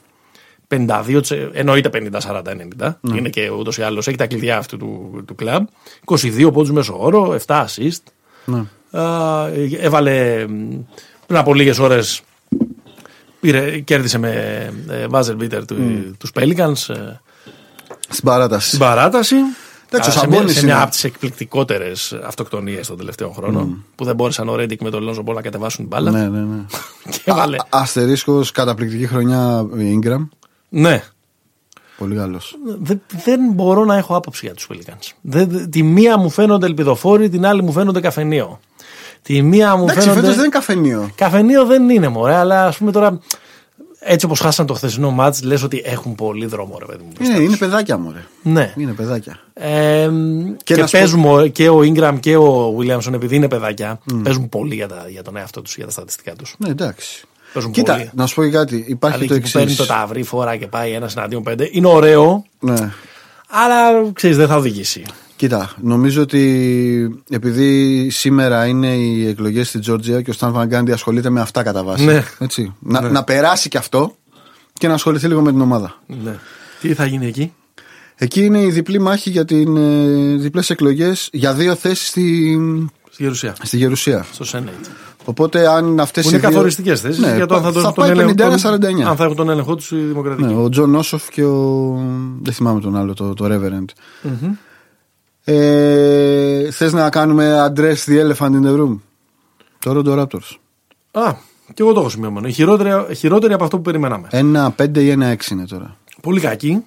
[0.68, 2.98] 52, τσε- εννοείται 50-40-90.
[3.14, 5.66] Είναι και ούτως ή άλλως έχει τα κλειδιά αυτού του, του κλαμπ.
[6.04, 8.02] 22 πόντους μέσω όρο, 7 assist.
[8.44, 8.62] Ναι.
[9.00, 10.68] Α, ε, έβαλε μ,
[11.26, 12.20] πριν από λίγες ώρες.
[13.84, 14.32] Κέρδισε με
[14.88, 15.76] ε, buzzer beater του,
[16.18, 17.20] τους Pelicans ε,
[18.08, 18.66] Στην παράταση.
[18.66, 19.36] στην παράταση.
[19.90, 23.32] Εντάξει, ο Α, σε, μια, Σαμπόνις σε μια είναι- από τις εκπληκτικότερες αυτοκτονίες των τελευταίων
[23.34, 23.84] χρόνων.
[23.94, 26.10] Που δεν μπόρεσαν ο Ρέντικ με τον Λόνζο Μπολ να κατεβάσουν την μπάλα.
[26.10, 26.62] Ναι, ναι, ναι.
[27.12, 27.56] Και έβαλε.
[27.68, 30.28] Αστερίσκος, καταπληκτική χρονιά Ingram.
[30.68, 31.02] ναι.
[31.98, 32.56] Πολύ καλός.
[32.80, 35.12] Δεν, δεν μπορώ να έχω άποψη για τους Pelicans.
[35.20, 38.60] Δεν, δεν- τη μία μου φαίνονται ελπιδοφόροι, την άλλη μου φαίνονται καφενείο.
[39.22, 40.20] Τη μία μου Εντάξει, φαίνονται.
[40.20, 41.10] φέτος δεν είναι καφενείο.
[41.14, 43.18] Καφενείο δεν είναι μωρέ, αλλά ας πούμε τώρα
[44.00, 47.10] έτσι όπως χάσαν το χθεσινό μάτς λες ότι έχουν πολύ δρόμο, ρε παιδί μου.
[47.14, 47.48] μπροστά Είναι, τους.
[47.48, 48.24] είναι παιδάκια μου, ρε.
[48.42, 48.72] Ναι.
[48.76, 49.38] Είναι παιδάκια.
[49.54, 50.08] Ε,
[50.64, 54.48] και να σου πω- παίζουν και ο Ingram και ο Williamson, επειδή είναι παιδάκια, παίζουν
[54.48, 56.54] πολύ για, τα, για τον εαυτό τους, για τα στατιστικά τους.
[56.58, 57.24] Ναι, εντάξει.
[57.52, 58.10] Παίζουν Κοίτα, πολύ.
[58.14, 58.84] να σου πω και κάτι.
[58.88, 59.86] Υπάρχει Δηλαδή το εκεί που παίρνει εξής.
[59.86, 61.68] το ταυρί φορά και πάει ένα εναντίον πέντε.
[61.72, 62.90] Είναι ωραίο, Ναι.
[63.48, 65.02] αλλά ξέρεις, δεν θα οδηγήσει.
[65.38, 70.92] Κοίτα, νομίζω ότι επειδή σήμερα είναι οι εκλογές στη Τζόρτζια και ο Σταν Βαν Γκάντι
[70.92, 72.04] ασχολείται με αυτά κατά βάση.
[72.04, 72.24] Ναι.
[72.38, 72.74] Έτσι.
[72.78, 74.14] Να, να περάσει και αυτό
[74.72, 75.94] και να ασχοληθεί λίγο με την ομάδα.
[76.06, 76.34] Ναι.
[76.80, 77.52] Τι θα γίνει εκεί,
[78.14, 82.58] Εκεί είναι η διπλή μάχη για την ε, διπλές εκλογές για δύο θέσεις στη,
[83.10, 84.26] στη Γερουσία, στη Γερουσία.
[84.32, 84.88] στο Senate.
[85.24, 87.72] Οπότε αν αυτές Που οι είναι δύο- καθοριστικές θέσεις Ναι, για το αν θα, θα
[87.72, 88.32] δώσουν τον πάει έλεγχο.
[89.00, 89.02] 51-49.
[89.08, 90.48] Αν θα έχουν τον έλεγχο τους οι δημοκρατικοί.
[90.48, 91.94] Ναι, ο Τζον Όσοφ και ο.
[92.42, 93.84] Δεν θυμάμαι τον άλλο, το, το Reverend.
[95.50, 98.98] Ε, θες να κάνουμε address the elephant in the room;
[99.78, 100.56] Το Rondo Raptors.
[101.10, 101.34] Α,
[101.74, 102.46] και εγώ το έχω σημειωμένο.
[102.48, 104.28] Η χειρότερη, χειρότερη από αυτό που περιμέναμε.
[104.30, 105.96] Ένα 5 ή ένα 6 είναι τώρα.
[106.22, 106.84] Πολύ κακή.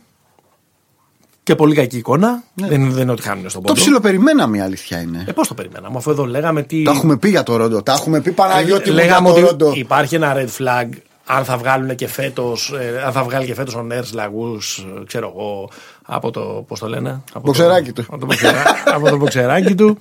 [1.44, 2.44] Και πολύ κακή εικόνα.
[2.54, 3.68] Δεν, δεν είναι ότι χάνουν στον Ναι.
[3.68, 3.74] Το πόντο.
[3.74, 5.24] ψιλοπεριμέναμε η αλήθεια είναι.
[5.28, 6.84] Ε, πώς το περιμέναμε, αφού εδώ λέγαμε τι.
[6.84, 7.86] Τα έχουμε πει για το Rondo.
[7.86, 9.78] Τα έχουμε πει Παναγιώτη μου για λέγαμε το ότι Rondo.
[9.78, 10.90] υπάρχει ένα red flag
[11.26, 12.74] αν θα βγάλουν και φέτος,
[13.06, 15.70] αν θα βγάλει και φέτος ο Νέρς Λαγούς, ξέρω εγώ,
[16.06, 16.66] από το.
[16.68, 18.08] Πώς το λένε, από Μποξεράκι το, του.
[18.12, 18.64] Από το, μποξερα,
[18.96, 19.98] από το μποξεράκι του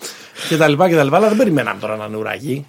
[0.48, 1.14] κτλ, κτλ.
[1.14, 2.66] Αλλά δεν περιμέναμε τώρα να είναι ουραγοί.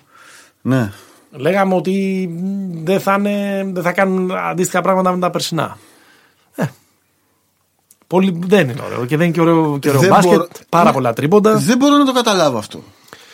[0.61, 0.91] Ναι.
[1.31, 5.77] Λέγαμε ότι μ, δεν θα, είναι, δεν θα κάνουν αντίστοιχα πράγματα με τα περσινά.
[6.55, 6.63] Ε,
[8.07, 10.31] πολύ, δεν είναι ωραίο και δεν είναι και ωραίο, και ωραίο Δεν μπάσκετ.
[10.31, 10.91] μπορώ- Πάρα Ναι.
[10.93, 11.55] πολλά τρίποντα.
[11.57, 12.83] Δεν μπορώ να το καταλάβω αυτό.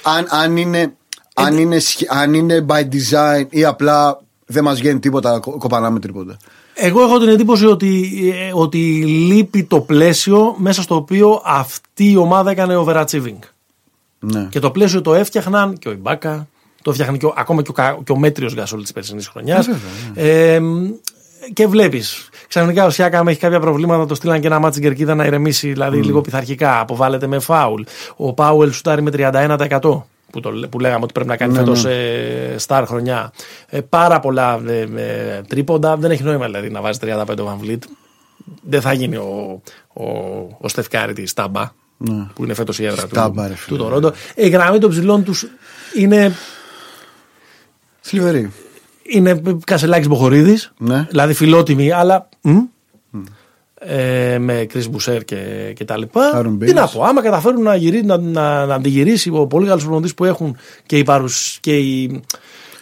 [0.03, 0.93] Αν, αν, είναι,
[1.33, 4.19] αν, είναι, σχε- αν είναι by design ή απλά
[4.49, 6.37] δεν μας βγαίνει τίποτα, κο- κοπανάμε τρίποντα.
[6.73, 8.11] Εγώ έχω την εντύπωση ότι,
[8.47, 13.37] ε, ότι λείπει το πλαίσιο μέσα στο οποίο αυτή η ομάδα έκανε overachieving.
[14.19, 14.47] Ναι.
[14.49, 16.47] Και το πλαίσιο το έφτιαχναν και ο Ιμπάκα,
[16.81, 19.67] το έφτιαχνε και ο, ακόμα και ο, Κα- και ο μέτριος Γκασόλ της περσινής χρονιάς.
[20.13, 20.59] Ε,
[21.53, 22.29] και βλέπεις.
[22.47, 26.01] Ξαφνικά ο Σιάκαμ έχει κάποια προβλήματα, το στείλαν και ένα ματς κερκίδα να ηρεμήσει, δηλαδή
[26.01, 26.79] λίγο πειθαρχικά.
[26.79, 27.81] Αποβάλλεται με φάουλ.
[28.15, 30.05] Ο Πάουελ σουτάρει με 31%.
[30.31, 33.31] Που, το, που λέγαμε ότι πρέπει να κάνει Ναι, φέτος ε, στάρ χρονιά.
[33.67, 35.97] Ε, πάρα πολλά ε, ε, τρίποντα.
[35.97, 37.79] Δεν έχει νόημα δηλαδή να βάζεις 35 ο Van Vliet.
[38.61, 39.61] Δεν θα γίνει ο,
[39.93, 40.03] ο,
[40.57, 41.71] ο Στεφκάρη τη Τάμπα,
[42.33, 43.77] που είναι φέτος η έδρα του, Στάμπα, ρε του φίλε.
[43.77, 44.11] Τορόντο.
[44.35, 45.45] Η γραμμή των ψηλών τους
[45.95, 46.33] είναι
[48.01, 48.51] Θλιβερή.
[49.03, 50.73] είναι Κασελάκης Μποχορίδης.
[50.77, 51.05] Ναι.
[51.09, 52.29] Δηλαδή φιλότιμη, αλλά.
[52.41, 52.57] μ,
[53.79, 56.29] Ε, με Κρι Μπουσέρ και, και τα λοιπά.
[56.33, 56.91] Άρον Τι να Μπέιλς.
[56.91, 60.57] πω, άμα καταφέρουν να, γυρί, να, να, να αντιγυρίσει ο πολύ καλός προπονητής που έχουν
[60.85, 62.21] και, η παρουσ, και, η,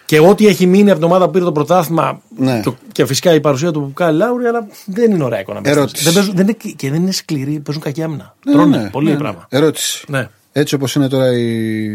[0.06, 2.60] και ό,τι έχει μείνει από την ομάδα που πήρε το πρωτάθλημα Ναι.
[2.64, 5.62] και, και φυσικά η παρουσία του Κάλι Λάουρη, αλλά δεν είναι ωραία εικόνα.
[5.62, 5.74] μέσα.
[5.74, 6.04] Ερώτηση.
[6.04, 8.36] Δεν παίζουν, δεν είναι, και δεν είναι σκληροί, παίζουν κακή άμυνα.
[8.46, 9.48] Ναι, Τρώνε ναι, πολύ ναι, πράγμα.
[9.52, 9.58] ναι.
[9.60, 10.06] Ερώτηση.
[10.08, 10.30] Ναι.
[10.52, 11.94] Έτσι όπως είναι τώρα η,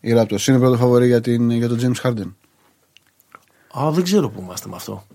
[0.00, 2.32] η Raptors, είναι πρώτο φαβορή για, την, για τον James Harden.
[3.84, 5.06] Α, δεν ξέρω που είμαστε με αυτό.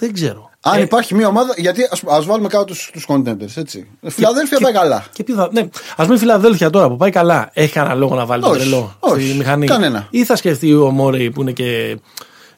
[0.00, 0.50] Δεν ξέρω.
[0.62, 3.86] Αν Ε, υπάρχει μια ομάδα, γιατί ας, ας βάλουμε κάτω τους, τους contenders, έτσι.
[4.06, 5.04] Φιλαδέλφια πάει καλά.
[5.12, 5.48] Και ποιο θα.
[5.52, 5.60] Ναι,
[5.96, 8.58] ας πούμε η Φιλαδέλφια τώρα που πάει καλά, έχει κανένα λόγο να βάλει το Όχι,
[8.58, 9.66] τρελό όχι, στη μηχανή.
[9.66, 10.06] κανένα.
[10.10, 11.98] Ή θα σκεφτεί ο Μόρεϊ που είναι και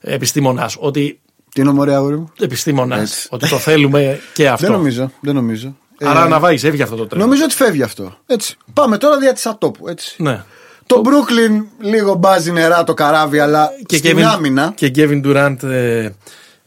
[0.01, 1.21] επιστήμονας, ότι.
[1.55, 3.27] Τι είναι ομορία, αγόρι μου; Επιστήμονας, Έτσι.
[3.31, 4.67] ότι το θέλουμε και αυτό.
[4.67, 5.77] Δεν νομίζω, δεν νομίζω.
[6.03, 7.25] Άρα Ε, να βάλει, έβγε αυτό το τρελό.
[7.25, 8.15] Νομίζω ότι φεύγει αυτό.
[8.27, 8.57] Έτσι.
[8.73, 9.89] Πάμε τώρα δια της ατόπου.
[9.89, 10.15] Έτσι.
[10.23, 10.43] Ναι.
[10.87, 14.73] Το Brooklyn λίγο μπάζει νερά το καράβι, αλλά Και στην Kevin, άμυνα.
[14.77, 16.09] και Kevin Durant ε,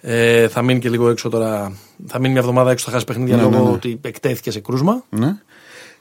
[0.07, 1.71] ε, θα μείνει και λίγο έξω τώρα.
[2.07, 3.69] Θα μείνει μια εβδομάδα έξω, θα χάσει παιχνίδια Ναι, λόγω ναι, ναι.
[3.69, 5.03] ότι εκτέθηκε σε κρούσμα.
[5.09, 5.35] Ναι.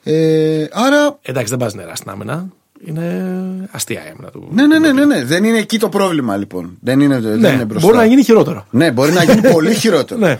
[0.02, 1.18] Ε, άρα.
[1.22, 2.46] Εντάξει, δεν πας νερά στην άμυνα.
[2.86, 4.48] Είναι αστεία η άμυνα του.
[4.52, 5.24] Ναι, ναι, ναι, ναι, ναι.
[5.24, 6.76] Δεν είναι εκεί το πρόβλημα λοιπόν.
[6.80, 7.86] Δεν είναι, δεν Ναι, είναι μπροστά.
[7.86, 8.66] μπορεί να γίνει χειρότερο.
[8.70, 10.20] Ναι, μπορεί να γίνει πολύ χειρότερο.
[10.20, 10.38] Ναι.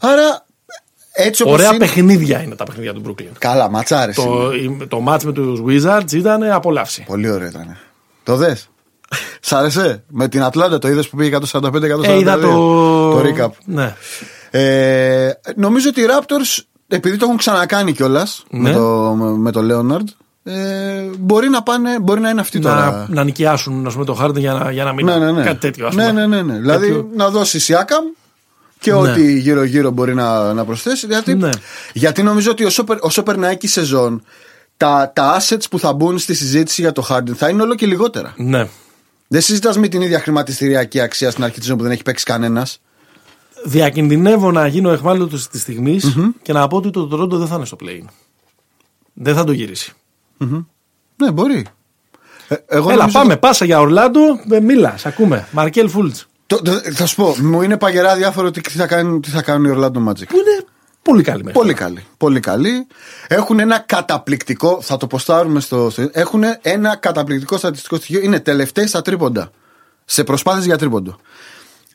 [0.00, 0.44] Άρα,
[1.12, 1.78] έτσι όπως Ωραία είναι...
[1.78, 3.32] παιχνίδια είναι τα παιχνίδια του Brooklyn.
[3.38, 4.26] Καλά, ματσάρες είναι.
[4.26, 7.04] Το, η- το ματς με τους Wizards ήταν απόλαυση.
[7.06, 7.76] Πολύ ωραίο ήταν.
[8.22, 8.68] Το δες;
[9.40, 12.02] Σ' άρεσε; Με την Ατλάντα το είδες που πήγε 145-142.
[12.04, 12.48] Ε, είδα το...
[13.10, 13.50] το recap.
[13.64, 13.94] Ναι.
[14.50, 18.60] Ε, νομίζω ότι οι Raptors, επειδή το έχουν ξανακάνει κιόλας Ναι.
[18.60, 20.04] με, το, με το Leonard,
[20.52, 23.06] ε, μπορεί να πάνε, μπορεί να είναι αυτή Να, τώρα.
[23.10, 25.42] να νοικιάσουν ας πούμε, το Harden για να, για να μην Ναι, ναι, ναι.
[25.42, 25.86] κάτι τέτοιο.
[25.86, 26.26] Ας ναι, πούμε.
[26.26, 26.58] ναι, ναι, ναι.
[26.58, 28.04] Δηλαδή Κάποιο- να δώσει Σιάκαμ
[28.78, 28.98] και Ναι.
[28.98, 31.06] ό,τι γύρω-γύρω μπορεί να, να προσθέσει.
[31.06, 31.50] Γιατί, Ναι.
[31.92, 34.22] γιατί νομίζω ότι όσο, περ- όσο περνάει και η σεζόν,
[34.76, 37.86] τα, τα assets που θα μπουν στη συζήτηση για το Harden θα είναι όλο και
[37.86, 38.32] λιγότερα.
[38.36, 38.68] ναι.
[39.28, 42.24] Δεν συζητάς με την ίδια χρηματιστηριακή αξία στην αρχή τη σεζόν που δεν έχει παίξει
[42.24, 42.80] κανένας.
[43.64, 46.00] Διακινδυνεύω να γίνω εχμάλωτος της στιγμη
[46.42, 48.00] και να πω ότι το Toronto δεν θα είναι στο play.
[49.12, 49.92] Δεν θα το γυρίσει.
[51.16, 51.66] Ναι, μπορεί.
[52.48, 53.36] Ε, εγώ Έλα, νομίζω- πάμε.
[53.36, 54.20] Πάσα για Ορλάντο.
[54.50, 55.46] Ε, Μίλα, σ' ακούμε.
[55.52, 56.26] Μαρκέλ Φούλτς.
[56.46, 59.72] Το- το- θα σου πω, μου είναι παγερά διάφορο τι θα κάνουν, τι θα κάνουν
[59.72, 60.26] οι Orlando Magic.
[60.28, 60.64] Που είναι
[61.06, 61.58] πολύ καλή μέχρι.
[61.60, 62.04] Πολύ καλή.
[62.16, 62.86] Πολύ καλή.
[63.28, 65.90] Έχουν ένα καταπληκτικό, θα το ποστάρουμε στο.
[65.90, 68.20] στο- Έχουν ένα καταπληκτικό στατιστικό στοιχείο.
[68.20, 69.50] Είναι τελευταίοι στα τρίποντα.
[70.04, 71.16] Σε προσπάθειες για τρίποντο.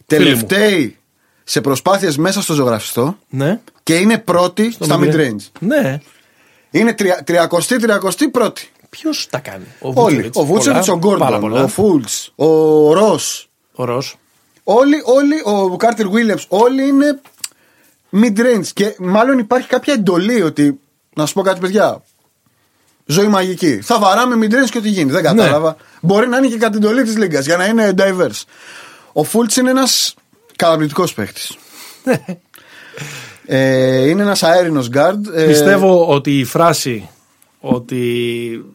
[0.05, 0.97] Τελευταίοι
[1.43, 3.59] σε προσπάθειες μέσα στο ζωγραφιστό Ναι.
[3.84, 5.14] και είναι πρώτοι στα mid-range.
[5.16, 5.45] mid-range.
[5.59, 5.99] Ναι.
[6.72, 6.93] Είναι
[7.26, 8.70] 30-30 πρώτοι.
[8.89, 9.93] Ποιος τα κάνει; Ο Όλοι.
[9.95, 10.38] Βούτσεβιτς.
[10.38, 11.64] Ο Βούτσεβιτς, ο Πολλά, πάρα Γκόρντον, πολλά.
[11.64, 12.47] ο Φούλτς, ο
[12.93, 13.49] Ρος.
[13.74, 14.16] Ο Ρος.
[14.64, 15.41] Όλοι, όλοι,
[15.72, 17.22] ο Κάρτερ Williams, όλοι είναι
[18.14, 18.68] mid-range.
[18.74, 20.80] Και μάλλον υπάρχει κάποια εντολή ότι.
[21.16, 22.03] Να σου πω κάτι, παιδιά.
[23.05, 23.80] Ζωή μαγική.
[23.82, 25.12] Θα βαράμε mid-range και ό,τι γίνει.
[25.12, 25.76] Δεν κατάλαβα.
[26.01, 28.43] Μπορεί να είναι και κατά εντολή της Λίγκας για να είναι diverse.
[29.14, 30.14] Ο Φούλτ είναι ένας
[30.55, 31.57] καταπληκτικός παίχτης.
[33.45, 35.20] ε, είναι ένας αέρινος guard.
[35.36, 37.09] ε, Πιστεύω ότι η φράση
[37.59, 38.66] ότι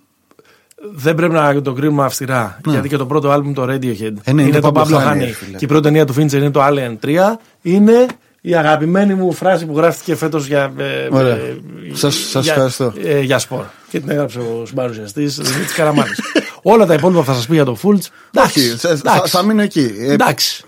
[0.93, 2.61] δεν πρέπει να το κρίνουμε αυστηρά.
[2.67, 4.21] Γιατί και το πρώτο άλμπουμ το Radiohead Ναι.
[4.25, 5.57] Ε, ναι, είναι είναι το Pablo Pablo Honey, Honey φίλε.
[5.59, 7.17] και η πρώτη ταινία του Fincher είναι το Alien 3.
[7.63, 8.07] Είναι
[8.49, 10.73] η αγαπημένη μου φράση που γράφτηκε φέτος για.
[10.79, 11.35] ε, Ωραία.
[11.35, 11.57] ε,
[11.93, 12.93] Σας- σας για- ευχαριστώ.
[13.05, 13.65] ε, για σπορ.
[13.91, 16.11] Και την έγραψε ο συμπαρουσιαστής Δημήτρης Καραμάνη.
[16.63, 18.07] Όλα τα υπόλοιπα που θα σας πει για το Fultz.
[18.45, 19.95] Όχι, θα, θα, θα μείνω εκεί.
[19.99, 20.65] Ε, Εντάξει.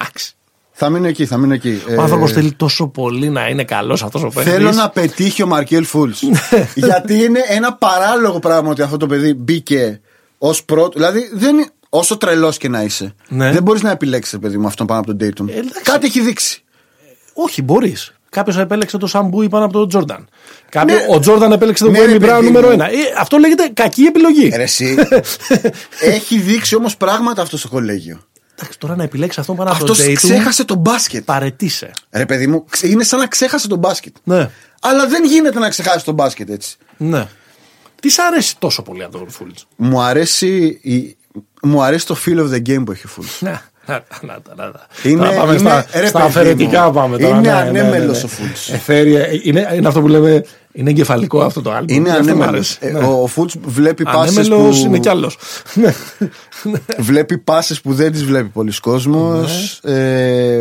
[0.00, 0.32] Εντάξει.
[0.72, 1.82] θα μείνω εκεί, θα μείνω εκεί.
[1.98, 4.50] Ο άνθρωπος θέλει τόσο πολύ να είναι καλός αυτός ο παίκτη.
[4.50, 6.10] Θέλω να πετύχει ο Μαρκέλ Φούλ.
[6.74, 10.00] Γιατί είναι ένα παράλογο πράγμα ότι αυτό το παιδί μπήκε
[10.38, 10.90] ως πρώτο.
[10.98, 13.52] Δηλαδή, δεν, είναι- όσο τρελός και να είσαι, Ναι.
[13.52, 15.48] δεν μπορείς να επιλέξεις, παιδί μου, αυτόν πάνω από τον Dayton.
[15.48, 15.82] Ε, εντάξει.
[15.82, 16.60] Κάτι έχει δείξει.
[17.36, 18.10] Όχι, μπορείς.
[18.30, 20.28] Κάποιος επέλεξε το Σαμπούι πάνω από τον Τζόρνταν.
[20.68, 21.06] Κάποιο, Ναι.
[21.10, 22.72] Ο Τζόρνταν επέλεξε τον Ναι, Γουέμι ρε, Μπράουν παιδί νούμερο μου.
[22.72, 22.90] ένα.
[22.90, 24.48] Ε, αυτό λέγεται κακή επιλογή.
[24.52, 24.96] Ε, Ρε, εσύ.
[26.00, 28.20] έχει δείξει όμως πράγματα αυτό στο κολέγιο.
[28.58, 30.14] Εντάξει, τώρα να επιλέξει αυτόν πάνω από Αυτός τον Dayton.
[30.14, 31.24] ξέχασε τον μπάσκετ.
[31.24, 31.90] Παρετήσε.
[32.10, 34.14] Ρε, παιδί μου, ξε- είναι σαν να ξέχασε τον μπάσκετ.
[34.24, 34.50] Ναι.
[34.80, 36.76] Αλλά δεν γίνεται να ξεχάσει το μπάσκετ έτσι.
[36.96, 37.26] ναι.
[38.00, 39.58] Τι σ' αρέσει τόσο πολύ από τον Φουλτς.
[39.76, 41.16] Μου αρέσει, η...
[41.62, 43.24] μου αρέσει το feel of the game που έχει ο Φουλτς.
[43.38, 43.62] Να, να, να, να, να.
[45.02, 47.36] Είναι- Τώρα πάμε είναι- στα, ρε, στα παιδί αφαιρετικά μου, πάμε τώρα.
[47.36, 47.80] είναι ναι, ναι, ναι, ναι.
[47.80, 48.72] ανέμελος ο Fultz.
[48.74, 51.96] Ε, φέρει, ε, είναι, είναι αυτό που λέμε, είναι εγκεφαλικό αυτό το άλμπουμ.
[51.96, 52.48] Είναι Γι' αυτό μ' ανέμελος.
[52.48, 52.78] αρέσει.
[52.80, 52.98] Ε, Ναι.
[53.06, 54.86] Ο, ο Φουλτς βλέπει πάσες Ανέμελος που.
[54.86, 55.38] είναι κι άλλος.
[55.74, 55.94] Ναι.
[56.98, 59.80] Βλέπει πάσες που δεν τις βλέπει πολύς κόσμος.
[59.82, 59.92] Ναι.
[59.94, 60.58] Ε,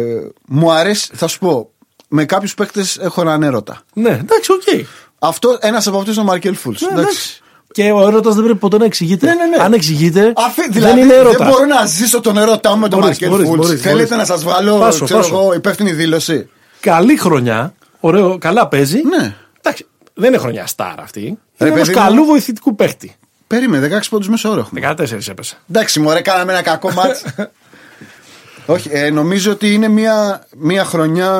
[0.47, 1.69] μου αρέσει, θα σου πω.
[2.07, 3.81] Με κάποιους παίκτες έχω έναν έρωτα.
[3.93, 4.85] ναι, εντάξει, οκ.
[5.19, 6.81] Αυτό ένας από αυτούς είναι ο Μαρκέλ Φουλτς.
[6.81, 7.41] Ναι, εντάξει.
[7.75, 9.25] Και ο έρωτας δεν πρέπει ποτέ να εξηγείται.
[9.27, 9.63] Ναι, ναι, ναι.
[9.63, 10.33] Αν εξηγείται,
[10.69, 11.37] δηλαδή, δεν είναι έρωτας.
[11.37, 13.61] δεν μπορώ να ζήσω τον έρωτά μου με τον Μπορείς, Μαρκέλ μπορείς, Φουλτς.
[13.61, 14.17] μπορείς, Θέλετε μπορείς.
[14.29, 15.33] να σας βγάλω Πάσω, ξέρω πάσω.
[15.35, 16.49] εγώ, υπεύθυνη δήλωση;
[16.79, 17.73] Καλή χρονιά.
[17.99, 19.01] Ωραίο, καλά παίζει.
[19.17, 19.35] Ναι.
[19.61, 21.19] Εντάξει, δεν είναι χρονιά σταρ αυτή.
[21.21, 21.39] Ρε, Είναι
[21.75, 22.05] ενό παιδί μου.
[22.05, 23.15] καλού βοηθητικού παίκτη.
[23.47, 24.79] Περίμενε, 16 πόντους μέσο όρο έχουμε.
[24.97, 25.55] 14 έπεσε.
[25.69, 27.23] Εντάξει, μωρέ, κάναμε ένα κακό ματς.
[28.65, 31.31] Όχι, ε, νομίζω ότι είναι μια, μια χρονιά,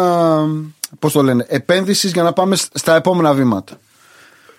[1.00, 3.74] πώς το λένε, επένδυσης για να πάμε σ- στα επόμενα βήματα.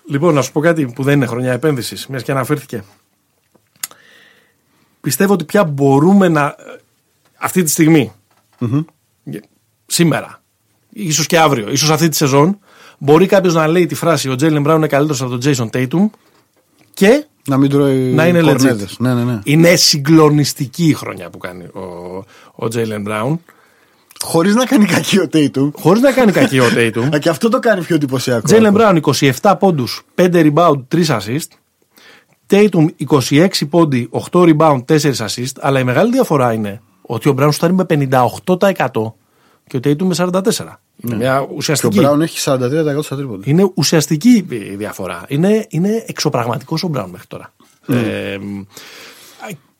[0.08, 2.84] Λοιπόν, να σου πω κάτι που δεν είναι χρονιά επένδυσης, μιας και αναφέρθηκε.
[5.00, 6.54] Πιστεύω ότι πια μπορούμε να.
[7.36, 8.12] αυτή τη στιγμη
[9.86, 10.42] σήμερα,
[10.90, 12.58] ίσως και αύριο, ίσως αυτή τη σεζόν,
[12.98, 16.08] μπορεί κάποιος να λέει τη φράση Ο Τζέιλεν Μπράουν είναι καλύτερος από τον Τζέισον Τέιτουμ
[16.94, 18.92] και Να μην τρώει να είναι κορνέδες.
[18.92, 18.96] legit.
[18.98, 19.40] Ναι, ναι, ναι.
[19.44, 23.40] Είναι συγκλονιστική η χρονιά που κάνει ο, ο Τζέιλεν Μπράουν.
[24.22, 25.72] Χωρίς να κάνει κακή ο Τέιτου.
[25.78, 27.08] Χωρίς να κάνει κακή ο Τέιτουμ.
[27.08, 28.46] Και αυτό το κάνει πιο εντυπωσιακό.
[28.46, 29.02] Τζέιλεν Μπράουν
[29.40, 31.48] 27 πόντους, 5 rebound, 3 assist.
[32.50, 32.86] Tatum
[33.30, 35.52] 26 πόντι, 8 rebound, 4 assist.
[35.60, 39.12] Αλλά η μεγάλη διαφορά είναι ότι ο Μπράουν στάρει με 58%
[39.66, 40.30] και ο Tatum με 44%.
[40.96, 42.00] Είναι μια Και ο ουσιαστική.
[42.00, 43.42] Μπράουν έχει 43% στα τρίποντα.
[43.44, 45.24] Είναι ουσιαστική η διαφορά.
[45.28, 47.52] Είναι, είναι εξωπραγματικός ο Μπράουν μέχρι τώρα.
[47.86, 48.38] Ε,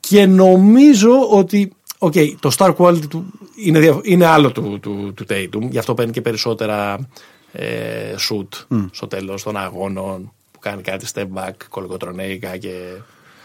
[0.01, 3.25] και νομίζω ότι οκ, το star quality του
[3.65, 5.61] είναι, δια- είναι άλλο του, του, του Tatum.
[5.71, 7.09] Γι' αυτό παίρνει και περισσότερα
[7.53, 8.49] ε, σουτ
[8.91, 12.73] στο τέλος των αγώνων που κάνει κάτι step back, κολοκοτρωνέικα και...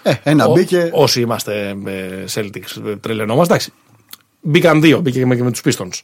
[0.04, 0.90] Ε, ένα Ό- μπήκε.
[0.94, 3.54] Όσοι είμαστε ε, Celtics ε, τρελαινόμαστε.
[3.54, 3.74] Εντάξει.
[4.42, 6.00] Μπήκαν δύο, μπήκε και με, και με τους Pistons.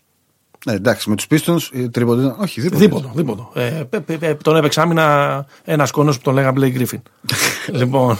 [0.67, 2.35] Ναι, εντάξει, με τους Pistons τρίποντα.
[2.39, 2.79] Όχι, δίποντο.
[2.79, 3.51] Δίποντο, δίποντο.
[3.53, 7.01] Ε, πε- πε- πε- τον έπαιξε άμυνα ένας κόνος που τον λέγαμε Blake Griffin.
[7.79, 8.17] λοιπόν.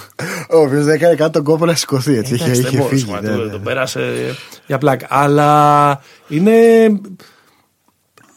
[0.49, 2.33] Ο οποίος δεν έκανε κάτω τον κόπο να σηκωθεί έτσι.
[2.33, 3.11] Είχε, εντάξει, δεν είχε μπορούσε, φύγει.
[3.11, 3.51] μα, ναι, το- ναι.
[3.51, 4.35] Τον πέρασε
[4.67, 5.05] για πλάκα.
[5.09, 6.51] Αλλά είναι.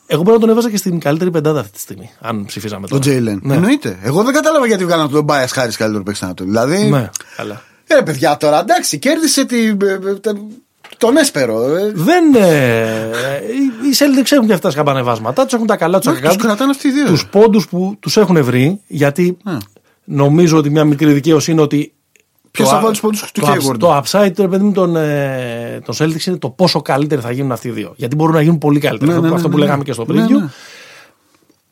[0.06, 2.11] Εγώ μπορεί να τον έβαζα και στην καλύτερη πεντάδα αυτή τη στιγμή.
[2.20, 3.02] Αν ψηφίζαμε Τον τώρα.
[3.02, 3.40] Τζέιλεν.
[3.42, 3.54] Ναι.
[3.54, 3.98] Εννοείται.
[4.02, 6.44] Εγώ δεν κατάλαβα γιατί βγάλαν τον Μπάια Χάρη καλύτερο παίξανο του.
[6.44, 6.84] Δηλαδή.
[6.84, 7.62] Ναι, καλά.
[7.86, 10.36] Ε, παιδιά τώρα εντάξει, κέρδισε τη, ε, ε, τε-
[11.01, 11.62] τον έσπερο.
[11.76, 12.34] Ε, Δεν.
[12.34, 13.11] Ε,
[13.46, 15.44] οι- οι Celtics έχουν και αυτά τα σκαμπανεβάσματα.
[15.44, 17.07] Τους έχουν τα καλά τους, τα Όχι, κακά τους κρατάνε αυτοί οι δύο.
[17.07, 18.80] Τους πόντους που τους έχουν βρει.
[18.86, 19.36] Γιατί
[20.05, 21.92] νομίζω ότι μια μικρή δικαίωση είναι ότι.
[22.51, 23.74] Ποιος το θα α- βάλει τους πόντους του το Hayward?
[23.74, 27.30] ups- Το upside ρε παιδί μου των, ε, των Celtics είναι το πόσο καλύτεροι θα
[27.30, 27.92] γίνουν αυτοί οι δύο.
[27.96, 29.11] Γιατί μπορούν να γίνουν πολύ καλύτεροι.
[29.11, 29.64] Ναι, αυτό ναι, αυτό ναι, που ναι.
[29.64, 30.48] λέγαμε και στο Ναι, preview.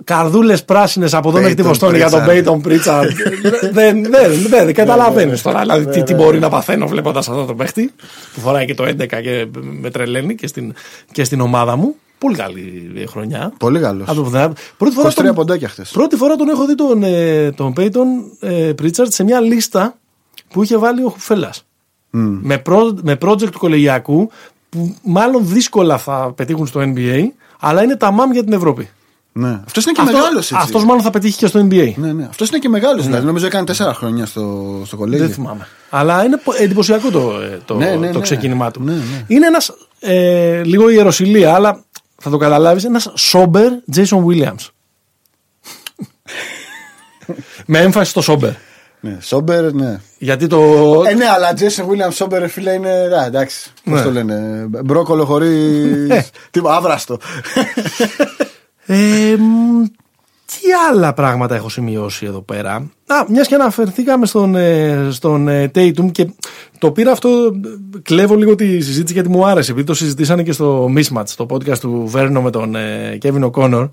[0.08, 0.20] Ναι.
[0.20, 2.44] Καρδούλες πράσινες από εδώ μέχρι τη Peyton Βοστόνη για τον Pritchard.
[2.44, 3.08] Peyton Pritchard.
[3.72, 5.60] δεν δεν, δεν καταλαβαίνεις τώρα.
[5.60, 7.92] Δηλαδή τι, τι μπορεί να παθαίνω βλέποντας αυτό το παίχτη
[8.34, 10.74] που φοράει και το 11 και με τρελαίνει και στην,
[11.12, 11.94] και στην ομάδα μου.
[12.18, 13.52] Πολύ καλή χρονιά.
[13.58, 14.08] Πολύ καλός.
[14.08, 14.52] Από το πουθενά.
[14.76, 15.90] Πρώτη φορά, 23 τον, ποντάκια χθες.
[15.90, 18.06] πρώτη φορά τον έχω δει τον, ε, τον Peyton
[18.40, 19.98] ε, Pritchard σε μια λίστα
[20.48, 21.54] που είχε βάλει ο Φελά.
[22.10, 24.30] Με, προ, με project του κολεγιακού
[24.68, 27.22] που μάλλον δύσκολα θα πετύχουν στο NBA,
[27.60, 28.88] αλλά είναι τα μάμ για την Ευρώπη.
[29.40, 29.60] Ναι.
[29.66, 30.54] Αυτός είναι και μεγάλος έτσι.
[30.56, 31.92] Αυτός μάλλον θα πετύχει και στο NBA.
[31.96, 32.24] Ναι, ναι.
[32.30, 33.04] Αυτός είναι και μεγάλος.
[33.04, 35.24] Δηλαδή, νομίζω έκανε τέσσερα χρόνια στο, στο κολέγιο.
[35.26, 35.66] Δεν θυμάμαι.
[35.90, 38.22] Αλλά είναι πο- εντυπωσιακό το, ε, το, Ναι, ναι, το ναι.
[38.24, 38.82] ξεκίνημά του.
[38.82, 39.24] Ναι, ναι.
[39.26, 39.72] Είναι ένας.
[40.00, 41.84] Ε, λίγο ιεροσυλία, αλλά
[42.16, 42.84] θα το καταλάβεις.
[42.84, 44.66] Ένας sober Jason Williams.
[47.66, 48.50] Με έμφαση στο sober.
[49.00, 50.00] Ναι, Sober, ναι.
[50.18, 50.58] Γιατί το.
[51.08, 52.90] Ε, ναι, αλλά Τζέισον Γουίλιαμς sober, ρε φίλε, είναι.
[52.90, 53.72] Α, εντάξει.
[53.84, 54.02] Πώς Ναι.
[54.02, 54.66] το λένε.
[54.84, 56.30] Μπρόκολο χωρίς.
[56.50, 57.18] Τίποτα, άβραστο.
[58.90, 59.84] Ε, μ,
[60.46, 62.72] τι άλλα πράγματα έχω σημειώσει εδώ πέρα;
[63.06, 66.30] Α, μιας και αναφερθήκαμε στον, ε, στον ε, Tatum και
[66.78, 70.52] το πήρα αυτό, ε, κλέβω λίγο τη συζήτηση γιατί μου άρεσε, επειδή το συζητήσανε και
[70.52, 73.90] στο Mismatch, το podcast του Βέρνο με τον ε, Kevin O'Connor.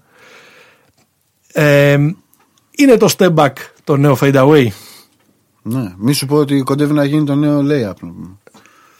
[1.54, 1.98] Ε,
[2.78, 4.68] είναι το step back, το νέο fade away.
[5.62, 8.08] ναι, μη σου πω ότι κοντεύει να γίνει το νέο layup.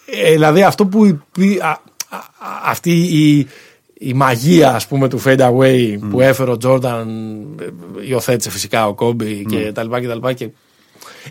[0.06, 1.70] Ε, δηλαδή αυτό που υπή- α,
[2.10, 2.22] α, α,
[2.66, 3.48] αυτή η,
[4.06, 7.08] η μαγεία ας πούμε του fade away που έφερε ο Τζόρνταν
[7.62, 7.66] ε,
[8.08, 10.50] υιοθέτησε φυσικά ο Κόμπι και τα λοιπά και τα λοιπά και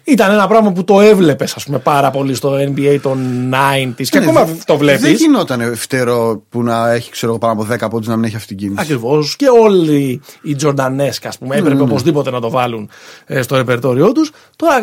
[0.04, 3.18] ήταν ένα πράγμα που το έβλεπες ας πούμε πάρα πολύ στο NBA των
[3.52, 7.86] 90s και ακόμα το Δεν βλέπεις γινόταν φτερό που να έχει ξέρω, εγώ, πάνω από
[7.86, 8.80] 10 πόντους να μην έχει αυτή την κίνηση.
[8.80, 9.36] Ακριβώς.
[9.36, 12.88] Και όλοι οι Τζορντανέσκ ας πούμε έπρεπε οπωσδήποτε να το βάλουν
[13.26, 14.32] ε, στο ρεπερτόριό τους.
[14.56, 14.82] Τώρα ε,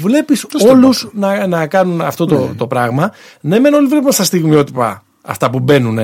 [0.00, 3.12] βλέπεις όλους να, να κάνουν αυτό το, το πράγμα.
[3.40, 5.98] Ναι μεν όλοι βλέπουμε στα στιγμιότυπα αυτά που μπαίνουν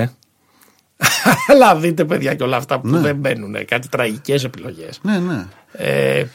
[1.50, 5.46] αλλά δείτε παιδιά και όλα αυτά που δεν μπαίνουν κάτι τραγικές επιλογές Ναι, ναι.
[5.72, 6.26] ε,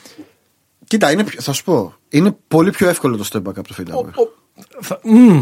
[0.87, 1.93] Κοίτα, είναι, πιο- θα σου πω.
[2.09, 4.11] Είναι πολύ πιο εύκολο το step back από το fade away.
[4.25, 4.29] ο-
[4.81, 5.41] θα- μμ,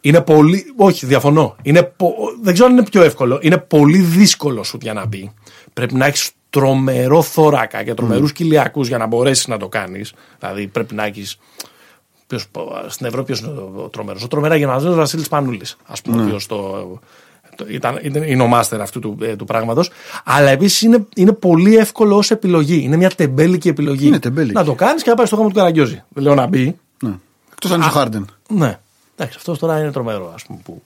[0.00, 0.72] είναι πολύ.
[0.76, 1.56] Όχι, διαφωνώ.
[1.62, 3.38] Είναι, πο- δεν ξέρω αν είναι πιο εύκολο.
[3.42, 5.32] Είναι πολύ δύσκολο σου για να μπει.
[5.72, 8.34] Πρέπει να έχεις τρομερό θώρακα και τρομερούς mm.
[8.34, 10.12] κοιλιακούς για να μπορέσεις να το κάνεις.
[10.38, 11.36] Δηλαδή πρέπει να έχει.
[12.26, 12.46] Ποιος,
[12.86, 16.46] στην Ευρώπη ποιος είναι ο τρομερός; Ο τρομερά γενναζμένο Βασίλης Πανούλης, ας πούμε, ο οποίος
[16.46, 17.00] το, το,
[17.68, 19.90] ήταν, ήταν, είναι ο μάστερ αυτού του, ε, του πράγματος.
[20.24, 22.80] Αλλά επίσης είναι, είναι πολύ εύκολο ως επιλογή.
[22.82, 24.06] Είναι μια τεμπέλικη επιλογή.
[24.06, 24.54] Είναι τεμπέλικη.
[24.54, 26.02] Να το κάνεις και να πάει στο γάμο του Καραγκιόζη.
[26.08, 26.78] Δεν λέω να μπει.
[27.02, 27.14] Ναι.
[27.52, 28.26] Εκτός αν είσαι ο Χάρντεν.
[28.48, 28.78] Ναι.
[29.16, 30.82] Εντάξει, αυτός τώρα είναι τρομερό, ας πούμε, που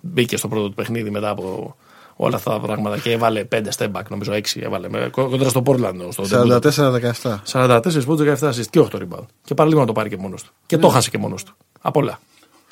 [0.00, 1.76] μπήκε στο πρώτο του παιχνίδι μετά από
[2.16, 4.88] όλα αυτά τα πράγματα και έβαλε 5 step back, νομίζω 6 έβαλε.
[4.88, 5.94] με- κο- Κοντρα στο Portland.
[6.08, 7.42] Στο 44-17.
[7.52, 9.26] 44 πόντους, 17 assist και 8 rebound.
[9.44, 10.50] Και παραλίγο να το πάρει και μόνος του.
[10.66, 11.56] Και το χάσε και μόνος του.
[11.80, 12.20] Απ' όλα.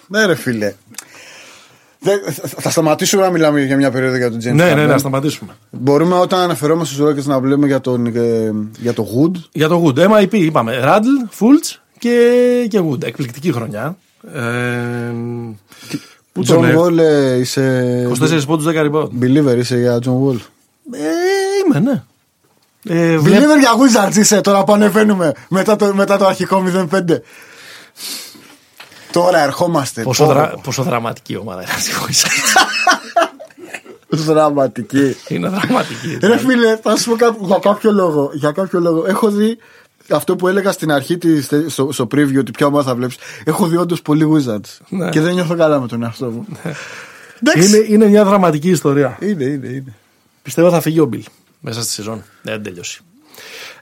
[0.07, 0.75] Ναι, ρε φίλε.
[2.01, 4.89] Δεν- θα- θα σταματήσουμε να μιλάμε για μια περίοδο για τον James Ναι, ναι, Harden.
[4.89, 5.53] να σταματήσουμε.
[5.71, 9.41] Μπορούμε όταν αναφερόμαστε στου Rockets να βλέπουμε για, τον, ε, για το Wood.
[9.53, 10.81] Για το Wood, MIP είπαμε.
[10.85, 13.05] Randall, Fultz και, και Wood.
[13.05, 13.97] Εκπληκτική χρονιά.
[14.35, 14.41] Ε,
[16.33, 18.07] πού τον John έχω; Wall ε, είσαι.
[18.09, 19.09] 24 πόντους, 10 rebound.
[19.23, 20.37] Believer είσαι για John Wall.
[20.93, 20.99] Ε,
[21.67, 22.03] είμαι, ναι.
[22.89, 23.71] Ε, βλέπ- Believer για
[24.11, 27.23] Wizards είσαι τώρα που ανεβαίνουμε μετά το, μετά το αρχικό 0-5.
[29.23, 30.03] Τώρα ερχόμαστε.
[30.03, 30.61] Πόσο, Πω, δρα, πω.
[30.65, 32.63] πόσο δραματική ομάδα είναι αυτή η Wizards.
[34.11, 35.17] Δραματική.
[35.29, 36.19] Είναι δραματική.
[36.21, 38.31] Ρε φίλε, θα σου πω κάτι, για κάποιο λόγο.
[38.33, 39.05] Για κάποιο λόγο.
[39.07, 39.59] Έχω δει
[40.11, 43.17] αυτό που έλεγα στην αρχή της, στο, στο preview ότι ποια ομάδα θα βλέπεις.
[43.45, 44.79] Έχω δει όντως πολύ Wizards.
[44.89, 45.09] Ναι.
[45.09, 46.47] Και δεν νιώθω καλά με τον εαυτό μου.
[47.43, 47.69] Εντάξει.
[47.77, 49.17] είναι, είναι μια δραματική ιστορία.
[49.21, 49.95] Είναι, είναι, είναι.
[50.43, 51.25] Πιστεύω θα φύγει ο Μπιλ
[51.61, 52.23] μέσα στη σεζόν.
[52.43, 53.01] Δεν τελειώσει.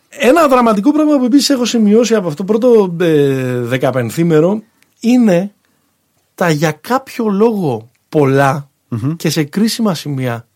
[0.08, 4.62] Ένα δραματικό πράγμα που επίσης έχω σημειώσει από αυτό το πρώτο ε, δεκαπενθήμερο
[5.00, 5.52] είναι
[6.34, 8.68] τα για κάποιο λόγο πολλά
[9.16, 10.46] και σε κρίσιμα σημεία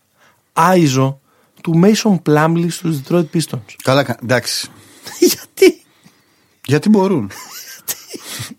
[0.53, 1.19] άιζο
[1.63, 3.75] του Mason Plumlee στους Detroit Pistons.
[3.83, 4.69] Καλά, κα- εντάξει.
[5.19, 5.83] Γιατί;
[6.65, 7.31] Γιατί μπορούν.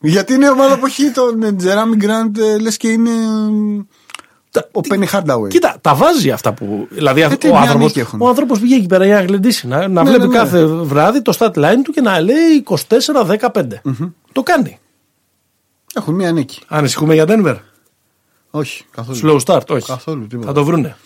[0.00, 3.10] Γιατί; Είναι ομάδα που έχει τον Τζεράμι Γκραντ, λες και είναι.
[4.50, 5.48] Τα- Ο Πένι Χάρνταουι.
[5.50, 6.86] Κοίτα, τα βάζει αυτά που.
[6.90, 8.20] Δηλαδή, Ε, τι, ο μια άνθρωπο νίκη έχουν.
[8.20, 9.66] ο άνθρωπος πήγε εκεί πέρα για να γλεντήσει.
[9.66, 10.36] Να, να Ναι, βλέπει ναι, ναι.
[10.36, 13.36] κάθε βράδυ το stat line του και να λέει 24-15.
[14.32, 14.78] Το κάνει.
[15.94, 16.60] Έχουν μία νίκη.
[16.68, 17.56] Ανησυχούμε για Denver;
[18.50, 19.18] Όχι, καθόλου.
[19.22, 19.86] Slow start, όχι.
[19.86, 20.46] Καθόλου, τίποτα.
[20.48, 20.96] Θα το βρούνε.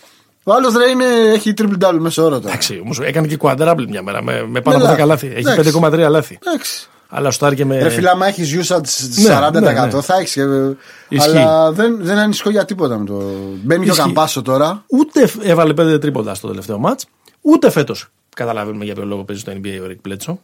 [0.43, 2.49] Ο άλλος ρε είναι, έχει triple double μέσα ώρα τώρα.
[2.49, 5.05] Εντάξει, όμως έκανε και quadruple μια μέρα με, με πάνω Ναι, από 10 ναι.
[5.05, 5.27] λάθη.
[5.27, 5.79] Έχει Εντάξει.
[5.83, 6.37] 5,3 λάθη.
[6.45, 6.87] Εντάξει.
[7.09, 7.77] Αλλά στο και με.
[7.83, 10.01] Ρε φίλε, άμα έχεις usage 40% Ναι, ναι, ναι.
[10.01, 10.35] θα έχεις.
[11.09, 11.29] Ισχύει.
[11.37, 13.13] Αλλά δεν, δεν ανησυχώ για τίποτα με το.
[13.63, 14.05] Μπαίνει και ο Ισχύει.
[14.05, 14.83] Καμπάσο τώρα.
[14.87, 16.99] Ούτε φ- έβαλε 5 τρίποντα στο τελευταίο μάτ.
[17.41, 20.39] Ούτε φέτος καταλαβαίνουμε για ποιο λόγο παίζει στο NBA ο Ρικ Πλέτσο.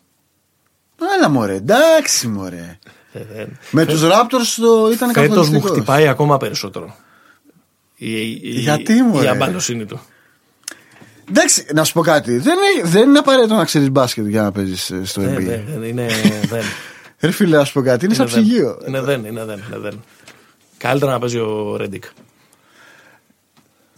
[1.17, 2.79] Άλλα μωρέ, εντάξει μωρέ.
[3.13, 5.69] Ε, δεν- Με τους Raptors το ήταν Φέτος μου καθοριστικός.
[5.71, 6.95] χτυπάει ακόμα περισσότερο.
[7.95, 9.99] Η, η, Γιατί, η, μωρέ; η αμπαλοσύνη του.
[11.29, 12.37] Εντάξει, να σου πω κάτι.
[12.37, 15.41] Δεν είναι, δεν είναι απαραίτητο να ξέρεις μπάσκετ για να παίζεις στο Δεν, NBA.
[15.43, 16.07] δεν, δεν, είναι.
[16.49, 16.61] Δεν.
[17.21, 18.05] Ρε φίλε, να σου πω κάτι.
[18.05, 18.43] Είναι σαν Είναι δεν.
[18.43, 18.77] ψυγείο.
[18.87, 20.03] Είναι δεν, είναι δεν, είναι δεν.
[20.77, 22.03] Καλύτερα να παίζει ο Ρέντικ.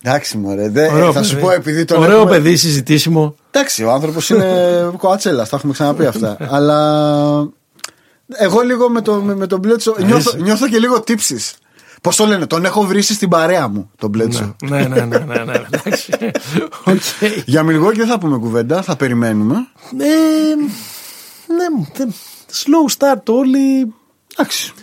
[0.01, 0.69] Εντάξει, μωρέ.
[0.69, 1.25] Δε, Ωραίο Ε, θα παιδί.
[1.25, 3.35] σου πω επειδή τον Ωραίο έχουμε- παιδί, συζητήσιμο.
[3.51, 6.37] Εντάξει, ο άνθρωπος είναι κοατσέλας, τα έχουμε ξαναπεί αυτά.
[6.55, 7.49] Αλλά
[8.33, 11.55] εγώ λίγο με, το, με, με τον Μπλέτσο νιώθω, νιώθω και λίγο τύψεις.
[12.01, 14.55] Πώς το λένε, τον έχω βρει στην παρέα μου, τον Μπλέτσο.
[14.69, 16.11] ναι, ναι, ναι, ναι, ναι, εντάξει.
[16.85, 17.01] Οκ.
[17.45, 19.55] Για Μιλγόκι δεν θα πούμε κουβέντα, θα περιμένουμε.
[19.97, 20.55] Ε,
[21.53, 22.13] ναι, δεν-
[22.51, 23.93] slow start όλοι.
[24.37, 24.73] Εντάξει.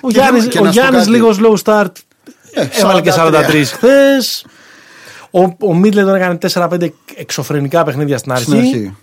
[0.00, 1.10] Ο Και Γιάννης, να- και ο να σου πω Γιάννης κάτι.
[1.10, 1.92] λίγο slow start.
[2.52, 3.44] Ε, Έβαλε και 43.
[3.50, 4.46] 43 χθες.
[5.30, 8.44] Ο, ο Μίτλετον έκανε 4-5 εξωφρενικά παιχνίδια στην αρχή.
[8.44, 8.96] Στην αρχή.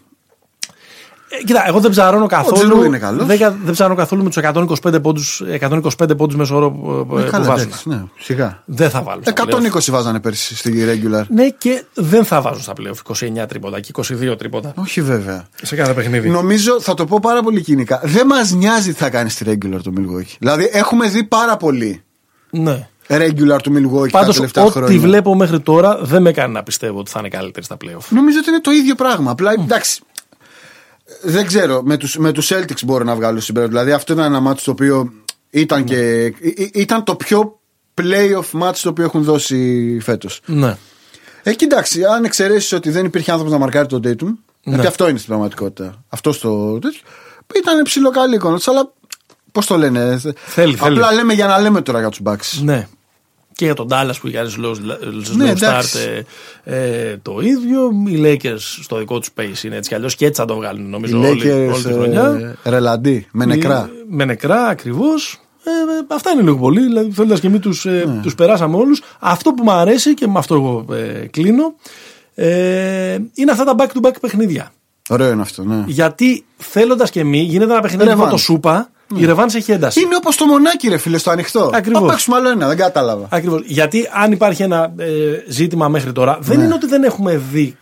[1.29, 2.57] Ε, κοίτα, εγώ δεν ψαρώνω καθόλου.
[2.57, 3.25] Τζιρού είναι καλός.
[3.25, 7.17] Δεν, κα- δεν ψαρώνω καθόλου με τους 125 πόντους, 125 πόντους μέσω όρο που, που
[7.17, 7.67] Ε, καλά, βάζουν.
[7.67, 8.61] εντάξει, ναι, σιγά.
[8.65, 9.23] Δεν θα βάλουν.
[9.23, 11.19] στα 120 βάζανε πέρσι στη regular.
[11.21, 11.25] playoff.
[11.27, 12.95] Ναι, και δεν θα βάζουν στα πλέον
[13.41, 15.47] 29 τρίποτα και 22 τρίποτα Όχι βέβαια.
[15.61, 16.29] σε κάθε παιχνίδι.
[16.29, 17.99] Νομίζω, θα το πω πάρα πολύ κοινικά.
[18.03, 20.35] Δεν μας νοιάζει τι θα κάνει στη regular το Milwaukee.
[20.39, 22.01] Δηλαδή, έχουμε δει πάρα πολύ
[22.49, 22.87] Ναι.
[23.07, 24.99] regular του Milwaukee τα Πάντως, τελευταία ό,τι χρόνια.
[24.99, 28.05] βλέπω μέχρι τώρα δεν με κάνει να πιστεύω ότι θα είναι καλύτερη στα playoff.
[28.09, 29.31] Νομίζω ότι είναι το ίδιο πράγμα.
[29.31, 30.01] Απλά εντάξει.
[31.21, 31.81] Δεν ξέρω.
[31.83, 33.73] Με τους με τους Celtics μπορώ να βγάλω συμπέρασμα.
[33.75, 35.11] Δηλαδή, αυτό ήταν ένα μάτσο το οποίο
[35.49, 37.59] ήταν, και, ή- ή- ήταν το πιο
[38.01, 40.41] playoff match το οποίο έχουν δώσει φέτος.
[40.45, 40.77] Ναι.
[41.43, 45.17] Ε, κοιτάξει, αν εξαιρέσεις ότι δεν υπήρχε άνθρωπος να μαρκάρει τον Dayton, γιατί αυτό είναι
[45.17, 46.03] στην πραγματικότητα.
[46.09, 46.99] Αυτό το τέτοιο.
[47.55, 48.91] Ήταν ψηλό καλή εικόνα του, αλλά
[49.51, 50.19] πώς το λένε.
[50.35, 51.15] Θέλει, Απλά θέλει.
[51.15, 52.61] λέμε για να λέμε τώρα για τους Bucks.
[52.63, 52.87] Ναι.
[53.57, 55.97] Και για τον Dallas που κάνει slow, slow Ναι, start εντάξει.
[56.63, 56.75] ε,
[57.09, 57.91] ε, το ίδιο.
[58.07, 60.85] Οι Lakers στο δικό τους pace είναι έτσι κι αλλιώς και έτσι θα το βγάλουν
[60.85, 62.55] Οι νομίζω όλη, Lakers όλη τη χρονιά.
[62.63, 63.89] ε, ρελαντί, με νεκρά.
[63.93, 65.39] Ε, Με νεκρά ακριβώς.
[65.63, 66.81] Ε, ε, αυτά είναι λίγο πολύ.
[66.81, 68.21] Δηλαδή, θέλοντας και εμείς τους ε, Ναι.
[68.21, 69.01] τους περάσαμε όλους.
[69.19, 71.73] Αυτό που μου αρέσει και με αυτό εγώ ε, κλείνω
[72.35, 74.71] ε, είναι αυτά τα back-to-back παιχνίδια.
[75.09, 75.83] Ωραίο είναι αυτό, ναι.
[75.87, 78.29] Γιατί θέλοντας και εμείς, γίνεται ένα παιχνίδι από Revanche.
[78.29, 80.01] το Σούπα, η Ρεβάνς έχει ένταση.
[80.01, 81.71] Είναι όπως το μονάκι, ρε φίλε, στο ανοιχτό.
[81.73, 82.01] Ακριβώς.
[82.01, 83.27] Θα παίξουμε άλλο ένα, δεν κατάλαβα.
[83.29, 83.61] Ακριβώς.
[83.65, 85.07] Γιατί αν υπάρχει ένα ε,
[85.47, 87.77] ζήτημα μέχρι τώρα, δεν είναι ότι δεν έχουμε δει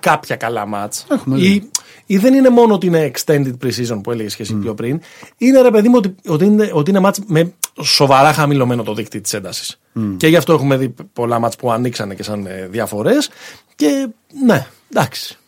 [0.00, 1.06] κάποια καλά μάτς.
[1.10, 1.70] Έχουμε Ή,
[2.06, 5.00] ή δεν είναι μόνο ότι είναι extended pre-season που έλεγες και εσύ πιο πριν.
[5.36, 7.52] Είναι ρε παιδί μου ότι, ότι είναι, ότι είναι μάτς με
[7.82, 9.80] σοβαρά χαμηλωμένο το δίκτυο της έντασης.
[10.16, 13.30] Και γι' αυτό έχουμε δει πολλά μάτς που ανοίξανε και σαν ε, διαφορές.
[13.74, 14.08] Και
[14.44, 15.38] ναι, εντάξει.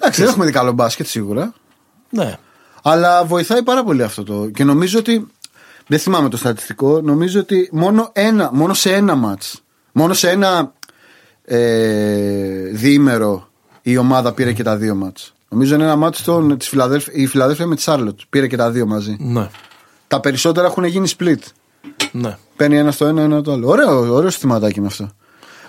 [0.00, 1.54] Εντάξει, δεν έχουμε δει καλό μπάσκετ σίγουρα.
[2.10, 2.36] Ναι.
[2.88, 4.48] Αλλά βοηθάει πάρα πολύ αυτό το.
[4.54, 5.26] Και νομίζω ότι.
[5.86, 7.00] Δεν θυμάμαι το στατιστικό.
[7.00, 10.72] Νομίζω ότι μόνο, ένα, μόνο σε ένα μάτς Μόνο σε ένα
[11.44, 11.58] ε,
[12.72, 13.48] διήμερο
[13.82, 17.26] η ομάδα πήρε και τα δύο μάτς Νομίζω είναι ένα μάτς των, της Φιλαδέλφ, η
[17.26, 18.20] Φιλαδέλφια με τη Σάρλοτ.
[18.30, 19.16] Πήρε και τα δύο μαζί.
[19.18, 19.48] Ναι.
[20.08, 21.38] Τα περισσότερα έχουν γίνει split.
[22.12, 22.36] ναι.
[22.56, 23.68] Παίρνει ένα στο ένα, ένα το άλλο.
[23.68, 25.10] Ωραίο, ωραίο συστηματάκι είναι αυτό.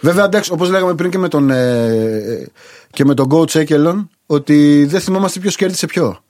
[0.01, 2.47] Βέβαια, εντάξει, όπως λέγαμε πριν και με τον, ε,
[2.91, 6.21] και με τον coach Έκελον, ότι δεν θυμόμαστε ποιος κέρδισε ποιο.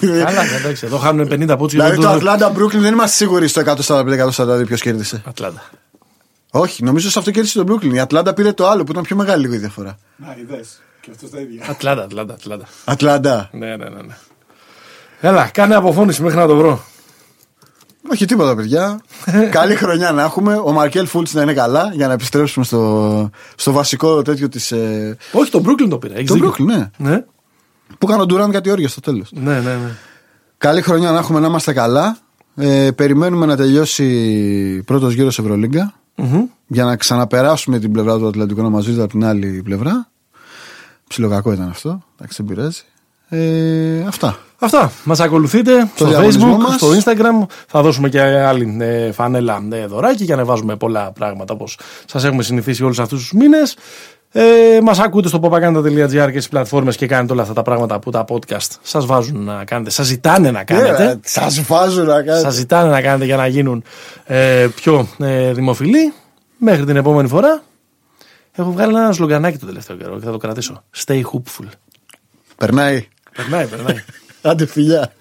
[0.00, 4.62] Καλά, εντάξει, εδώ χάνουν 50 πόντους Δηλαδή το Atlanta Brooklyn δεν είμαστε σίγουροι στο 145-142
[4.66, 5.22] ποιος κέρδισε.
[5.26, 5.62] Ατλάντα.
[6.50, 7.94] Όχι, νομίζω σε αυτό κέρδισε το Brooklyn.
[7.94, 9.98] Η Atlanta πήρε το άλλο που ήταν πιο μεγάλη λίγο η διαφορά.
[10.16, 10.80] Να, είδες.
[11.00, 11.64] Και αυτός τα ίδια.
[11.68, 12.36] Ατλάντα, Ατλάντα,
[12.84, 13.44] Ατλάντα.
[13.44, 13.48] Atlanta.
[13.50, 14.02] Ναι, ναι, ναι.
[14.02, 14.16] ναι.
[15.20, 16.84] Έλα, κάνε αποφώνηση μέχρι να το βρω.
[18.10, 19.00] Όχι τίποτα, παιδιά.
[19.50, 20.54] Καλή χρονιά να έχουμε.
[20.64, 24.72] Ο Μαρκέλ Φουλτς να είναι καλά για να επιστρέψουμε στο, στο βασικό τέτοιο της.
[24.72, 26.14] Ε, Όχι, το Brooklyn το πήρα.
[26.14, 26.50] έχεις το δίκιο.
[26.50, 26.90] Brooklyn, ναι.
[26.96, 27.24] Ναι,
[27.98, 29.30] Που έκανε ο Ντουράν κάτι όρια στο τέλος.
[29.32, 29.60] ναι, ναι.
[29.60, 29.90] ναι.
[30.58, 32.16] Καλή χρονιά να έχουμε να είμαστε καλά.
[32.56, 36.42] Ε, περιμένουμε να τελειώσει πρώτος γύρος Ευρωλίγκα Μμμ.
[36.66, 40.08] για να ξαναπεράσουμε την πλευρά του Ατλαντικού να μας δείτε από την άλλη πλευρά.
[41.08, 42.02] Ψιλοκακό ήταν αυτό.
[42.18, 42.82] Εντάξει, δεν πειράζει.
[43.28, 44.38] Ε, αυτά.
[44.58, 44.92] Αυτά.
[45.04, 46.74] Μας ακολουθείτε στο διαγωνισμό Facebook, μας.
[46.74, 47.46] στο Instagram.
[47.66, 52.24] Θα δώσουμε και άλλη ε, φανέλα ε, δωράκι για να βάζουμε πολλά πράγματα όπως σας
[52.24, 53.76] έχουμε συνηθίσει όλους αυτούς τους μήνες.
[54.36, 58.10] Ε, Μας ακούτε στο propaganda.gr και στις πλατφόρμες και κάνετε όλα αυτά τα πράγματα που
[58.10, 59.90] τα podcast σας βάζουν να κάνετε.
[59.90, 61.14] Σας ζητάνε να ναι, κάνετε.
[61.14, 62.38] Yeah, σας βάζουν να κάνετε.
[62.38, 63.84] Σας ζητάνε να κάνετε για να γίνουν
[64.24, 66.12] ε, πιο ε, δημοφιλοί.
[66.58, 67.62] Μέχρι την επόμενη φορά.
[68.52, 70.84] Έχω βγάλει ένα σλογανάκι το τελευταίο καιρό και θα το κρατήσω.
[71.04, 71.66] Stay hopeful
[72.56, 73.08] Περνάει.
[73.36, 74.04] Περνάει, περνάει.
[74.42, 75.12] Άντε φιλιά.